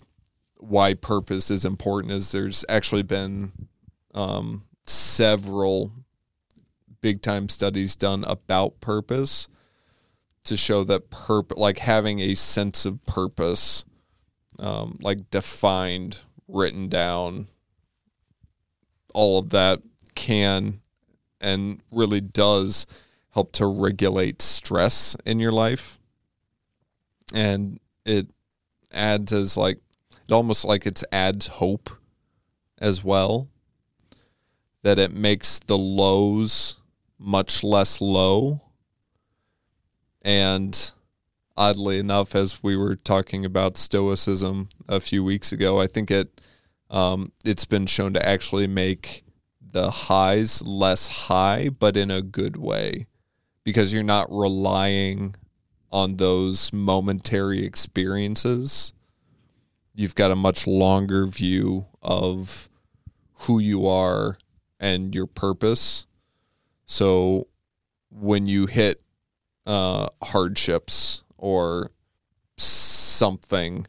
why 0.57 0.95
purpose 0.95 1.51
is 1.51 1.65
important 1.65 2.13
is 2.13 2.33
there's 2.33 2.65
actually 2.69 3.03
been 3.03 3.53
um, 4.15 4.65
several 4.87 5.93
big 7.01 7.21
time 7.21 7.49
studies 7.49 7.95
done 7.95 8.25
about 8.25 8.81
purpose 8.81 9.49
to 10.45 10.57
show 10.57 10.85
that 10.85 11.11
purpose 11.11 11.59
like 11.59 11.79
having 11.79 12.21
a 12.21 12.35
sense 12.35 12.85
of 12.85 13.05
purpose 13.05 13.85
um, 14.59 14.99
like 15.03 15.31
defined 15.31 16.21
written 16.49 16.89
down 16.89 17.47
all 19.15 19.39
of 19.39 19.51
that 19.51 19.81
can 20.15 20.81
and 21.41 21.81
really 21.91 22.21
does 22.21 22.87
help 23.31 23.53
to 23.53 23.67
regulate 23.67 24.41
stress 24.41 25.17
in 25.27 25.41
your 25.41 25.53
life. 25.53 25.99
And 27.33 27.81
it 28.05 28.29
adds 28.93 29.33
as 29.33 29.57
like 29.57 29.79
it 30.29 30.33
almost 30.33 30.65
like 30.65 30.87
it 30.87 31.03
adds 31.13 31.47
hope 31.47 31.91
as 32.79 33.03
well 33.03 33.49
that 34.83 34.99
it 34.99 35.13
makes 35.13 35.59
the 35.61 35.79
lows 35.79 36.77
much 37.19 37.65
less 37.65 38.01
low 38.01 38.61
and 40.25 40.93
oddly 41.57 41.99
enough 41.99 42.35
as 42.35 42.63
we 42.63 42.77
were 42.77 42.97
talking 42.97 43.45
about 43.45 43.77
stoicism 43.77 44.69
a 44.89 44.99
few 45.01 45.23
weeks 45.23 45.53
ago 45.53 45.81
i 45.81 45.87
think 45.87 46.11
it 46.11 46.41
um, 46.91 47.33
it's 47.45 47.65
been 47.65 47.87
shown 47.87 48.13
to 48.15 48.29
actually 48.29 48.69
make 48.69 49.25
the 49.61 49.91
highs 49.91 50.63
less 50.63 51.09
high 51.09 51.69
but 51.69 51.97
in 51.97 52.11
a 52.11 52.23
good 52.23 52.57
way 52.57 53.07
because 53.65 53.93
you're 53.93 54.03
not 54.03 54.31
relying 54.31 55.35
on 55.95 56.17
those 56.17 56.73
momentary 56.73 57.65
experiences. 57.65 58.93
You've 59.95 60.17
got 60.17 60.33
a 60.33 60.37
much 60.37 60.67
longer 60.67 61.25
view 61.25 61.87
of 62.03 62.69
who 63.33 63.61
you 63.61 63.87
are 63.87 64.37
and 64.81 65.15
your 65.15 65.29
purpose. 65.29 66.07
So 66.85 67.47
when 68.11 68.47
you 68.47 68.67
hit 68.67 69.04
uh, 69.67 70.09
hardships 70.23 71.23
or 71.39 71.91
something, 72.57 73.87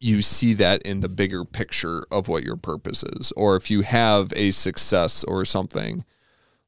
you 0.00 0.20
see 0.22 0.54
that 0.54 0.82
in 0.82 1.00
the 1.00 1.08
bigger 1.08 1.44
picture 1.44 2.04
of 2.10 2.26
what 2.28 2.42
your 2.42 2.56
purpose 2.56 3.04
is. 3.04 3.32
Or 3.36 3.54
if 3.56 3.70
you 3.70 3.82
have 3.82 4.32
a 4.34 4.50
success 4.50 5.22
or 5.24 5.44
something, 5.44 6.04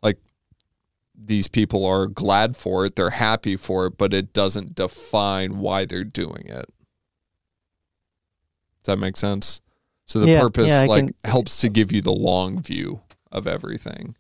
like 0.03 0.19
these 1.17 1.49
people 1.49 1.85
are 1.85 2.07
glad 2.07 2.57
for 2.57 2.87
it, 2.87 2.95
they're 2.95 3.11
happy 3.11 3.57
for 3.57 3.87
it, 3.87 3.99
but 3.99 4.15
it 4.15 4.33
doesn't 4.33 4.75
define 4.75 5.59
why 5.59 5.85
they're 5.85 6.05
doing 6.05 6.45
it. 6.47 6.71
Does 8.85 8.95
that 8.95 8.99
make 8.99 9.17
sense? 9.17 9.61
So 10.07 10.21
the 10.21 10.29
Yeah, 10.29 10.41
purpose 10.41 10.71
yeah, 10.71 10.83
like 10.87 11.07
can- 11.07 11.15
helps 11.31 11.61
to 11.63 11.69
give 11.71 11.91
you 11.91 12.03
the 12.03 12.13
long 12.13 12.61
view 12.61 13.01
of 13.33 13.47
everything. 13.47 14.15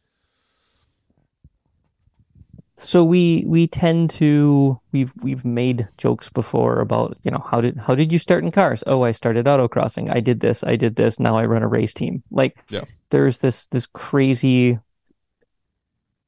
So 2.77 3.05
we 3.05 3.45
we 3.47 3.66
tend 3.68 4.11
to 4.11 4.81
we've 4.93 5.12
we've 5.22 5.45
made 5.45 5.87
jokes 5.97 6.29
before 6.29 6.81
about 6.81 7.16
you 7.22 7.31
know 7.31 7.45
how 7.51 7.61
did 7.61 7.77
how 7.77 7.95
did 7.95 8.12
you 8.12 8.18
start 8.18 8.43
in 8.45 8.51
cars? 8.51 8.83
Oh 8.87 9.03
i 9.03 9.12
started 9.12 9.47
autocrossing. 9.47 10.11
I 10.14 10.20
did 10.20 10.41
this 10.41 10.64
i 10.64 10.75
did 10.77 10.97
this. 10.97 11.20
Now 11.20 11.37
i 11.37 11.45
run 11.47 11.62
a 11.62 11.68
race 11.68 11.95
team. 11.95 12.22
Like 12.31 12.59
Yeah. 12.70 12.85
there's 13.11 13.39
this 13.39 13.66
this 13.66 13.87
crazy 13.87 14.79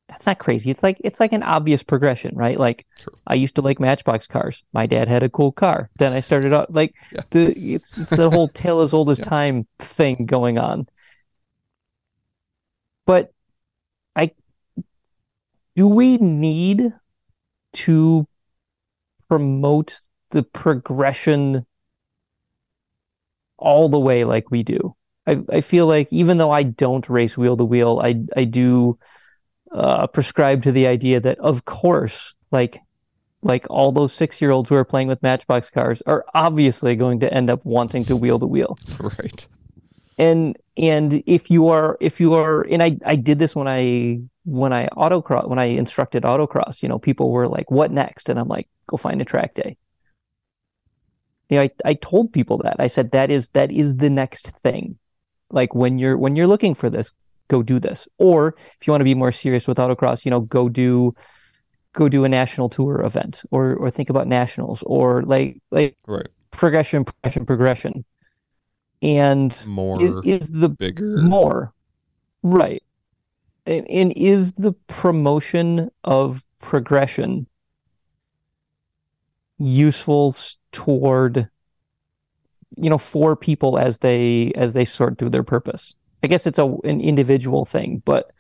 it's 0.09 0.25
not 0.25 0.39
crazy. 0.39 0.71
It's 0.71 0.85
like 0.85 0.99
it's 1.03 1.19
like 1.19 1.33
an 1.33 1.43
obvious 1.43 1.83
progression 1.83 2.35
right? 2.37 2.59
Like 2.61 2.87
Sure. 3.01 3.13
i 3.27 3.35
used 3.35 3.57
to 3.57 3.63
like 3.63 3.81
matchbox 3.81 4.27
cars. 4.29 4.63
My 4.73 4.87
dad 4.87 5.09
had 5.09 5.25
a 5.25 5.29
cool 5.29 5.51
car. 5.51 5.91
Then 5.99 6.13
i 6.13 6.21
started 6.21 6.53
out 6.53 6.73
like 6.73 6.95
Yeah. 7.13 7.23
the 7.31 7.59
it's 7.75 7.99
it's 7.99 8.15
the 8.17 8.31
whole 8.31 8.49
tale 8.49 8.81
as 8.83 8.95
old 8.95 9.11
as 9.11 9.19
Yeah. 9.25 9.25
time 9.25 9.67
thing 9.81 10.27
going 10.27 10.59
on. 10.59 10.87
But 13.05 13.33
i 14.15 14.31
do 15.77 15.87
we 15.87 16.17
need 16.17 16.93
to 17.75 18.27
promote 19.29 20.01
the 20.31 20.43
progression 20.43 21.67
all 23.59 23.89
the 23.89 23.99
way 23.99 24.25
like 24.25 24.51
we 24.51 24.63
do? 24.63 24.97
I, 25.27 25.43
I 25.51 25.61
feel 25.61 25.87
like 25.87 26.13
even 26.13 26.39
though 26.39 26.51
I 26.51 26.63
don't 26.63 27.09
race 27.09 27.37
wheel 27.37 27.57
to 27.57 27.65
wheel, 27.65 28.01
I 28.03 28.25
I 28.37 28.45
do 28.45 28.99
uh, 29.73 30.07
prescribe 30.07 30.63
to 30.63 30.73
the 30.73 30.87
idea 30.87 31.21
that 31.21 31.39
of 31.39 31.65
course, 31.65 32.35
like 32.51 32.81
like 33.43 33.67
all 33.69 33.93
those 33.93 34.13
six 34.13 34.41
year 34.41 34.51
olds 34.51 34.69
who 34.69 34.75
are 34.77 34.85
playing 34.85 35.09
with 35.09 35.23
Matchbox 35.23 35.71
cars 35.71 36.03
are 36.07 36.25
obviously 36.35 36.97
going 36.97 37.21
to 37.21 37.33
end 37.33 37.51
up 37.51 37.65
wanting 37.65 38.05
to 38.07 38.17
wheel 38.17 38.39
to 38.39 38.47
wheel 38.47 38.79
Right. 39.01 39.47
and 40.19 40.57
and 40.77 41.23
if 41.27 41.51
you 41.51 41.69
are 41.69 41.97
if 42.01 42.19
you 42.19 42.35
are 42.35 42.63
and 42.63 42.83
I 42.83 42.99
I 43.05 43.17
did 43.17 43.39
this 43.39 43.55
when 43.55 43.69
I 43.69 44.21
when 44.47 44.73
I 44.73 44.87
autocross 44.89 45.49
when 45.49 45.59
I 45.59 45.65
instructed 45.65 46.23
autocross, 46.23 46.83
you 46.83 46.89
know, 46.89 46.99
people 47.01 47.31
were 47.33 47.49
like, 47.49 47.71
"What 47.71 47.91
next?" 47.91 48.29
And 48.29 48.39
I'm 48.39 48.49
like, 48.49 48.69
"Go 48.87 48.97
find 48.97 49.21
a 49.21 49.25
track 49.25 49.55
day." 49.55 49.77
You 51.51 51.59
know, 51.59 51.63
I 51.65 51.71
I 51.85 51.95
told 51.95 52.33
people 52.33 52.59
that 52.59 52.77
I 52.79 52.87
said 52.87 53.11
that 53.11 53.31
is 53.31 53.49
that 53.51 53.73
is 53.73 53.97
the 53.97 54.09
next 54.09 54.53
thing. 54.63 54.99
Like 55.51 55.75
when 55.75 55.99
you're 55.99 56.17
when 56.17 56.37
you're 56.37 56.47
looking 56.47 56.75
for 56.75 56.89
this, 56.89 57.13
go 57.49 57.63
do 57.63 57.81
this. 57.81 58.07
Or 58.19 58.55
if 58.81 58.87
you 58.87 58.93
want 58.93 59.01
to 59.01 59.05
be 59.05 59.15
more 59.15 59.33
serious 59.33 59.67
with 59.67 59.79
autocross, 59.79 60.25
you 60.25 60.31
know, 60.31 60.41
go 60.41 60.69
do 60.69 61.13
go 61.93 62.09
do 62.09 62.25
a 62.25 62.29
national 62.29 62.69
tour 62.69 63.03
event 63.03 63.43
or 63.51 63.75
or 63.75 63.91
think 63.91 64.11
about 64.11 64.29
nationals 64.29 64.83
or 64.87 65.23
like 65.25 65.61
like 65.73 65.97
Right. 66.07 66.29
progression 66.53 67.05
progression 67.05 67.47
progression. 67.47 68.05
And 69.03 69.53
More 69.67 70.25
is, 70.25 70.41
is 70.41 70.51
the 70.51 70.69
bigger. 70.69 71.23
more 71.23 71.73
right 72.43 72.83
and, 73.67 73.89
and 73.89 74.13
is 74.17 74.53
the 74.53 74.73
promotion 74.87 75.91
of 76.05 76.45
progression 76.59 77.47
useful 79.59 80.35
toward 80.73 81.49
you 82.77 82.91
know 82.91 82.99
for 82.99 83.35
people 83.37 83.79
as 83.79 83.99
they 83.99 84.53
as 84.55 84.75
they 84.75 84.85
sort 84.85 85.17
through 85.17 85.31
their 85.31 85.43
purpose 85.43 85.95
i 86.23 86.27
guess 86.27 86.47
it's 86.47 86.59
a 86.59 86.67
an 86.85 87.01
individual 87.01 87.65
thing 87.65 88.03
but 88.05 88.33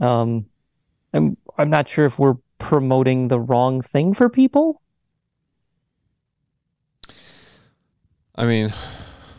um 0.00 0.46
i'm 1.12 1.36
i'm 1.58 1.70
not 1.70 1.88
sure 1.88 2.06
if 2.06 2.18
we're 2.18 2.36
promoting 2.58 3.26
the 3.28 3.40
wrong 3.40 3.80
thing 3.80 4.14
for 4.14 4.28
people 4.28 4.82
I 8.34 8.46
mean, 8.46 8.72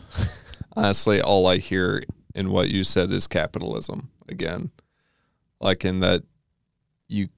honestly, 0.76 1.20
all 1.20 1.46
I 1.46 1.56
hear 1.58 2.02
in 2.34 2.50
what 2.50 2.68
you 2.70 2.84
said 2.84 3.10
is 3.10 3.26
capitalism 3.26 4.10
again. 4.28 4.70
Like 5.64 5.82
in 5.82 6.00
that 6.00 6.22
you 7.08 7.30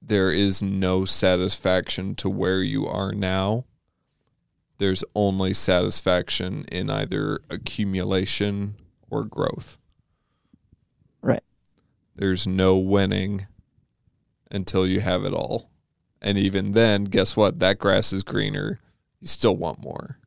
there 0.00 0.32
is 0.32 0.62
no 0.62 1.04
satisfaction 1.04 2.14
to 2.16 2.30
where 2.30 2.62
you 2.62 2.86
are 2.86 3.12
now. 3.12 3.66
There's 4.78 5.04
only 5.14 5.52
satisfaction 5.52 6.64
in 6.72 6.88
either 6.88 7.40
accumulation 7.50 8.76
or 9.10 9.24
growth. 9.24 9.78
Right. 11.20 11.44
There's 12.16 12.46
no 12.46 12.78
winning 12.78 13.46
until 14.50 14.86
you 14.86 15.00
have 15.00 15.24
it 15.24 15.34
all. 15.34 15.70
And 16.22 16.38
even 16.38 16.72
then, 16.72 17.04
guess 17.04 17.36
what? 17.36 17.60
That 17.60 17.78
grass 17.78 18.14
is 18.14 18.22
greener. 18.22 18.80
You 19.20 19.28
still 19.28 19.56
want 19.56 19.84
more. 19.84 20.18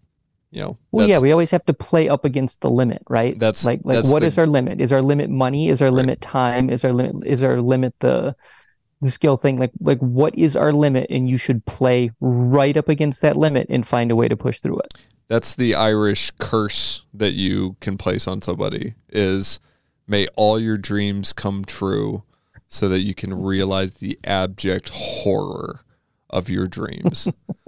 You 0.56 0.62
know. 0.62 0.78
well 0.91 1.08
yeah 1.08 1.20
we 1.20 1.32
always 1.32 1.51
have 1.51 1.66
to 1.66 1.74
play 1.74 2.08
up 2.10 2.24
against 2.26 2.62
the 2.62 2.70
limit 2.70 3.01
right 3.10 3.38
That's 3.38 3.66
like 3.66 3.82
like 3.84 3.95
that's 3.97 4.12
what 4.12 4.22
the- 4.22 4.28
is 4.28 4.38
our 4.38 4.47
limit 4.47 4.80
is 4.80 4.91
our 4.93 5.01
limit 5.01 5.30
money 5.30 5.68
is 5.70 5.82
our 5.82 5.88
Right. 5.89 5.95
limit 5.95 6.22
time 6.22 6.70
is 6.70 6.86
our 6.86 6.93
limit 6.93 7.26
is 7.26 7.43
our 7.43 7.62
limit 7.62 7.93
the 7.99 8.36
the 9.01 9.12
skill 9.12 9.36
thing 9.38 9.60
like 9.60 9.72
like 9.82 9.99
what 9.99 10.34
is 10.38 10.56
our 10.56 10.72
limit 10.72 11.08
and 11.10 11.30
you 11.30 11.38
should 11.38 11.66
play 11.66 12.10
right 12.22 12.78
up 12.78 12.88
against 12.88 13.22
that 13.22 13.36
limit 13.36 13.68
and 13.70 13.86
find 13.86 14.10
a 14.12 14.16
way 14.16 14.28
to 14.30 14.38
push 14.38 14.60
through 14.62 14.80
it 14.80 14.93
That's 15.28 15.56
the 15.56 15.76
Irish 15.76 16.32
curse 16.39 17.03
that 17.14 17.34
you 17.34 17.76
can 17.82 17.97
place 17.97 18.26
on 18.28 18.41
somebody 18.41 18.95
is 19.10 19.60
may 20.08 20.28
all 20.38 20.58
your 20.60 20.78
dreams 20.78 21.34
come 21.34 21.66
true 21.66 22.24
so 22.70 22.88
that 22.89 23.01
you 23.01 23.14
can 23.14 23.34
realize 23.34 23.95
the 23.95 24.18
abject 24.24 24.89
horror 24.89 25.82
of 26.30 26.49
your 26.49 26.68
dreams. 26.68 27.28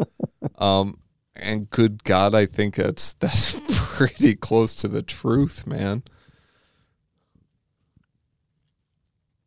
um 0.57 0.97
and 1.39 1.69
good 1.69 2.03
God, 2.03 2.35
I 2.35 2.45
think 2.45 2.75
that's 2.75 3.13
that's 3.19 3.59
pretty 3.95 4.35
close 4.35 4.75
to 4.75 4.87
the 4.87 5.01
truth, 5.01 5.65
man. 5.67 6.03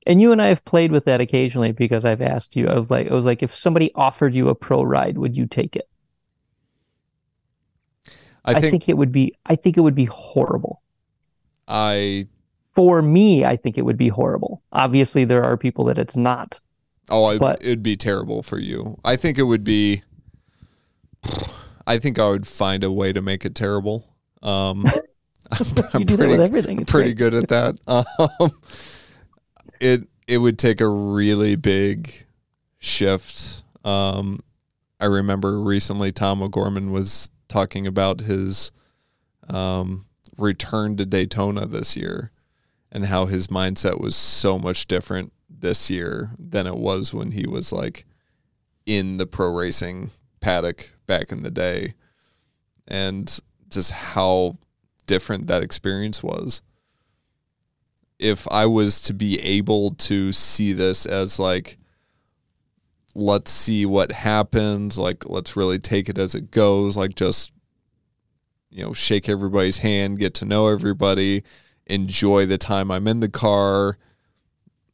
And 0.07 0.21
you 0.21 0.33
and 0.33 0.41
I 0.41 0.49
have 0.49 0.65
played 0.65 0.93
with 0.93 1.05
that 1.05 1.21
occasionally 1.21 1.73
because 1.73 2.05
I've 2.05 2.23
asked 2.23 2.57
you. 2.57 2.69
I 2.69 2.75
was 2.75 2.91
like, 2.91 3.11
I 3.11 3.15
was 3.15 3.27
like, 3.27 3.43
if 3.43 3.55
somebody 3.55 3.93
offered 3.95 4.35
you 4.35 4.49
a 4.49 4.55
pro 4.55 4.83
ride, 4.83 5.19
would 5.19 5.37
you 5.37 5.47
take 5.47 5.77
it? 5.77 5.89
I 8.45 8.53
I 8.53 8.61
think, 8.61 8.71
think 8.71 8.89
it 8.89 8.97
would 8.97 9.13
be. 9.13 9.35
I 9.45 9.57
think 9.57 9.77
it 9.77 9.83
would 9.83 9.95
be 9.95 10.07
horrible. 10.07 10.81
I 11.69 12.27
For 12.73 13.03
me, 13.03 13.45
I 13.45 13.57
think 13.57 13.77
it 13.77 13.83
would 13.83 13.99
be 13.99 14.09
horrible. 14.09 14.63
Obviously, 14.73 15.25
there 15.27 15.45
are 15.45 15.57
people 15.59 15.85
that 15.85 15.99
it's 15.99 16.17
not. 16.17 16.61
oh 17.11 17.27
I, 17.27 17.39
But- 17.39 17.63
it'd 17.63 17.83
be 17.83 17.97
terrible 17.97 18.43
for 18.43 18.59
you. 18.59 18.99
I 19.05 19.17
think 19.17 19.39
it 19.39 19.43
would 19.45 19.63
be. 19.65 20.03
I 21.91 21.99
think 21.99 22.21
I 22.21 22.29
would 22.29 22.47
find 22.47 22.85
a 22.85 22.93
way 22.93 23.13
to 23.13 23.21
make 23.21 23.45
it 23.45 23.57
terrible. 23.57 24.07
Um, 24.45 24.87
I'm, 25.51 25.67
you 25.67 25.85
I'm 25.93 26.05
do 26.05 26.17
that 26.17 26.19
pretty 26.19 26.31
with 26.31 26.41
everything. 26.41 26.77
I'm 26.77 26.83
It's 26.83 26.91
pretty 26.91 27.15
good 27.15 27.35
at 27.35 27.49
that. 27.49 27.79
Um, 27.89 28.51
it 29.81 30.07
it 30.29 30.39
would 30.39 30.59
take 30.59 30.81
a 30.81 30.87
really 30.87 31.57
big 31.57 32.13
shift. 32.79 33.65
Um, 33.85 34.39
I 35.01 35.07
remember 35.07 35.61
recently 35.61 36.13
Tom 36.13 36.43
O'Gorman 36.43 36.93
was 36.93 37.29
talking 37.49 37.89
about 37.89 38.21
his 38.21 38.71
um, 39.49 40.05
return 40.37 40.97
to 40.99 41.07
Daytona 41.07 41.67
this 41.67 41.97
year 41.97 42.31
and 42.93 43.07
how 43.07 43.27
his 43.27 43.49
mindset 43.49 44.01
was 44.01 44.15
so 44.15 44.59
much 44.59 44.87
different 44.87 45.33
this 45.49 45.91
year 45.91 46.31
than 46.39 46.69
it 46.69 46.77
was 46.77 47.13
when 47.13 47.33
he 47.33 47.49
was 47.49 47.73
like 47.73 48.07
in 48.87 49.17
the 49.17 49.27
pro 49.27 49.49
racing 49.53 50.11
paddock 50.41 50.91
back 51.11 51.33
in 51.33 51.43
the 51.43 51.51
day 51.51 51.95
and 52.89 53.41
just 53.69 53.91
how 53.91 54.57
different 55.07 55.49
that 55.49 55.63
experience 55.63 56.23
was 56.23 56.63
if 58.21 58.47
I 58.51 58.67
was 58.67 59.01
to 59.03 59.15
be 59.15 59.41
able 59.41 59.93
to 59.93 60.31
see 60.31 60.75
this 60.75 61.07
as 61.07 61.39
like, 61.39 61.79
let's 63.15 63.51
see 63.51 63.87
what 63.87 64.13
happens, 64.13 64.99
like, 64.99 65.29
let's 65.29 65.57
really 65.57 65.79
take 65.79 66.09
it 66.09 66.19
as 66.19 66.35
it 66.35 66.51
goes, 66.51 66.97
like, 66.97 67.15
just, 67.15 67.51
you 68.69 68.85
know, 68.85 68.93
shake 68.93 69.29
everybody's 69.29 69.79
hand, 69.79 70.19
get 70.19 70.35
to 70.35 70.45
know 70.45 70.69
everybody, 70.69 71.43
enjoy 71.87 72.45
the 72.47 72.59
time 72.59 72.91
I'm 72.91 73.09
in 73.09 73.21
the 73.21 73.31
car. 73.31 73.97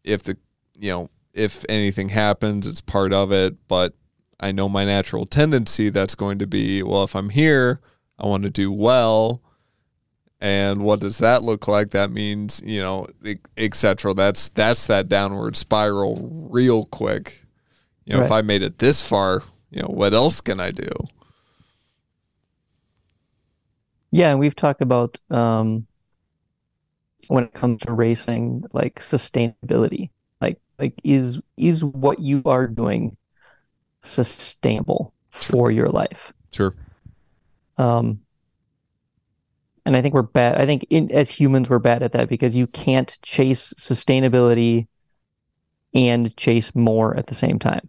If 0.04 0.22
the, 0.22 0.38
you 0.74 0.92
know, 0.92 1.08
if 1.34 1.64
anything 1.68 2.08
happens, 2.08 2.66
it's 2.66 2.80
part 2.80 3.12
of 3.12 3.32
it, 3.32 3.56
but 3.66 3.94
I 4.38 4.52
know 4.52 4.68
my 4.68 4.84
natural 4.84 5.26
tendency 5.26 5.88
that's 5.88 6.14
going 6.14 6.38
to 6.38 6.46
be, 6.46 6.82
well, 6.82 7.04
if 7.04 7.16
I'm 7.16 7.30
here, 7.30 7.80
I 8.18 8.26
want 8.26 8.42
to 8.42 8.50
do 8.50 8.70
well. 8.70 9.42
And 10.40 10.82
what 10.82 11.00
does 11.00 11.18
that 11.18 11.42
look 11.42 11.66
like? 11.66 11.90
That 11.90 12.10
means 12.10 12.62
you 12.64 12.82
know 12.82 13.06
etc 13.56 14.12
that's 14.12 14.50
that's 14.50 14.86
that 14.86 15.08
downward 15.08 15.56
spiral 15.56 16.48
real 16.50 16.84
quick. 16.84 17.42
You 18.04 18.16
know 18.16 18.22
if 18.22 18.30
i 18.30 18.42
made 18.42 18.62
it 18.62 18.78
this 18.78 19.06
far 19.06 19.42
you 19.70 19.82
know 19.82 19.88
what 19.88 20.12
else 20.12 20.42
can 20.42 20.60
i 20.60 20.70
do? 20.70 20.88
Yeah, 24.10 24.30
and 24.30 24.38
we've 24.38 24.56
talked 24.56 24.82
about 24.82 25.20
um, 25.30 25.86
when 27.28 27.44
it 27.44 27.52
comes 27.52 27.82
to 27.82 27.92
racing, 27.92 28.64
like 28.72 29.00
sustainability. 29.00 30.10
Like, 30.40 30.58
like 30.78 30.94
is 31.04 31.40
is 31.56 31.84
what 31.84 32.20
you 32.20 32.42
are 32.46 32.66
doing 32.66 33.16
sustainable 34.06 35.14
for 35.30 35.70
your 35.70 35.88
life? 35.88 36.32
sure 36.52 36.74
Um, 37.78 38.20
and 39.84 39.96
I 39.96 40.02
think 40.02 40.14
we're 40.14 40.22
bad. 40.22 40.60
I 40.60 40.66
think 40.66 40.86
in, 40.90 41.10
as 41.12 41.30
humans, 41.30 41.70
we're 41.70 41.78
bad 41.78 42.02
at 42.02 42.12
that 42.12 42.28
because 42.28 42.56
you 42.56 42.66
can't 42.66 43.16
chase 43.22 43.72
sustainability 43.78 44.88
and 45.94 46.36
chase 46.36 46.74
more 46.74 47.16
at 47.16 47.26
the 47.26 47.34
same 47.34 47.58
time. 47.58 47.88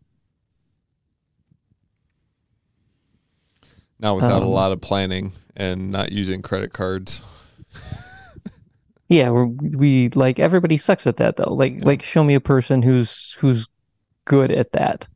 not 3.99 4.15
without 4.15 4.41
a 4.43 4.45
Um, 4.45 4.47
lot 4.47 4.72
of 4.72 4.82
planning 4.82 5.32
and 5.55 5.91
not 5.91 6.11
using 6.11 6.41
credit 6.41 6.74
cards 6.74 7.22
Yeah, 9.09 9.30
we're, 9.30 9.45
we 9.45 10.09
like 10.09 10.38
everybody 10.39 10.78
sucks 10.78 11.07
at 11.07 11.18
that 11.18 11.38
though. 11.38 11.53
Like 11.53 11.84
like 11.86 12.03
show 12.03 12.24
me 12.24 12.34
a 12.36 12.41
person 12.41 12.82
who's 12.82 13.36
who's 13.39 13.68
good 14.26 14.51
at 14.51 14.74
that. 14.74 15.07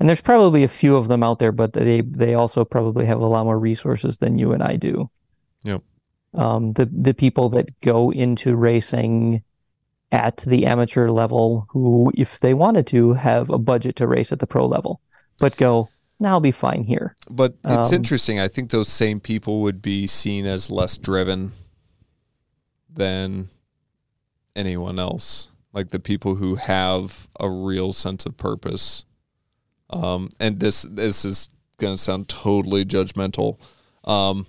And 0.00 0.08
there's 0.08 0.20
probably 0.20 0.62
a 0.62 0.68
few 0.68 0.96
of 0.96 1.08
them 1.08 1.22
out 1.22 1.38
there, 1.40 1.52
but 1.52 1.72
they 1.72 2.02
they 2.02 2.34
also 2.34 2.64
probably 2.64 3.06
have 3.06 3.20
a 3.20 3.26
lot 3.26 3.44
more 3.44 3.58
resources 3.58 4.18
than 4.18 4.38
you 4.38 4.52
and 4.52 4.62
I 4.62 4.76
do. 4.76 5.10
Yep. 5.64 5.82
Um, 6.34 6.72
the 6.74 6.86
the 6.86 7.14
people 7.14 7.48
that 7.50 7.68
go 7.80 8.10
into 8.12 8.54
racing 8.54 9.42
at 10.12 10.38
the 10.46 10.66
amateur 10.66 11.10
level 11.10 11.66
who, 11.70 12.12
if 12.14 12.38
they 12.40 12.54
wanted 12.54 12.86
to, 12.88 13.12
have 13.14 13.50
a 13.50 13.58
budget 13.58 13.96
to 13.96 14.06
race 14.06 14.32
at 14.32 14.38
the 14.38 14.46
pro 14.46 14.66
level, 14.66 15.00
but 15.38 15.56
go, 15.58 15.88
now 16.20 16.30
I'll 16.30 16.40
be 16.40 16.50
fine 16.52 16.82
here. 16.84 17.14
but 17.30 17.54
it's 17.64 17.90
Um, 17.90 17.96
interesting 17.96 18.40
i 18.40 18.48
think 18.48 18.70
those 18.70 18.88
same 18.88 19.20
people 19.20 19.60
would 19.62 19.82
be 19.82 20.06
seen 20.06 20.46
as 20.46 20.70
less 20.70 20.96
driven 20.96 21.52
than 22.92 23.48
anyone 24.56 24.98
else 24.98 25.50
like 25.72 25.90
the 25.90 26.00
people 26.00 26.36
who 26.36 26.56
have 26.56 27.28
a 27.38 27.48
real 27.50 27.92
sense 27.92 28.26
of 28.26 28.36
purpose 28.36 29.04
um, 29.90 30.28
and 30.40 30.60
this 30.60 30.82
this 30.82 31.24
is 31.24 31.48
going 31.78 31.94
to 31.94 32.02
sound 32.02 32.28
totally 32.28 32.84
judgmental. 32.84 33.58
Um, 34.04 34.46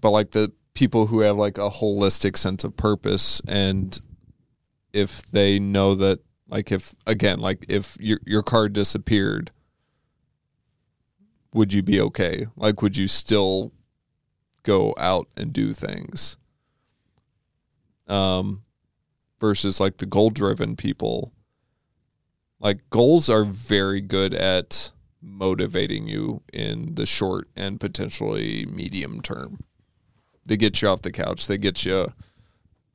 but 0.00 0.10
like 0.10 0.30
the 0.32 0.52
people 0.74 1.06
who 1.06 1.20
have 1.20 1.36
like 1.36 1.58
a 1.58 1.70
holistic 1.70 2.36
sense 2.36 2.64
of 2.64 2.76
purpose 2.76 3.40
and 3.46 4.00
if 4.92 5.22
they 5.30 5.58
know 5.58 5.94
that 5.94 6.18
like 6.48 6.72
if 6.72 6.94
again 7.06 7.38
like 7.40 7.64
if 7.68 7.96
your 8.00 8.18
your 8.24 8.42
car 8.42 8.68
disappeared 8.68 9.50
would 11.54 11.72
you 11.72 11.82
be 11.82 12.00
okay? 12.00 12.46
Like 12.56 12.80
would 12.80 12.96
you 12.96 13.08
still 13.08 13.72
go 14.62 14.94
out 14.98 15.28
and 15.36 15.52
do 15.52 15.74
things? 15.74 16.38
Um 18.08 18.62
versus 19.40 19.78
like 19.80 19.98
the 19.98 20.06
goal 20.06 20.30
driven 20.30 20.76
people 20.76 21.32
like 22.62 22.88
goals 22.90 23.28
are 23.28 23.44
very 23.44 24.00
good 24.00 24.32
at 24.32 24.92
motivating 25.20 26.06
you 26.06 26.42
in 26.52 26.94
the 26.94 27.04
short 27.04 27.48
and 27.56 27.80
potentially 27.80 28.64
medium 28.66 29.20
term. 29.20 29.64
They 30.46 30.56
get 30.56 30.80
you 30.80 30.88
off 30.88 31.02
the 31.02 31.12
couch. 31.12 31.46
They 31.46 31.58
get 31.58 31.84
you 31.84 32.06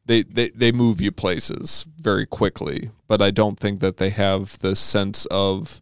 they, 0.06 0.24
they 0.24 0.50
they 0.52 0.72
move 0.72 1.02
you 1.02 1.12
places 1.12 1.86
very 2.00 2.26
quickly. 2.26 2.90
But 3.08 3.22
i 3.22 3.30
don't 3.30 3.60
think 3.60 3.82
that 3.82 3.98
they 3.98 4.10
have 4.10 4.58
the 4.60 4.76
sense 4.76 5.26
of 5.28 5.82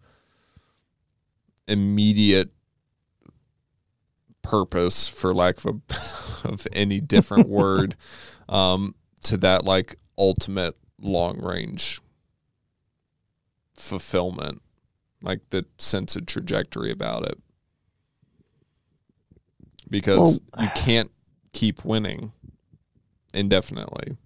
immediate 1.67 2.49
purpose 4.41 5.07
for 5.07 5.33
lack 5.33 5.63
of 5.63 5.65
a, 5.65 5.95
of 6.47 6.67
any 6.73 7.01
different 7.01 7.47
word 7.49 7.95
um 8.47 8.93
to 9.23 9.37
that 9.37 9.65
like 9.65 9.95
ultimate 10.19 10.75
long 10.99 11.39
range 11.39 11.99
fulfillment 13.75 14.61
like 15.21 15.49
the 15.49 15.65
sense 15.77 16.15
of 16.15 16.25
trajectory 16.25 16.91
about 16.91 17.25
it. 17.25 17.37
Because 19.89 20.39
you 20.59 20.67
can't 20.75 21.11
keep 21.51 21.85
winning 21.85 22.31
indefinitely. 23.33 24.17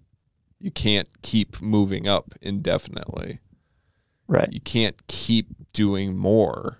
You 0.58 0.70
can't 0.70 1.08
keep 1.22 1.60
moving 1.60 2.06
up 2.06 2.34
indefinitely. 2.40 3.40
Right. 4.28 4.52
you 4.52 4.60
can't 4.60 4.96
keep 5.08 5.48
doing 5.72 6.16
more. 6.16 6.78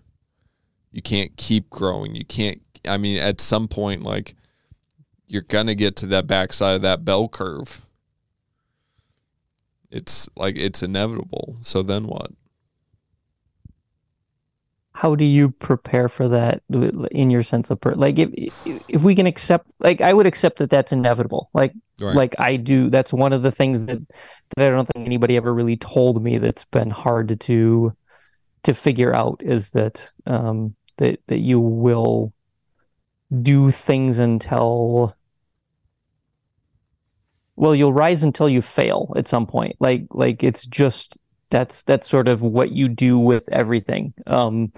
You 0.92 1.02
can't 1.02 1.36
keep 1.36 1.68
growing. 1.70 2.14
You 2.14 2.24
can't 2.24 2.60
i 2.88 2.96
mean 2.96 3.18
at 3.18 3.42
some 3.42 3.68
point 3.68 4.02
like 4.02 4.34
you're 5.26 5.42
gonna 5.42 5.74
get 5.74 5.96
to 5.96 6.06
that 6.06 6.26
backside 6.26 6.76
of 6.76 6.82
that 6.82 7.04
bell 7.04 7.28
curve. 7.28 7.82
It's 9.90 10.28
like 10.36 10.56
it's 10.56 10.82
inevitable. 10.82 11.56
So 11.60 11.82
then 11.82 12.06
what 12.06 12.30
how 15.00 15.14
do 15.14 15.24
you 15.24 15.48
prepare 15.48 16.10
for 16.10 16.28
that 16.28 16.62
in 17.10 17.30
your 17.30 17.42
sense 17.42 17.70
of 17.70 17.80
per 17.80 17.94
like 17.94 18.18
if 18.18 18.28
if 18.86 19.02
we 19.02 19.14
can 19.14 19.26
accept 19.26 19.66
like 19.78 20.02
I 20.02 20.12
would 20.12 20.26
accept 20.26 20.58
that 20.58 20.68
that's 20.68 20.92
inevitable. 20.92 21.48
Like 21.54 21.72
right. 22.02 22.14
like 22.14 22.38
I 22.38 22.56
do 22.56 22.90
that's 22.90 23.10
one 23.10 23.32
of 23.32 23.40
the 23.40 23.50
things 23.50 23.86
that 23.86 23.98
that 24.56 24.68
I 24.68 24.70
don't 24.70 24.86
think 24.92 25.06
anybody 25.06 25.38
ever 25.38 25.54
really 25.54 25.78
told 25.78 26.22
me 26.22 26.36
that's 26.36 26.66
been 26.66 26.90
hard 26.90 27.40
to 27.40 27.96
to 28.64 28.74
figure 28.74 29.14
out 29.14 29.40
is 29.42 29.70
that 29.70 30.10
um 30.26 30.76
that 30.98 31.18
that 31.28 31.38
you 31.38 31.60
will 31.60 32.34
do 33.40 33.70
things 33.70 34.18
until 34.18 35.16
well 37.56 37.74
you'll 37.74 37.94
rise 37.94 38.22
until 38.22 38.50
you 38.50 38.60
fail 38.60 39.14
at 39.16 39.26
some 39.26 39.46
point. 39.46 39.76
Like 39.80 40.08
like 40.10 40.44
it's 40.44 40.66
just 40.66 41.16
that's 41.50 41.82
that's 41.84 42.08
sort 42.08 42.28
of 42.28 42.42
what 42.42 42.70
you 42.72 42.88
do 42.88 43.18
with 43.18 43.48
everything. 43.50 44.14
Um 44.26 44.72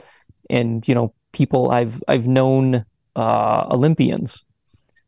and 0.51 0.87
you 0.87 0.95
know 0.95 1.15
people 1.33 1.71
I've 1.71 2.03
I've 2.09 2.27
known 2.27 2.85
uh 3.17 3.67
Olympians 3.71 4.45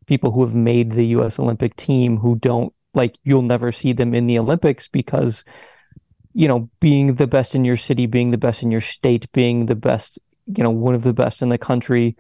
people 0.07 0.31
who 0.31 0.43
have 0.43 0.55
made 0.55 0.93
the 0.93 1.07
US 1.19 1.39
Olympic 1.39 1.77
team 1.77 2.19
who 2.19 2.37
don't 2.37 2.73
like 2.93 3.17
you'll 3.25 3.43
never 3.43 3.73
see 3.73 3.93
them 3.93 4.15
in 4.15 4.27
the 4.27 4.39
Olympics 4.39 4.87
because 4.87 5.45
you 6.35 6.49
know, 6.49 6.69
being 6.81 7.15
the 7.15 7.29
best 7.29 7.55
in 7.55 7.65
your 7.65 7.77
city, 7.77 8.07
being 8.07 8.33
the 8.33 8.39
best 8.39 8.63
in 8.63 8.71
your 8.71 8.81
state, 8.81 9.31
being 9.33 9.67
the 9.67 9.77
best, 9.77 10.19
you 10.47 10.63
know, 10.63 10.71
one 10.71 10.95
of 10.95 11.03
the 11.03 11.13
best 11.13 11.41
in 11.41 11.49
the 11.49 11.59
country, 11.59 12.17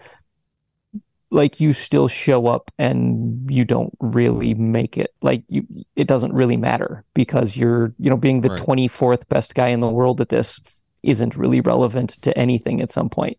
like 1.34 1.60
you 1.60 1.72
still 1.72 2.08
show 2.08 2.46
up 2.46 2.70
and 2.78 3.50
you 3.50 3.64
don't 3.64 3.92
really 4.00 4.54
make 4.54 4.96
it. 4.96 5.14
Like 5.20 5.42
you, 5.48 5.66
it 5.96 6.06
doesn't 6.06 6.32
really 6.32 6.56
matter 6.56 7.04
because 7.14 7.56
you're, 7.56 7.92
you 7.98 8.08
know, 8.08 8.16
being 8.16 8.40
the 8.40 8.50
Right. 8.50 8.60
24th 8.60 9.28
best 9.28 9.54
guy 9.54 9.68
in 9.68 9.80
the 9.80 9.88
world 9.88 10.20
at 10.20 10.28
this 10.30 10.60
isn't 11.02 11.36
really 11.36 11.60
relevant 11.60 12.10
to 12.22 12.36
anything 12.38 12.80
at 12.80 12.90
some 12.90 13.10
point. 13.10 13.38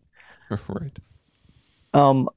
right. 0.68 0.98
Um, 1.94 2.28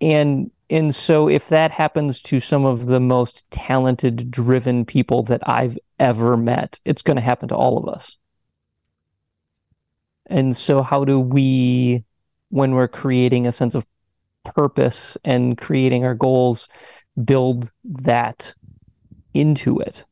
and 0.00 0.50
and 0.70 0.94
so 0.94 1.28
if 1.28 1.48
that 1.48 1.70
happens 1.70 2.22
to 2.22 2.40
some 2.40 2.64
of 2.64 2.86
the 2.86 3.00
most 3.00 3.50
talented, 3.50 4.30
driven 4.30 4.84
people 4.84 5.22
that 5.24 5.46
I've 5.48 5.78
ever 5.98 6.36
met, 6.36 6.80
it's 6.84 7.02
going 7.02 7.16
to 7.16 7.22
happen 7.22 7.48
to 7.50 7.54
all 7.56 7.78
of 7.78 7.88
us. 7.88 8.16
And 10.26 10.56
so 10.56 10.82
how 10.82 11.04
do 11.04 11.20
we, 11.20 12.04
when 12.48 12.72
we're 12.74 12.88
creating 12.88 13.46
a 13.46 13.52
sense 13.52 13.74
of 13.74 13.86
purpose 14.44 15.16
and 15.24 15.58
creating 15.58 16.04
our 16.04 16.14
goals, 16.14 16.68
build 17.24 17.72
that 17.84 18.54
into 19.32 19.80
it? 19.80 20.04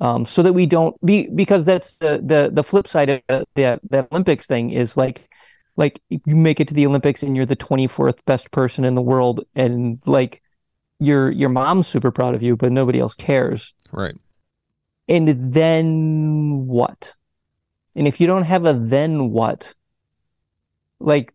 Um, 0.00 0.26
so 0.26 0.42
that 0.42 0.52
we 0.52 0.66
don't 0.66 1.00
be 1.06 1.28
because 1.28 1.64
that's 1.64 1.98
the 1.98 2.20
the 2.24 2.50
the 2.52 2.64
flip 2.64 2.88
side 2.88 3.08
of 3.28 3.44
the, 3.54 3.80
the, 3.88 4.08
Olympics 4.10 4.48
thing 4.48 4.70
is 4.70 4.96
like 4.96 5.28
like 5.76 6.02
you 6.08 6.34
make 6.34 6.58
it 6.58 6.66
to 6.68 6.74
the 6.74 6.86
Olympics 6.86 7.22
and 7.22 7.36
you're 7.36 7.46
the 7.46 7.54
24th 7.54 8.18
best 8.24 8.50
person 8.50 8.84
in 8.84 8.94
the 8.94 9.00
world 9.00 9.44
and 9.54 10.00
like 10.04 10.42
your 10.98 11.30
your 11.30 11.48
mom's 11.48 11.86
super 11.86 12.10
proud 12.10 12.34
of 12.34 12.42
you 12.42 12.56
but 12.56 12.72
nobody 12.72 12.98
else 12.98 13.14
cares 13.14 13.72
Right. 13.92 14.16
and 15.08 15.28
then 15.54 16.66
what 16.66 17.14
and 17.94 18.08
if 18.08 18.20
you 18.20 18.26
don't 18.26 18.44
have 18.44 18.66
a 18.66 18.74
then 18.74 19.30
what 19.30 19.72
like 20.98 21.32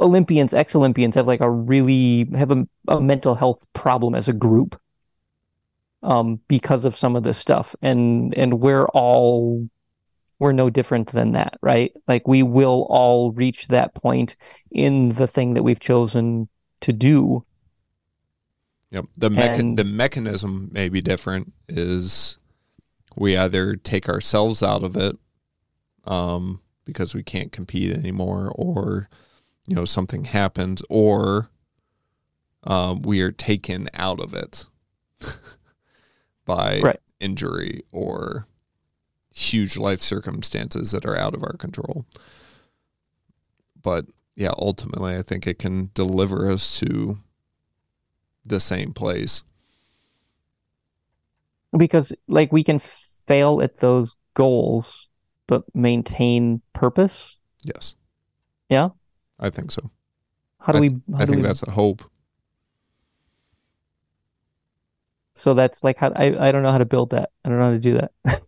Olympians 0.00 0.52
ex-Olympians 0.52 1.14
have 1.14 1.26
like 1.26 1.40
a 1.40 1.50
really 1.50 2.28
have 2.36 2.50
a, 2.50 2.66
a 2.88 3.00
mental 3.00 3.34
health 3.34 3.66
problem 3.72 4.14
as 4.14 4.28
a 4.28 4.32
group 4.32 4.80
um 6.02 6.40
because 6.48 6.84
of 6.84 6.96
some 6.96 7.16
of 7.16 7.22
this 7.24 7.38
stuff 7.38 7.74
and 7.82 8.32
and 8.36 8.60
we're 8.60 8.86
all 8.86 9.68
we're 10.40 10.52
no 10.52 10.70
different 10.70 11.08
than 11.10 11.32
that, 11.32 11.58
right? 11.62 11.92
Like 12.06 12.28
we 12.28 12.44
will 12.44 12.86
all 12.88 13.32
reach 13.32 13.66
that 13.68 13.94
point 13.94 14.36
in 14.70 15.08
the 15.08 15.26
thing 15.26 15.54
that 15.54 15.64
we've 15.64 15.80
chosen 15.80 16.48
to 16.80 16.92
do. 16.92 17.44
Yep. 18.92 19.06
The 19.16 19.30
mecha- 19.30 19.58
And- 19.58 19.76
the 19.76 19.82
mechanism 19.84 20.68
may 20.70 20.88
be 20.88 21.00
different. 21.00 21.52
Is 21.66 22.38
we 23.16 23.36
either 23.36 23.74
take 23.74 24.08
ourselves 24.08 24.62
out 24.62 24.84
of 24.84 24.96
it, 24.96 25.16
um, 26.04 26.60
because 26.84 27.14
we 27.16 27.24
can't 27.24 27.50
compete 27.50 27.92
anymore, 27.92 28.52
or 28.54 29.08
you 29.68 29.76
know 29.76 29.84
something 29.84 30.24
happens, 30.24 30.82
or 30.88 31.50
um, 32.64 33.02
we 33.02 33.20
are 33.20 33.30
taken 33.30 33.88
out 33.94 34.18
of 34.18 34.34
it 34.34 34.66
by 36.46 36.80
Right. 36.80 37.00
injury 37.20 37.82
or 37.92 38.46
huge 39.32 39.76
life 39.76 40.00
circumstances 40.00 40.90
that 40.92 41.04
are 41.04 41.16
out 41.16 41.34
of 41.34 41.44
our 41.44 41.52
control. 41.52 42.06
But 43.80 44.06
yeah, 44.34 44.52
ultimately, 44.56 45.16
I 45.16 45.22
think 45.22 45.46
it 45.46 45.58
can 45.58 45.90
deliver 45.94 46.50
us 46.50 46.78
to 46.80 47.18
the 48.44 48.58
same 48.60 48.92
place. 48.92 49.44
Because 51.76 52.12
like 52.26 52.50
we 52.50 52.64
can 52.64 52.78
fail 52.78 53.60
at 53.60 53.76
those 53.76 54.14
goals 54.32 55.08
but 55.46 55.64
maintain 55.74 56.62
purpose. 56.72 57.36
Yes. 57.62 57.94
Yeah? 58.68 58.90
I 59.38 59.50
think 59.50 59.70
so. 59.70 59.90
How 60.60 60.72
do 60.72 60.78
I 60.78 60.80
we 60.80 60.88
how 61.12 61.18
I 61.18 61.24
do 61.24 61.32
think 61.32 61.42
we 61.42 61.42
that's 61.42 61.62
a 61.62 61.70
hope. 61.70 62.04
so 65.34 65.54
that's 65.54 65.84
like 65.84 65.96
how 65.98 66.12
I, 66.16 66.48
I 66.48 66.52
don't 66.52 66.62
know 66.62 66.72
how 66.72 66.78
to 66.78 66.84
build 66.84 67.10
that. 67.10 67.30
I 67.44 67.48
don't 67.48 67.58
know 67.58 67.66
how 67.66 67.70
to 67.70 67.78
do 67.78 68.00
that. 68.24 68.42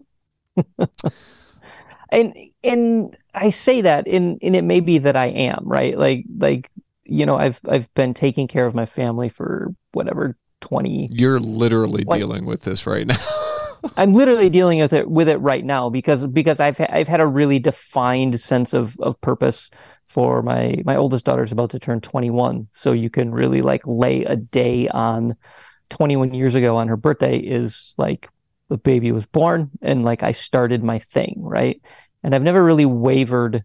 and 2.10 2.34
and 2.64 3.16
I 3.34 3.50
say 3.50 3.82
that 3.82 4.08
and 4.08 4.38
and 4.42 4.56
it 4.56 4.62
may 4.64 4.80
be 4.80 4.98
that 4.98 5.16
I 5.16 5.26
am, 5.26 5.62
right? 5.64 5.96
Like 5.96 6.24
like 6.38 6.70
you 7.04 7.26
know, 7.26 7.36
I've 7.36 7.60
I've 7.68 7.92
been 7.94 8.14
taking 8.14 8.48
care 8.48 8.66
of 8.66 8.74
my 8.74 8.86
family 8.86 9.28
for 9.28 9.74
whatever 9.92 10.36
20 10.60 11.08
You're 11.10 11.40
literally 11.40 12.04
What? 12.04 12.18
dealing 12.18 12.44
with 12.44 12.62
this 12.62 12.86
right 12.86 13.06
now. 13.06 13.16
I'm 13.96 14.12
literally 14.12 14.50
dealing 14.50 14.80
with 14.80 14.92
it 14.92 15.08
with 15.10 15.28
it 15.28 15.38
right 15.38 15.64
now 15.64 15.88
because 15.90 16.26
because 16.26 16.60
I've 16.60 16.80
I've 16.80 17.08
had 17.08 17.20
a 17.20 17.26
really 17.26 17.58
defined 17.58 18.40
sense 18.40 18.72
of 18.74 18.98
of 19.00 19.20
purpose 19.20 19.70
for 20.10 20.42
my 20.42 20.82
my 20.84 20.96
oldest 20.96 21.24
daughter's 21.24 21.52
about 21.52 21.70
to 21.70 21.78
turn 21.78 22.00
21 22.00 22.66
so 22.72 22.90
you 22.90 23.08
can 23.08 23.30
really 23.30 23.62
like 23.62 23.86
lay 23.86 24.24
a 24.24 24.34
day 24.34 24.88
on 24.88 25.36
21 25.90 26.34
years 26.34 26.56
ago 26.56 26.76
on 26.76 26.88
her 26.88 26.96
birthday 26.96 27.38
is 27.38 27.94
like 27.96 28.28
the 28.68 28.76
baby 28.76 29.12
was 29.12 29.24
born 29.26 29.70
and 29.80 30.04
like 30.04 30.24
I 30.24 30.32
started 30.32 30.82
my 30.82 30.98
thing 30.98 31.36
right? 31.38 31.80
And 32.24 32.34
I've 32.34 32.42
never 32.42 32.62
really 32.62 32.86
wavered 32.86 33.64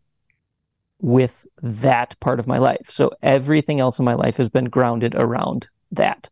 with 1.01 1.47
that 1.63 2.17
part 2.19 2.39
of 2.39 2.45
my 2.45 2.59
life. 2.59 2.89
So 2.91 3.09
everything 3.23 3.79
else 3.79 3.97
in 3.97 4.05
my 4.05 4.13
life 4.13 4.37
has 4.37 4.47
been 4.47 4.65
grounded 4.65 5.15
around 5.15 5.67
that. 5.93 6.29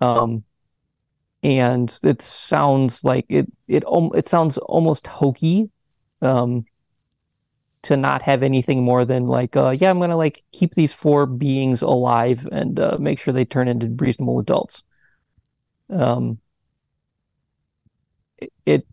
Um 0.00 0.44
and 1.42 1.96
it 2.02 2.22
sounds 2.22 3.04
like 3.04 3.26
it 3.28 3.52
it 3.68 3.84
it 3.86 4.28
sounds 4.28 4.56
almost 4.56 5.06
hokey. 5.06 5.68
Um 6.22 6.64
to 7.88 7.96
not 7.96 8.22
have 8.22 8.42
anything 8.42 8.82
more 8.84 9.04
than 9.06 9.26
like 9.26 9.56
uh 9.56 9.70
yeah 9.70 9.90
I'm 9.90 9.98
gonna 10.00 10.16
like 10.16 10.44
keep 10.52 10.74
these 10.74 10.92
four 10.92 11.26
beings 11.26 11.82
alive 11.82 12.46
and 12.52 12.78
uh, 12.78 12.98
make 13.00 13.18
sure 13.18 13.32
they 13.34 13.46
turn 13.46 13.68
into 13.68 13.88
reasonable 13.88 14.38
adults. 14.38 14.82
Um 15.90 16.38
it, 18.66 18.86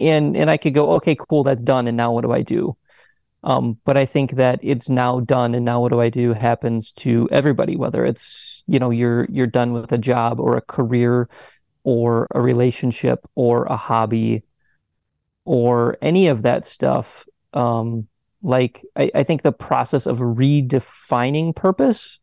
and 0.00 0.36
and 0.36 0.50
I 0.50 0.56
could 0.56 0.74
go 0.74 0.92
okay 0.94 1.16
cool 1.16 1.44
that's 1.44 1.62
done 1.62 1.86
and 1.86 1.96
now 1.96 2.12
what 2.12 2.22
do 2.22 2.32
I 2.32 2.42
do? 2.42 2.76
Um 3.44 3.78
but 3.84 3.96
I 3.96 4.06
think 4.06 4.32
that 4.32 4.60
it's 4.62 4.88
now 4.88 5.20
done 5.20 5.54
and 5.54 5.64
now 5.64 5.80
what 5.80 5.90
do 5.90 6.00
I 6.00 6.08
do 6.10 6.32
happens 6.32 6.92
to 6.92 7.28
everybody 7.30 7.76
whether 7.76 8.04
it's 8.04 8.64
you 8.66 8.78
know 8.78 8.90
you're 8.90 9.26
you're 9.30 9.46
done 9.46 9.72
with 9.72 9.92
a 9.92 9.98
job 9.98 10.40
or 10.40 10.56
a 10.56 10.62
career 10.62 11.28
or 11.84 12.26
a 12.34 12.40
relationship 12.40 13.26
or 13.34 13.64
a 13.66 13.76
hobby 13.76 14.44
or 15.44 15.96
any 16.02 16.28
of 16.28 16.42
that 16.42 16.64
stuff 16.64 17.26
um 17.54 18.06
like 18.42 18.84
I, 18.94 19.10
I 19.14 19.22
think 19.22 19.40
the 19.42 19.52
process 19.52 20.04
of 20.06 20.18
redefining 20.18 21.56
purpose 21.56 22.18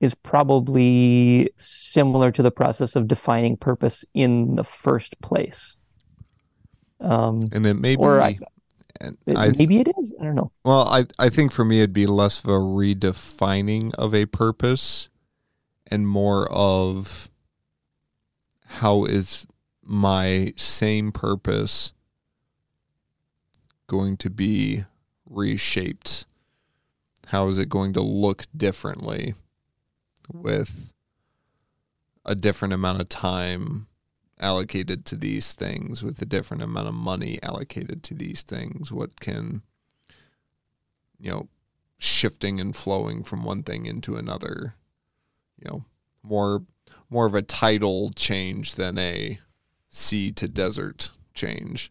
is 0.00 0.14
probably 0.14 1.50
similar 1.56 2.30
to 2.32 2.42
the 2.42 2.50
process 2.50 2.96
of 2.96 3.06
defining 3.08 3.56
purpose 3.56 4.04
in 4.14 4.54
the 4.54 4.64
first 4.64 5.20
place. 5.20 5.76
Um 7.00 7.40
and 7.52 7.66
it 7.66 7.74
may 7.74 7.96
be 7.96 8.02
I- 8.22 8.38
it- 9.26 9.36
I 9.36 9.48
maybe 9.58 9.80
it 9.80 9.88
is 10.00 10.14
I 10.20 10.24
don't 10.24 10.34
know. 10.34 10.50
Well, 10.64 10.88
I 10.88 11.04
I 11.18 11.28
think 11.28 11.52
for 11.52 11.64
me 11.64 11.78
it'd 11.78 11.92
be 11.92 12.06
less 12.06 12.42
of 12.42 12.50
a 12.50 12.58
redefining 12.58 13.94
of 13.94 14.14
a 14.14 14.26
purpose 14.26 15.08
and 15.86 16.08
more 16.08 16.50
of 16.52 17.30
how 18.66 19.04
is 19.04 19.46
my 19.82 20.52
same 20.56 21.10
purpose 21.12 21.92
going 23.88 24.16
to 24.18 24.30
be 24.30 24.84
reshaped? 25.26 26.26
How 27.26 27.48
is 27.48 27.58
it 27.58 27.68
going 27.68 27.92
to 27.94 28.00
look 28.00 28.44
differently 28.56 29.34
with 30.32 30.92
a 32.24 32.34
different 32.34 32.74
amount 32.74 33.00
of 33.00 33.08
time 33.08 33.88
allocated 34.38 35.04
to 35.06 35.16
these 35.16 35.52
things, 35.52 36.02
with 36.02 36.22
a 36.22 36.26
different 36.26 36.62
amount 36.62 36.86
of 36.86 36.94
money 36.94 37.38
allocated 37.42 38.02
to 38.04 38.14
these 38.14 38.42
things? 38.42 38.92
What 38.92 39.18
can, 39.18 39.62
you 41.18 41.30
know, 41.30 41.48
shifting 41.98 42.60
and 42.60 42.74
flowing 42.76 43.24
from 43.24 43.42
one 43.42 43.64
thing 43.64 43.86
into 43.86 44.16
another, 44.16 44.74
you 45.58 45.68
know, 45.68 45.84
more 46.22 46.62
more 47.10 47.26
of 47.26 47.34
a 47.34 47.42
tidal 47.42 48.10
change 48.10 48.74
than 48.74 48.98
a 48.98 49.38
sea 49.88 50.30
to 50.32 50.46
desert 50.48 51.10
change. 51.34 51.90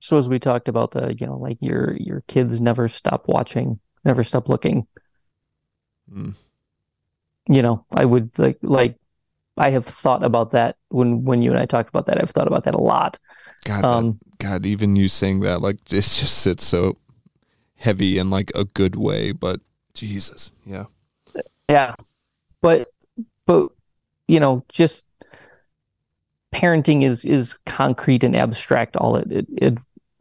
So 0.00 0.16
as 0.18 0.28
we 0.28 0.38
talked 0.38 0.68
about 0.68 0.92
the 0.92 1.14
you 1.18 1.26
know 1.26 1.36
like 1.36 1.58
your 1.60 1.96
your 1.98 2.22
kids 2.28 2.60
never 2.60 2.88
stop 2.88 3.26
watching 3.28 3.78
never 4.04 4.22
stop 4.24 4.48
looking 4.48 4.86
Mm. 6.10 6.34
you 7.48 7.60
know 7.62 7.84
I 7.94 8.04
would 8.04 8.38
like 8.38 8.58
like 8.62 8.96
I 9.58 9.70
have 9.70 9.84
thought 9.84 10.22
about 10.24 10.52
that 10.52 10.76
when 10.88 11.24
when 11.24 11.42
you 11.42 11.50
and 11.50 11.60
I 11.60 11.66
talked 11.66 11.88
about 11.90 12.06
that 12.06 12.18
I've 12.20 12.30
thought 12.30 12.46
about 12.46 12.64
that 12.64 12.74
a 12.74 12.80
lot 12.80 13.18
God, 13.64 13.82
that- 13.82 13.88
um 13.88 14.18
God, 14.38 14.64
even 14.64 14.94
you 14.94 15.08
saying 15.08 15.40
that, 15.40 15.60
like, 15.60 15.76
it 15.90 15.90
just 15.90 16.38
sits 16.38 16.64
so 16.64 16.96
heavy 17.74 18.18
in 18.18 18.30
like 18.30 18.52
a 18.54 18.64
good 18.64 18.94
way, 18.94 19.32
but 19.32 19.60
Jesus, 19.94 20.52
yeah, 20.64 20.84
Yeah. 21.68 21.94
But 22.62 22.88
but 23.46 23.70
you 24.28 24.38
know, 24.40 24.64
just 24.68 25.04
parenting 26.54 27.02
is 27.04 27.24
is 27.24 27.58
concrete 27.66 28.22
and 28.24 28.34
abstract 28.36 28.96
all 28.96 29.16
at 29.16 29.30
it, 29.30 29.46
it 29.56 29.78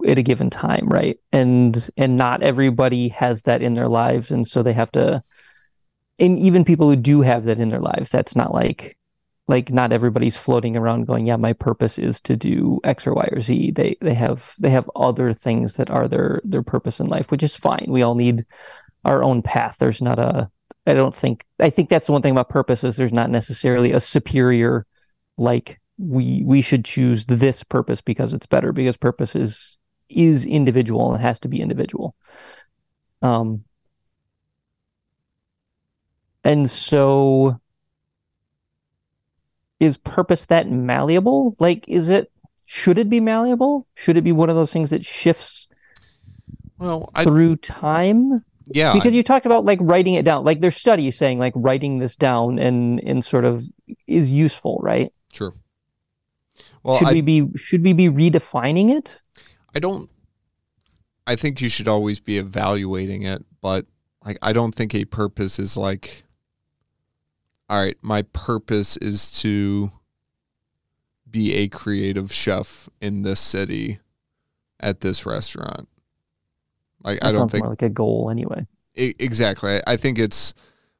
at 0.07 0.17
a 0.17 0.23
given 0.23 0.49
time, 0.49 0.87
right? 0.87 1.19
And 1.31 1.89
and 1.97 2.17
not 2.17 2.41
everybody 2.43 3.09
has 3.09 3.43
that 3.43 3.61
in 3.61 3.73
their 3.73 3.87
lives, 3.87 4.31
and 4.31 4.47
so 4.47 4.63
they 4.63 4.73
have 4.73 4.91
to. 4.93 5.23
And 6.19 6.39
even 6.39 6.65
people 6.65 6.89
who 6.89 6.95
do 6.95 7.21
have 7.21 7.43
that 7.43 7.59
in 7.59 7.69
their 7.69 7.81
lives, 7.81 8.09
that's 8.09 8.35
not 8.35 8.53
like 8.53 8.97
like 9.47 9.71
not 9.71 9.93
everybody's 9.93 10.35
floating 10.35 10.75
around 10.75 11.05
going, 11.05 11.25
yeah, 11.25 11.37
my 11.37 11.53
purpose 11.53 11.97
is 11.97 12.19
to 12.21 12.35
do 12.35 12.79
X 12.83 13.07
or 13.07 13.13
Y 13.13 13.29
or 13.31 13.39
Z. 13.41 13.71
They 13.71 13.95
they 14.01 14.13
have 14.13 14.53
they 14.59 14.69
have 14.69 14.89
other 14.95 15.33
things 15.33 15.75
that 15.75 15.89
are 15.89 16.07
their 16.07 16.41
their 16.43 16.63
purpose 16.63 16.99
in 16.99 17.07
life, 17.07 17.31
which 17.31 17.43
is 17.43 17.55
fine. 17.55 17.85
We 17.89 18.01
all 18.01 18.15
need 18.15 18.45
our 19.05 19.23
own 19.23 19.41
path. 19.41 19.77
There's 19.79 20.01
not 20.01 20.19
a 20.19 20.49
I 20.85 20.93
don't 20.93 21.15
think 21.15 21.45
I 21.59 21.69
think 21.69 21.89
that's 21.89 22.07
the 22.07 22.13
one 22.13 22.21
thing 22.21 22.31
about 22.31 22.49
purpose 22.49 22.83
is 22.83 22.95
there's 22.95 23.13
not 23.13 23.29
necessarily 23.29 23.91
a 23.91 23.99
superior 23.99 24.85
like 25.37 25.79
we 25.97 26.43
we 26.45 26.61
should 26.61 26.85
choose 26.85 27.25
this 27.25 27.63
purpose 27.63 28.01
because 28.01 28.33
it's 28.33 28.45
better 28.45 28.71
because 28.71 28.97
purpose 28.97 29.35
is 29.35 29.76
is 30.09 30.45
individual 30.45 31.13
and 31.13 31.21
has 31.21 31.39
to 31.41 31.47
be 31.47 31.61
individual. 31.61 32.15
Um 33.21 33.63
and 36.43 36.69
so 36.69 37.59
is 39.79 39.97
purpose 39.97 40.45
that 40.45 40.69
malleable? 40.69 41.55
Like, 41.59 41.87
is 41.87 42.09
it, 42.09 42.31
should 42.65 42.97
it 42.97 43.09
be 43.09 43.19
malleable? 43.19 43.87
Should 43.95 44.17
it 44.17 44.23
be 44.23 44.31
one 44.31 44.49
of 44.49 44.55
those 44.55 44.73
things 44.73 44.89
that 44.89 45.05
shifts 45.05 45.67
well 46.79 47.09
I, 47.13 47.23
through 47.23 47.57
time? 47.57 48.43
yeah 48.67 48.93
Because 48.93 49.13
you 49.13 49.23
talked 49.23 49.45
about 49.45 49.65
like 49.65 49.79
writing 49.81 50.15
it 50.15 50.25
down. 50.25 50.43
Like, 50.43 50.61
there's 50.61 50.77
studies 50.77 51.17
saying 51.17 51.39
like 51.39 51.53
writing 51.55 51.99
this 51.99 52.15
down 52.15 52.59
and, 52.59 52.99
and 53.01 53.23
sort 53.23 53.45
of 53.45 53.63
is 54.07 54.31
useful, 54.31 54.79
right? 54.81 55.13
sure 55.33 55.53
well 56.83 56.97
should 56.97 57.09
I, 57.09 57.13
we 57.13 57.21
be, 57.21 57.47
should 57.55 57.83
we 57.83 57.93
be 57.93 58.09
redefining 58.09 58.89
it? 58.97 59.21
I 59.77 59.79
don't 59.79 60.09
I 61.27 61.35
think 61.35 61.61
you 61.61 61.69
should 61.69 61.87
always 61.87 62.19
be 62.19 62.39
evaluating 62.39 63.21
it, 63.21 63.45
but 63.61 63.85
like 64.25 64.39
I 64.41 64.51
don't 64.51 64.73
think 64.73 64.95
a 64.95 65.05
purpose 65.05 65.59
is 65.59 65.77
like 65.77 66.23
all 67.69 67.79
right, 67.79 67.97
my 68.01 68.23
purpose 68.33 68.97
is 68.97 69.29
to 69.41 69.91
be 71.29 71.53
a 71.53 71.67
creative 71.67 72.33
chef 72.33 72.89
in 73.01 73.21
this 73.21 73.39
city 73.39 73.99
at 74.79 75.01
this 75.01 75.27
restaurant. 75.27 75.87
Like 77.03 77.19
That 77.19 77.27
I 77.27 77.31
don't 77.33 77.51
think 77.51 77.65
more 77.65 77.73
like 77.73 77.83
a 77.83 77.89
goal 77.89 78.29
anyway. 78.31 78.65
I- 78.97 79.13
exactly. 79.19 79.75
I- 79.77 79.93
I 79.93 79.95
think 79.97 80.17
it's 80.17 80.55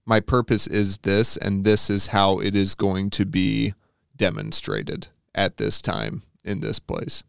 my 0.05 0.19
purpose 0.19 0.67
is 0.67 0.97
this, 0.97 1.36
and 1.38 1.63
this 1.63 1.89
is 1.89 2.07
how 2.07 2.39
it 2.39 2.53
is 2.55 2.75
going 2.75 3.09
to 3.11 3.25
be 3.25 3.73
demonstrated 4.15 5.07
at 5.34 5.57
this 5.57 5.82
time 5.82 6.21
in 6.43 6.59
this 6.59 6.78
place. 6.80 7.23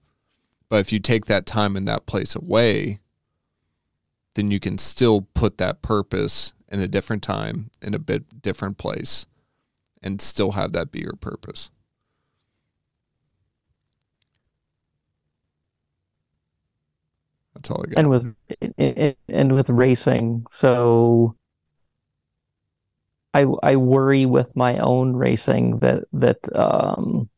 But 0.68 0.80
if 0.80 0.92
you 0.92 0.98
take 0.98 1.26
that 1.26 1.46
time 1.46 1.76
and 1.76 1.88
that 1.88 2.06
place 2.06 2.34
away, 2.34 3.00
then 4.34 4.50
you 4.50 4.60
can 4.60 4.78
still 4.78 5.22
put 5.34 5.58
that 5.58 5.82
purpose 5.82 6.52
in 6.70 6.80
a 6.80 6.88
different 6.88 7.22
time, 7.22 7.70
in 7.82 7.94
a 7.94 7.98
bit 7.98 8.42
different 8.42 8.76
place, 8.76 9.26
and 10.02 10.20
still 10.20 10.52
have 10.52 10.72
that 10.72 10.92
be 10.92 11.00
your 11.00 11.14
purpose. 11.14 11.70
That's 17.54 17.70
all 17.70 17.82
I 17.82 17.90
got. 17.90 17.98
and 17.98 18.10
with 18.10 19.16
and- 19.28 19.52
with 19.52 19.68
racing 19.68 20.46
so 20.48 21.34
i 23.34 23.44
i 23.64 23.74
worry 23.74 24.26
with 24.26 24.54
my 24.54 24.78
own 24.78 25.14
racing 25.16 25.78
that 25.80 26.04
that 26.12 26.38
um 26.56 27.28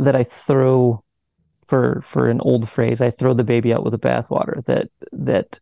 that 0.00 0.16
i 0.16 0.24
throw 0.24 1.04
for 1.70 2.00
for 2.02 2.28
an 2.28 2.40
old 2.42 2.68
phrase 2.68 3.00
i 3.00 3.10
throw 3.10 3.32
the 3.32 3.44
baby 3.44 3.72
out 3.72 3.84
with 3.84 3.92
the 3.92 3.98
bathwater 3.98 4.64
that 4.64 4.88
that 5.12 5.60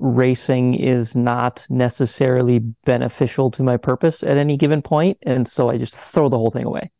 racing 0.00 0.74
is 0.74 1.14
not 1.14 1.66
necessarily 1.70 2.58
beneficial 2.84 3.50
to 3.50 3.62
my 3.62 3.76
purpose 3.76 4.22
at 4.22 4.36
any 4.36 4.56
given 4.56 4.82
point 4.82 5.16
and 5.22 5.46
so 5.46 5.70
i 5.70 5.76
just 5.76 5.94
throw 5.94 6.28
the 6.28 6.38
whole 6.38 6.50
thing 6.50 6.64
away 6.64 6.90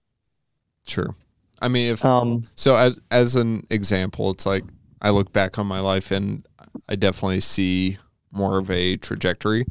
Sure. 0.86 1.14
I 1.60 1.68
mean, 1.68 1.92
if 1.92 2.04
um 2.04 2.44
So 2.56 2.76
as 2.76 3.00
as 3.10 3.36
an 3.36 3.66
example, 3.70 4.30
it's 4.30 4.46
like 4.46 4.64
I 5.00 5.10
look 5.10 5.32
back 5.32 5.58
on 5.58 5.66
my 5.66 5.80
life 5.80 6.10
and 6.10 6.46
I 6.88 6.96
definitely 6.96 7.40
see 7.40 7.98
more 8.30 8.58
of 8.58 8.70
a 8.70 8.96
trajectory 8.96 9.66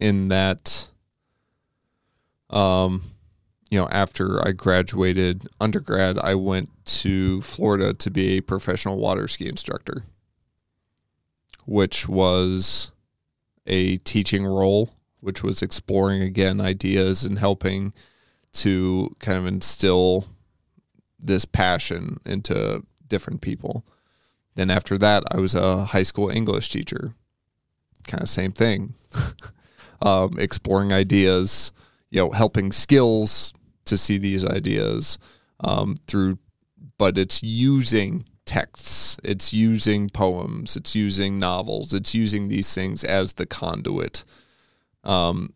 in 0.00 0.28
that 0.28 0.90
um 2.50 3.02
you 3.74 3.80
know, 3.80 3.88
after 3.88 4.40
I 4.46 4.52
graduated 4.52 5.48
undergrad, 5.60 6.16
I 6.20 6.36
went 6.36 6.70
to 7.02 7.40
Florida 7.40 7.92
to 7.92 8.08
be 8.08 8.36
a 8.36 8.40
professional 8.40 8.98
water 8.98 9.26
ski 9.26 9.48
instructor, 9.48 10.04
which 11.66 12.08
was 12.08 12.92
a 13.66 13.96
teaching 13.96 14.46
role, 14.46 14.90
which 15.18 15.42
was 15.42 15.60
exploring 15.60 16.22
again 16.22 16.60
ideas 16.60 17.24
and 17.24 17.36
helping 17.36 17.92
to 18.52 19.12
kind 19.18 19.38
of 19.38 19.44
instill 19.44 20.26
this 21.18 21.44
passion 21.44 22.20
into 22.24 22.84
different 23.08 23.40
people. 23.40 23.84
Then 24.54 24.70
after 24.70 24.96
that, 24.98 25.24
I 25.32 25.38
was 25.38 25.56
a 25.56 25.86
high 25.86 26.04
school 26.04 26.30
English 26.30 26.68
teacher. 26.68 27.12
Kind 28.06 28.22
of 28.22 28.28
same 28.28 28.52
thing. 28.52 28.94
um, 30.00 30.38
exploring 30.38 30.92
ideas, 30.92 31.72
you 32.12 32.20
know, 32.20 32.30
helping 32.30 32.70
skills 32.70 33.52
to 33.86 33.96
see 33.96 34.18
these 34.18 34.44
ideas 34.44 35.18
um, 35.60 35.96
through, 36.06 36.38
but 36.98 37.18
it's 37.18 37.42
using 37.42 38.24
texts, 38.44 39.16
it's 39.24 39.52
using 39.52 40.10
poems, 40.10 40.76
it's 40.76 40.94
using 40.94 41.38
novels, 41.38 41.94
it's 41.94 42.14
using 42.14 42.48
these 42.48 42.74
things 42.74 43.04
as 43.04 43.32
the 43.32 43.46
conduit 43.46 44.24
um, 45.02 45.50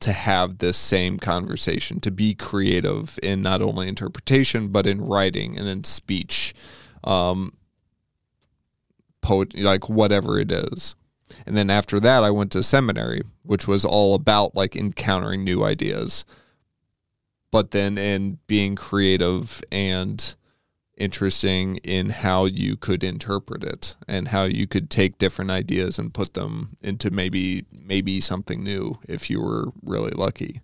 to 0.00 0.12
have 0.12 0.58
this 0.58 0.76
same 0.76 1.18
conversation, 1.18 2.00
to 2.00 2.10
be 2.10 2.34
creative 2.34 3.18
in 3.22 3.42
not 3.42 3.62
only 3.62 3.88
interpretation, 3.88 4.68
but 4.68 4.86
in 4.86 5.00
writing 5.00 5.56
and 5.58 5.68
in 5.68 5.84
speech, 5.84 6.54
um, 7.04 7.52
poet, 9.20 9.56
like 9.56 9.88
whatever 9.88 10.38
it 10.38 10.50
is. 10.50 10.96
And 11.46 11.56
then 11.56 11.70
after 11.70 11.98
that, 12.00 12.24
I 12.24 12.30
went 12.30 12.52
to 12.52 12.62
seminary, 12.62 13.22
which 13.42 13.66
was 13.66 13.84
all 13.84 14.14
about 14.14 14.54
like 14.54 14.76
encountering 14.76 15.44
new 15.44 15.64
ideas, 15.64 16.24
but 17.52 17.70
then 17.70 17.96
in 17.96 18.38
being 18.48 18.74
creative 18.74 19.62
and 19.70 20.34
interesting 20.96 21.76
in 21.78 22.10
how 22.10 22.46
you 22.46 22.76
could 22.76 23.04
interpret 23.04 23.62
it 23.62 23.94
and 24.08 24.28
how 24.28 24.44
you 24.44 24.66
could 24.66 24.90
take 24.90 25.18
different 25.18 25.50
ideas 25.50 25.98
and 25.98 26.14
put 26.14 26.34
them 26.34 26.70
into 26.80 27.10
maybe 27.10 27.64
maybe 27.70 28.20
something 28.20 28.64
new 28.64 28.98
if 29.08 29.30
you 29.30 29.40
were 29.40 29.66
really 29.84 30.12
lucky. 30.12 30.60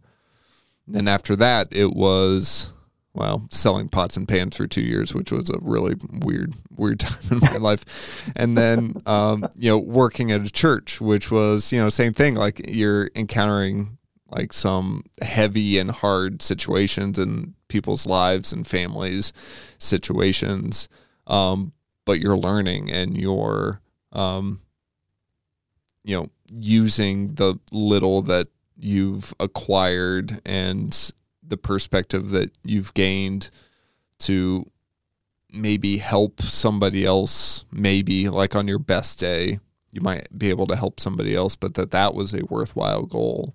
And 0.92 1.08
after 1.08 1.36
that, 1.36 1.68
it 1.70 1.92
was 1.92 2.72
well 3.12 3.48
selling 3.50 3.88
pots 3.88 4.16
and 4.16 4.28
pans 4.28 4.56
for 4.56 4.66
two 4.66 4.80
years, 4.80 5.12
which 5.12 5.30
was 5.30 5.50
a 5.50 5.58
really 5.60 5.94
weird 6.10 6.54
weird 6.74 7.00
time 7.00 7.18
in 7.30 7.38
my 7.40 7.56
life. 7.56 8.30
And 8.36 8.56
then 8.56 9.02
um, 9.06 9.46
you 9.56 9.70
know 9.70 9.78
working 9.78 10.32
at 10.32 10.40
a 10.40 10.50
church, 10.50 11.00
which 11.00 11.30
was 11.30 11.70
you 11.72 11.78
know 11.78 11.90
same 11.90 12.14
thing. 12.14 12.34
Like 12.34 12.62
you're 12.66 13.10
encountering 13.14 13.97
like 14.30 14.52
some 14.52 15.04
heavy 15.22 15.78
and 15.78 15.90
hard 15.90 16.42
situations 16.42 17.18
in 17.18 17.54
people's 17.68 18.06
lives 18.06 18.52
and 18.52 18.66
families 18.66 19.32
situations. 19.78 20.88
Um, 21.26 21.72
but 22.04 22.20
you're 22.20 22.38
learning 22.38 22.90
and 22.90 23.16
you're 23.16 23.80
um, 24.12 24.60
you 26.04 26.16
know 26.16 26.26
using 26.50 27.34
the 27.34 27.58
little 27.70 28.22
that 28.22 28.48
you've 28.78 29.34
acquired 29.38 30.40
and 30.46 31.12
the 31.46 31.56
perspective 31.56 32.30
that 32.30 32.50
you've 32.64 32.94
gained 32.94 33.50
to 34.18 34.64
maybe 35.52 35.98
help 35.98 36.40
somebody 36.42 37.04
else 37.04 37.64
maybe 37.72 38.28
like 38.28 38.54
on 38.54 38.68
your 38.68 38.78
best 38.78 39.18
day 39.18 39.58
you 39.90 40.00
might 40.00 40.26
be 40.36 40.50
able 40.50 40.66
to 40.66 40.76
help 40.76 41.00
somebody 41.00 41.34
else 41.34 41.56
but 41.56 41.74
that 41.74 41.90
that 41.90 42.14
was 42.14 42.32
a 42.32 42.44
worthwhile 42.46 43.04
goal 43.04 43.54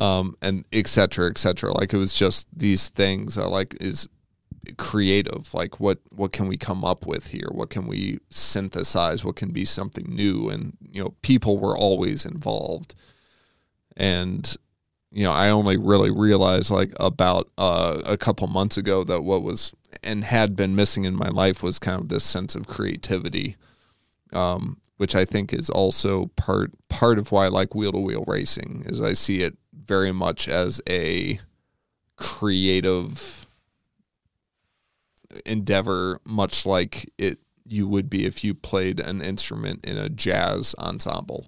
um, 0.00 0.34
and 0.40 0.64
et 0.72 0.86
cetera, 0.88 1.30
et 1.30 1.38
cetera. 1.38 1.72
Like 1.72 1.92
it 1.92 1.98
was 1.98 2.14
just 2.14 2.48
these 2.56 2.88
things 2.88 3.36
that 3.36 3.48
like 3.48 3.76
is 3.80 4.08
creative. 4.78 5.52
Like 5.54 5.78
what 5.78 5.98
what 6.10 6.32
can 6.32 6.48
we 6.48 6.56
come 6.56 6.84
up 6.84 7.06
with 7.06 7.28
here? 7.28 7.48
What 7.52 7.70
can 7.70 7.86
we 7.86 8.18
synthesize? 8.30 9.24
What 9.24 9.36
can 9.36 9.50
be 9.50 9.64
something 9.64 10.06
new? 10.08 10.48
And 10.48 10.76
you 10.90 11.04
know, 11.04 11.14
people 11.22 11.58
were 11.58 11.76
always 11.76 12.24
involved. 12.24 12.94
And 13.96 14.56
you 15.12 15.24
know, 15.24 15.32
I 15.32 15.50
only 15.50 15.76
really 15.76 16.10
realized 16.10 16.70
like 16.70 16.92
about 16.98 17.50
uh, 17.58 18.00
a 18.06 18.16
couple 18.16 18.46
months 18.48 18.78
ago 18.78 19.04
that 19.04 19.22
what 19.22 19.42
was 19.42 19.74
and 20.02 20.24
had 20.24 20.56
been 20.56 20.74
missing 20.74 21.04
in 21.04 21.14
my 21.14 21.28
life 21.28 21.62
was 21.62 21.78
kind 21.78 22.00
of 22.00 22.08
this 22.08 22.24
sense 22.24 22.54
of 22.54 22.66
creativity. 22.66 23.56
Um, 24.32 24.78
which 24.96 25.14
I 25.14 25.24
think 25.24 25.54
is 25.54 25.70
also 25.70 26.26
part 26.36 26.72
part 26.90 27.18
of 27.18 27.32
why 27.32 27.46
I 27.46 27.48
like 27.48 27.74
wheel 27.74 27.90
to 27.90 27.98
wheel 27.98 28.22
racing 28.26 28.82
is 28.84 29.00
I 29.00 29.14
see 29.14 29.40
it 29.40 29.56
very 29.84 30.12
much 30.12 30.48
as 30.48 30.80
a 30.88 31.40
creative 32.16 33.46
endeavor, 35.46 36.18
much 36.24 36.66
like 36.66 37.10
it 37.18 37.38
you 37.64 37.86
would 37.86 38.10
be 38.10 38.26
if 38.26 38.42
you 38.42 38.52
played 38.52 38.98
an 38.98 39.22
instrument 39.22 39.86
in 39.86 39.96
a 39.96 40.08
jazz 40.08 40.74
ensemble. 40.78 41.46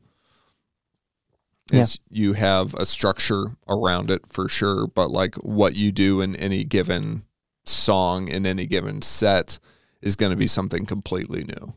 Is 1.72 1.98
you 2.10 2.34
have 2.34 2.74
a 2.74 2.84
structure 2.84 3.56
around 3.66 4.10
it 4.10 4.26
for 4.26 4.48
sure, 4.48 4.86
but 4.86 5.10
like 5.10 5.36
what 5.36 5.74
you 5.74 5.90
do 5.90 6.20
in 6.20 6.36
any 6.36 6.64
given 6.64 7.24
song 7.64 8.28
in 8.28 8.44
any 8.46 8.66
given 8.66 9.02
set 9.02 9.58
is 10.00 10.16
going 10.16 10.30
to 10.30 10.36
be 10.36 10.46
something 10.46 10.84
completely 10.86 11.44
new. 11.44 11.74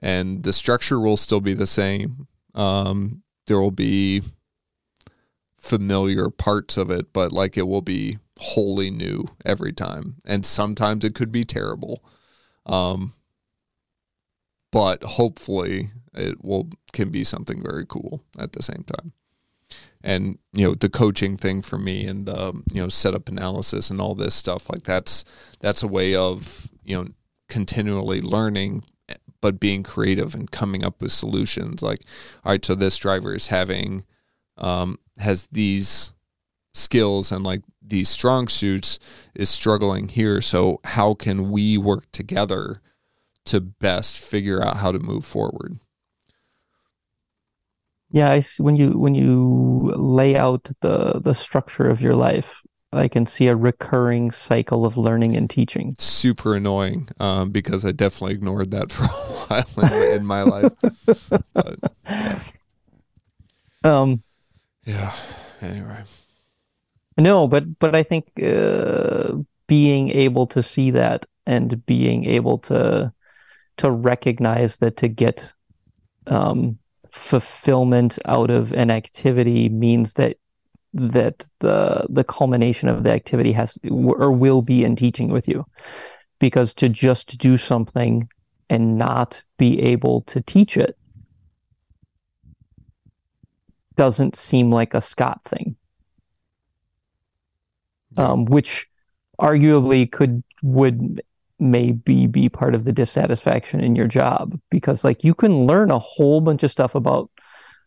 And 0.00 0.42
the 0.42 0.52
structure 0.52 1.00
will 1.00 1.16
still 1.16 1.40
be 1.40 1.54
the 1.54 1.66
same. 1.66 2.28
Um, 2.54 3.22
there 3.46 3.60
will 3.60 3.70
be 3.70 4.22
familiar 5.64 6.28
parts 6.28 6.76
of 6.76 6.90
it, 6.90 7.10
but 7.14 7.32
like 7.32 7.56
it 7.56 7.66
will 7.66 7.80
be 7.80 8.18
wholly 8.38 8.90
new 8.90 9.26
every 9.46 9.72
time. 9.72 10.16
And 10.26 10.44
sometimes 10.44 11.04
it 11.04 11.14
could 11.14 11.32
be 11.32 11.44
terrible. 11.44 12.04
Um, 12.66 13.14
but 14.70 15.02
hopefully 15.02 15.90
it 16.12 16.44
will 16.44 16.68
can 16.92 17.08
be 17.08 17.24
something 17.24 17.62
very 17.62 17.86
cool 17.86 18.22
at 18.38 18.52
the 18.52 18.62
same 18.62 18.84
time. 18.84 19.12
And 20.02 20.38
you 20.52 20.68
know 20.68 20.74
the 20.74 20.90
coaching 20.90 21.38
thing 21.38 21.62
for 21.62 21.78
me 21.78 22.06
and 22.06 22.26
the 22.26 22.52
you 22.74 22.82
know 22.82 22.90
setup 22.90 23.30
analysis 23.30 23.88
and 23.88 24.02
all 24.02 24.14
this 24.14 24.34
stuff 24.34 24.68
like 24.68 24.82
that's 24.82 25.24
that's 25.60 25.82
a 25.82 25.88
way 25.88 26.14
of 26.14 26.70
you 26.84 26.94
know 26.94 27.08
continually 27.48 28.20
learning 28.20 28.84
but 29.40 29.58
being 29.60 29.82
creative 29.82 30.34
and 30.34 30.50
coming 30.50 30.84
up 30.84 31.00
with 31.00 31.12
solutions 31.12 31.82
like 31.82 32.00
all 32.44 32.52
right 32.52 32.64
so 32.64 32.74
this 32.74 32.98
driver 32.98 33.34
is 33.34 33.46
having 33.46 34.04
um, 34.58 34.98
has 35.18 35.46
these 35.52 36.12
skills 36.74 37.30
and 37.30 37.44
like 37.44 37.62
these 37.82 38.08
strong 38.08 38.48
suits 38.48 38.98
is 39.34 39.48
struggling 39.48 40.08
here 40.08 40.40
so 40.40 40.80
how 40.84 41.14
can 41.14 41.50
we 41.50 41.78
work 41.78 42.10
together 42.12 42.80
to 43.44 43.60
best 43.60 44.18
figure 44.18 44.62
out 44.62 44.78
how 44.78 44.90
to 44.90 44.98
move 44.98 45.24
forward 45.24 45.78
Yeah, 48.10 48.30
I 48.30 48.40
see, 48.40 48.62
when 48.62 48.76
you 48.76 48.90
when 48.98 49.14
you 49.14 49.92
lay 49.96 50.36
out 50.36 50.70
the 50.80 51.20
the 51.20 51.34
structure 51.34 51.88
of 51.90 52.00
your 52.00 52.14
life, 52.14 52.62
I 52.92 53.08
can 53.08 53.26
see 53.26 53.48
a 53.48 53.56
recurring 53.56 54.30
cycle 54.30 54.86
of 54.86 54.96
learning 54.96 55.36
and 55.36 55.50
teaching. 55.50 55.96
super 55.98 56.54
annoying 56.56 57.08
um, 57.20 57.50
because 57.50 57.84
I 57.84 57.92
definitely 57.92 58.34
ignored 58.34 58.70
that 58.72 58.92
for 58.92 59.04
a 59.04 59.06
while 59.62 59.92
in, 60.12 60.16
in 60.18 60.26
my 60.26 60.42
life. 60.42 60.72
But, 61.54 61.78
Um, 63.82 64.22
yeah. 64.84 65.14
Anyway. 65.60 66.02
no, 67.16 67.48
but 67.48 67.78
but 67.78 67.94
I 67.94 68.02
think 68.02 68.30
uh, 68.42 69.32
being 69.66 70.10
able 70.10 70.46
to 70.48 70.62
see 70.62 70.90
that 70.90 71.26
and 71.46 71.84
being 71.86 72.24
able 72.24 72.58
to 72.58 73.12
to 73.76 73.90
recognize 73.90 74.78
that 74.78 74.96
to 74.98 75.08
get 75.08 75.52
um, 76.26 76.78
fulfillment 77.10 78.18
out 78.26 78.50
of 78.50 78.72
an 78.72 78.90
activity 78.90 79.68
means 79.68 80.14
that 80.14 80.36
that 80.92 81.48
the 81.60 82.06
the 82.08 82.24
culmination 82.24 82.88
of 82.88 83.02
the 83.02 83.10
activity 83.10 83.52
has 83.52 83.78
or 83.90 84.30
will 84.30 84.62
be 84.62 84.84
in 84.84 84.94
teaching 84.94 85.28
with 85.28 85.48
you 85.48 85.64
because 86.38 86.72
to 86.74 86.88
just 86.88 87.38
do 87.38 87.56
something 87.56 88.28
and 88.70 88.96
not 88.96 89.42
be 89.58 89.80
able 89.80 90.22
to 90.22 90.40
teach 90.40 90.76
it 90.76 90.96
doesn't 93.96 94.36
seem 94.36 94.70
like 94.70 94.94
a 94.94 95.00
Scott 95.00 95.40
thing. 95.44 95.76
Um, 98.16 98.44
which 98.44 98.88
arguably 99.40 100.10
could 100.10 100.44
would 100.62 101.20
maybe 101.58 102.26
be 102.26 102.48
part 102.48 102.74
of 102.74 102.84
the 102.84 102.92
dissatisfaction 102.92 103.80
in 103.80 103.96
your 103.96 104.06
job 104.06 104.58
because 104.70 105.02
like 105.04 105.24
you 105.24 105.34
can 105.34 105.66
learn 105.66 105.90
a 105.90 105.98
whole 105.98 106.40
bunch 106.40 106.62
of 106.62 106.70
stuff 106.70 106.94
about 106.94 107.30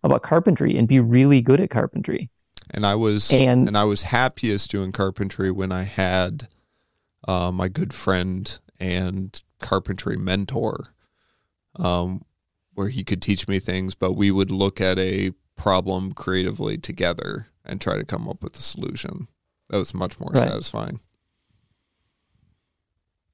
about 0.03 0.23
carpentry 0.23 0.77
and 0.77 0.87
be 0.87 0.99
really 0.99 1.41
good 1.41 1.59
at 1.61 1.69
carpentry. 1.69 2.29
And 2.71 2.85
I 2.85 2.95
was 2.95 3.31
And- 3.31 3.67
and, 3.67 3.77
I 3.77 3.85
was 3.85 4.03
happiest 4.03 4.69
doing 4.69 4.91
carpentry 4.91 5.51
when 5.51 5.71
I 5.71 5.83
had 5.83 6.47
uh, 7.27 7.51
my 7.51 7.67
good 7.67 7.93
friend 7.93 8.59
and 8.79 9.41
carpentry 9.59 10.17
mentor, 10.17 10.93
um, 11.77 12.23
where 12.73 12.89
he 12.89 13.03
could 13.03 13.21
teach 13.21 13.47
me 13.47 13.59
things, 13.59 13.95
but 13.95 14.13
we 14.13 14.31
would 14.31 14.51
look 14.51 14.79
at 14.79 14.99
a 14.99 15.31
problem 15.57 16.13
creatively 16.13 16.77
together 16.77 17.47
and 17.65 17.81
try 17.81 17.97
to 17.97 18.05
come 18.05 18.29
up 18.29 18.41
with 18.41 18.57
a 18.57 18.61
solution. 18.61 19.27
That 19.69 19.77
was 19.79 19.93
much 19.93 20.19
more 20.19 20.31
Right. 20.33 20.47
satisfying. 20.47 20.99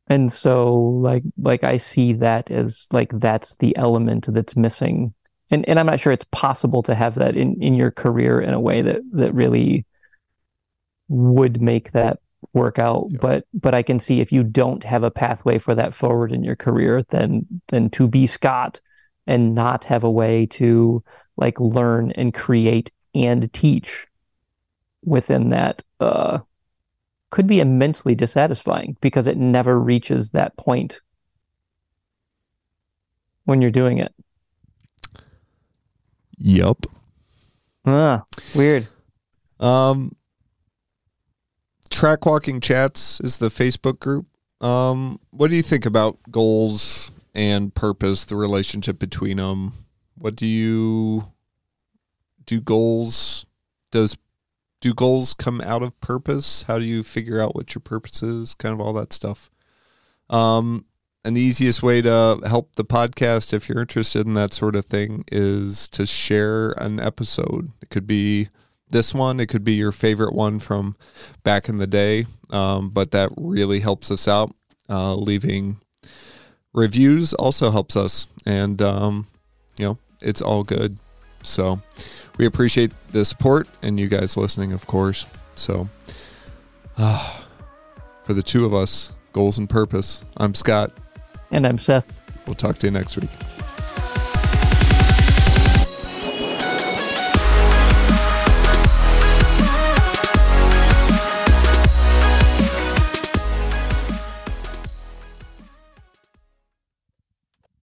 And 0.08 0.32
so 0.32 0.74
like 0.76 1.24
like 1.38 1.64
I 1.64 1.78
see 1.78 2.14
that 2.14 2.52
as 2.52 2.88
like 2.92 3.12
that's 3.14 3.56
the 3.56 3.76
element 3.78 4.26
that's 4.34 4.56
missing. 4.56 5.14
And 5.50 5.68
and 5.68 5.80
I'm 5.80 5.86
not 5.86 6.00
sure 6.00 6.12
it's 6.12 6.26
possible 6.32 6.84
to 6.84 6.96
have 6.96 7.16
that 7.16 7.38
in 7.38 7.62
in 7.62 7.74
your 7.76 7.92
career 7.92 8.42
in 8.42 8.54
a 8.54 8.60
way 8.60 8.82
that 8.82 9.02
that 9.14 9.34
really 9.34 9.86
would 11.08 11.62
make 11.62 11.92
that 11.92 12.20
work 12.54 12.80
out. 12.80 13.08
Yeah. 13.12 13.18
But 13.22 13.46
but 13.54 13.74
I 13.74 13.82
can 13.84 14.00
see 14.00 14.20
if 14.20 14.32
you 14.32 14.44
don't 14.44 14.84
have 14.84 15.04
a 15.04 15.12
pathway 15.12 15.58
for 15.58 15.74
that 15.76 15.94
forward 15.94 16.32
in 16.34 16.44
your 16.44 16.56
career, 16.58 17.04
then 17.10 17.46
then 17.70 17.90
to 17.92 18.08
be 18.08 18.28
Scott 18.28 18.82
and 19.28 19.56
not 19.56 19.84
have 19.86 20.04
a 20.04 20.12
way 20.12 20.46
to 20.46 21.04
like 21.38 21.60
learn 21.60 22.12
and 22.12 22.34
create 22.34 22.92
and 23.16 23.52
teach 23.54 24.08
within 25.06 25.50
that 25.50 25.84
uh 26.00 26.40
could 27.30 27.48
be 27.48 27.60
immensely 27.60 28.14
dissatisfying 28.14 28.96
because 29.02 29.26
it 29.26 29.38
never 29.38 29.80
reaches 29.80 30.30
that 30.30 30.56
point 30.56 31.02
when 33.46 33.60
you're 33.60 33.72
doing 33.72 33.98
it. 33.98 34.14
Yup. 36.38 36.86
Ah, 37.86 38.24
weird. 38.54 38.88
Um, 39.60 40.16
Track 41.90 42.26
Walking 42.26 42.62
Chats 42.62 43.20
is 43.22 43.40
the 43.40 43.50
Facebook 43.50 44.00
group. 44.00 44.28
Um, 44.62 45.20
what 45.32 45.50
do 45.50 45.56
you 45.56 45.64
think 45.64 45.86
about 45.86 46.18
goals 46.30 47.12
and 47.34 47.74
purpose, 47.74 48.26
the 48.26 48.36
relationship 48.36 49.00
between 49.00 49.38
them? 49.38 49.74
What 50.16 50.36
do 50.36 50.46
you 50.46 51.26
do? 52.46 52.62
Goals 52.62 53.46
does 53.92 54.18
do 54.82 54.94
goals 54.94 55.34
come 55.34 55.62
out 55.62 55.82
of 55.82 56.00
purpose? 56.02 56.64
How 56.64 56.78
do 56.78 56.86
you 56.86 57.04
figure 57.04 57.40
out 57.42 57.56
what 57.56 57.74
your 57.74 57.82
purpose 57.82 58.22
is? 58.22 58.54
Kind 58.54 58.74
of 58.74 58.82
all 58.82 58.94
that 58.94 59.14
stuff. 59.14 59.50
Um, 60.30 60.86
and 61.24 61.38
the 61.38 61.42
easiest 61.42 61.82
way 61.82 62.02
to 62.02 62.40
help 62.46 62.76
the 62.76 62.84
podcast, 62.84 63.54
if 63.54 63.70
you're 63.70 63.80
interested 63.80 64.26
in 64.26 64.34
that 64.34 64.54
sort 64.54 64.76
of 64.76 64.86
thing, 64.86 65.24
is 65.32 65.88
to 65.90 66.06
share 66.06 66.72
an 66.72 67.00
episode. 67.00 67.70
It 67.82 67.90
could 67.90 68.06
be 68.06 68.50
this 68.90 69.14
one. 69.14 69.40
It 69.40 69.48
could 69.48 69.64
be 69.64 69.74
your 69.74 69.94
favorite 69.94 70.34
one 70.34 70.60
from 70.60 70.98
back 71.44 71.70
in 71.70 71.78
the 71.78 71.88
day, 71.88 72.26
um, 72.50 72.90
but 72.90 73.12
that 73.12 73.30
really 73.38 73.80
helps 73.80 74.12
us 74.12 74.28
out. 74.28 74.54
Uh, 74.90 75.16
leaving 75.16 75.80
reviews 76.74 77.34
also 77.34 77.72
helps 77.72 77.96
us, 77.96 78.28
and 78.46 78.82
um, 78.82 79.28
you 79.78 79.86
know 79.86 79.98
it's 80.22 80.42
all 80.42 80.64
good. 80.64 80.98
So 81.44 81.82
we 82.38 82.46
appreciate 82.46 82.92
the 83.10 83.26
support 83.26 83.68
and 83.82 84.00
you 84.00 84.08
guys 84.08 84.38
listening, 84.38 84.72
of 84.72 84.88
course. 84.88 85.26
So 85.56 85.88
uh, 86.98 87.42
for 88.24 88.34
the 88.34 88.44
two 88.44 88.66
of 88.66 88.74
us, 88.74 89.14
goals 89.34 89.58
and 89.58 89.70
purpose. 89.70 90.24
I'm 90.38 90.54
Scott. 90.54 90.92
And 91.52 91.68
I'm 91.68 91.78
Seth. 91.78 92.22
We'll 92.48 92.56
talk 92.56 92.80
to 92.80 92.88
you 92.88 92.92
next 92.92 93.18
week. 93.18 93.30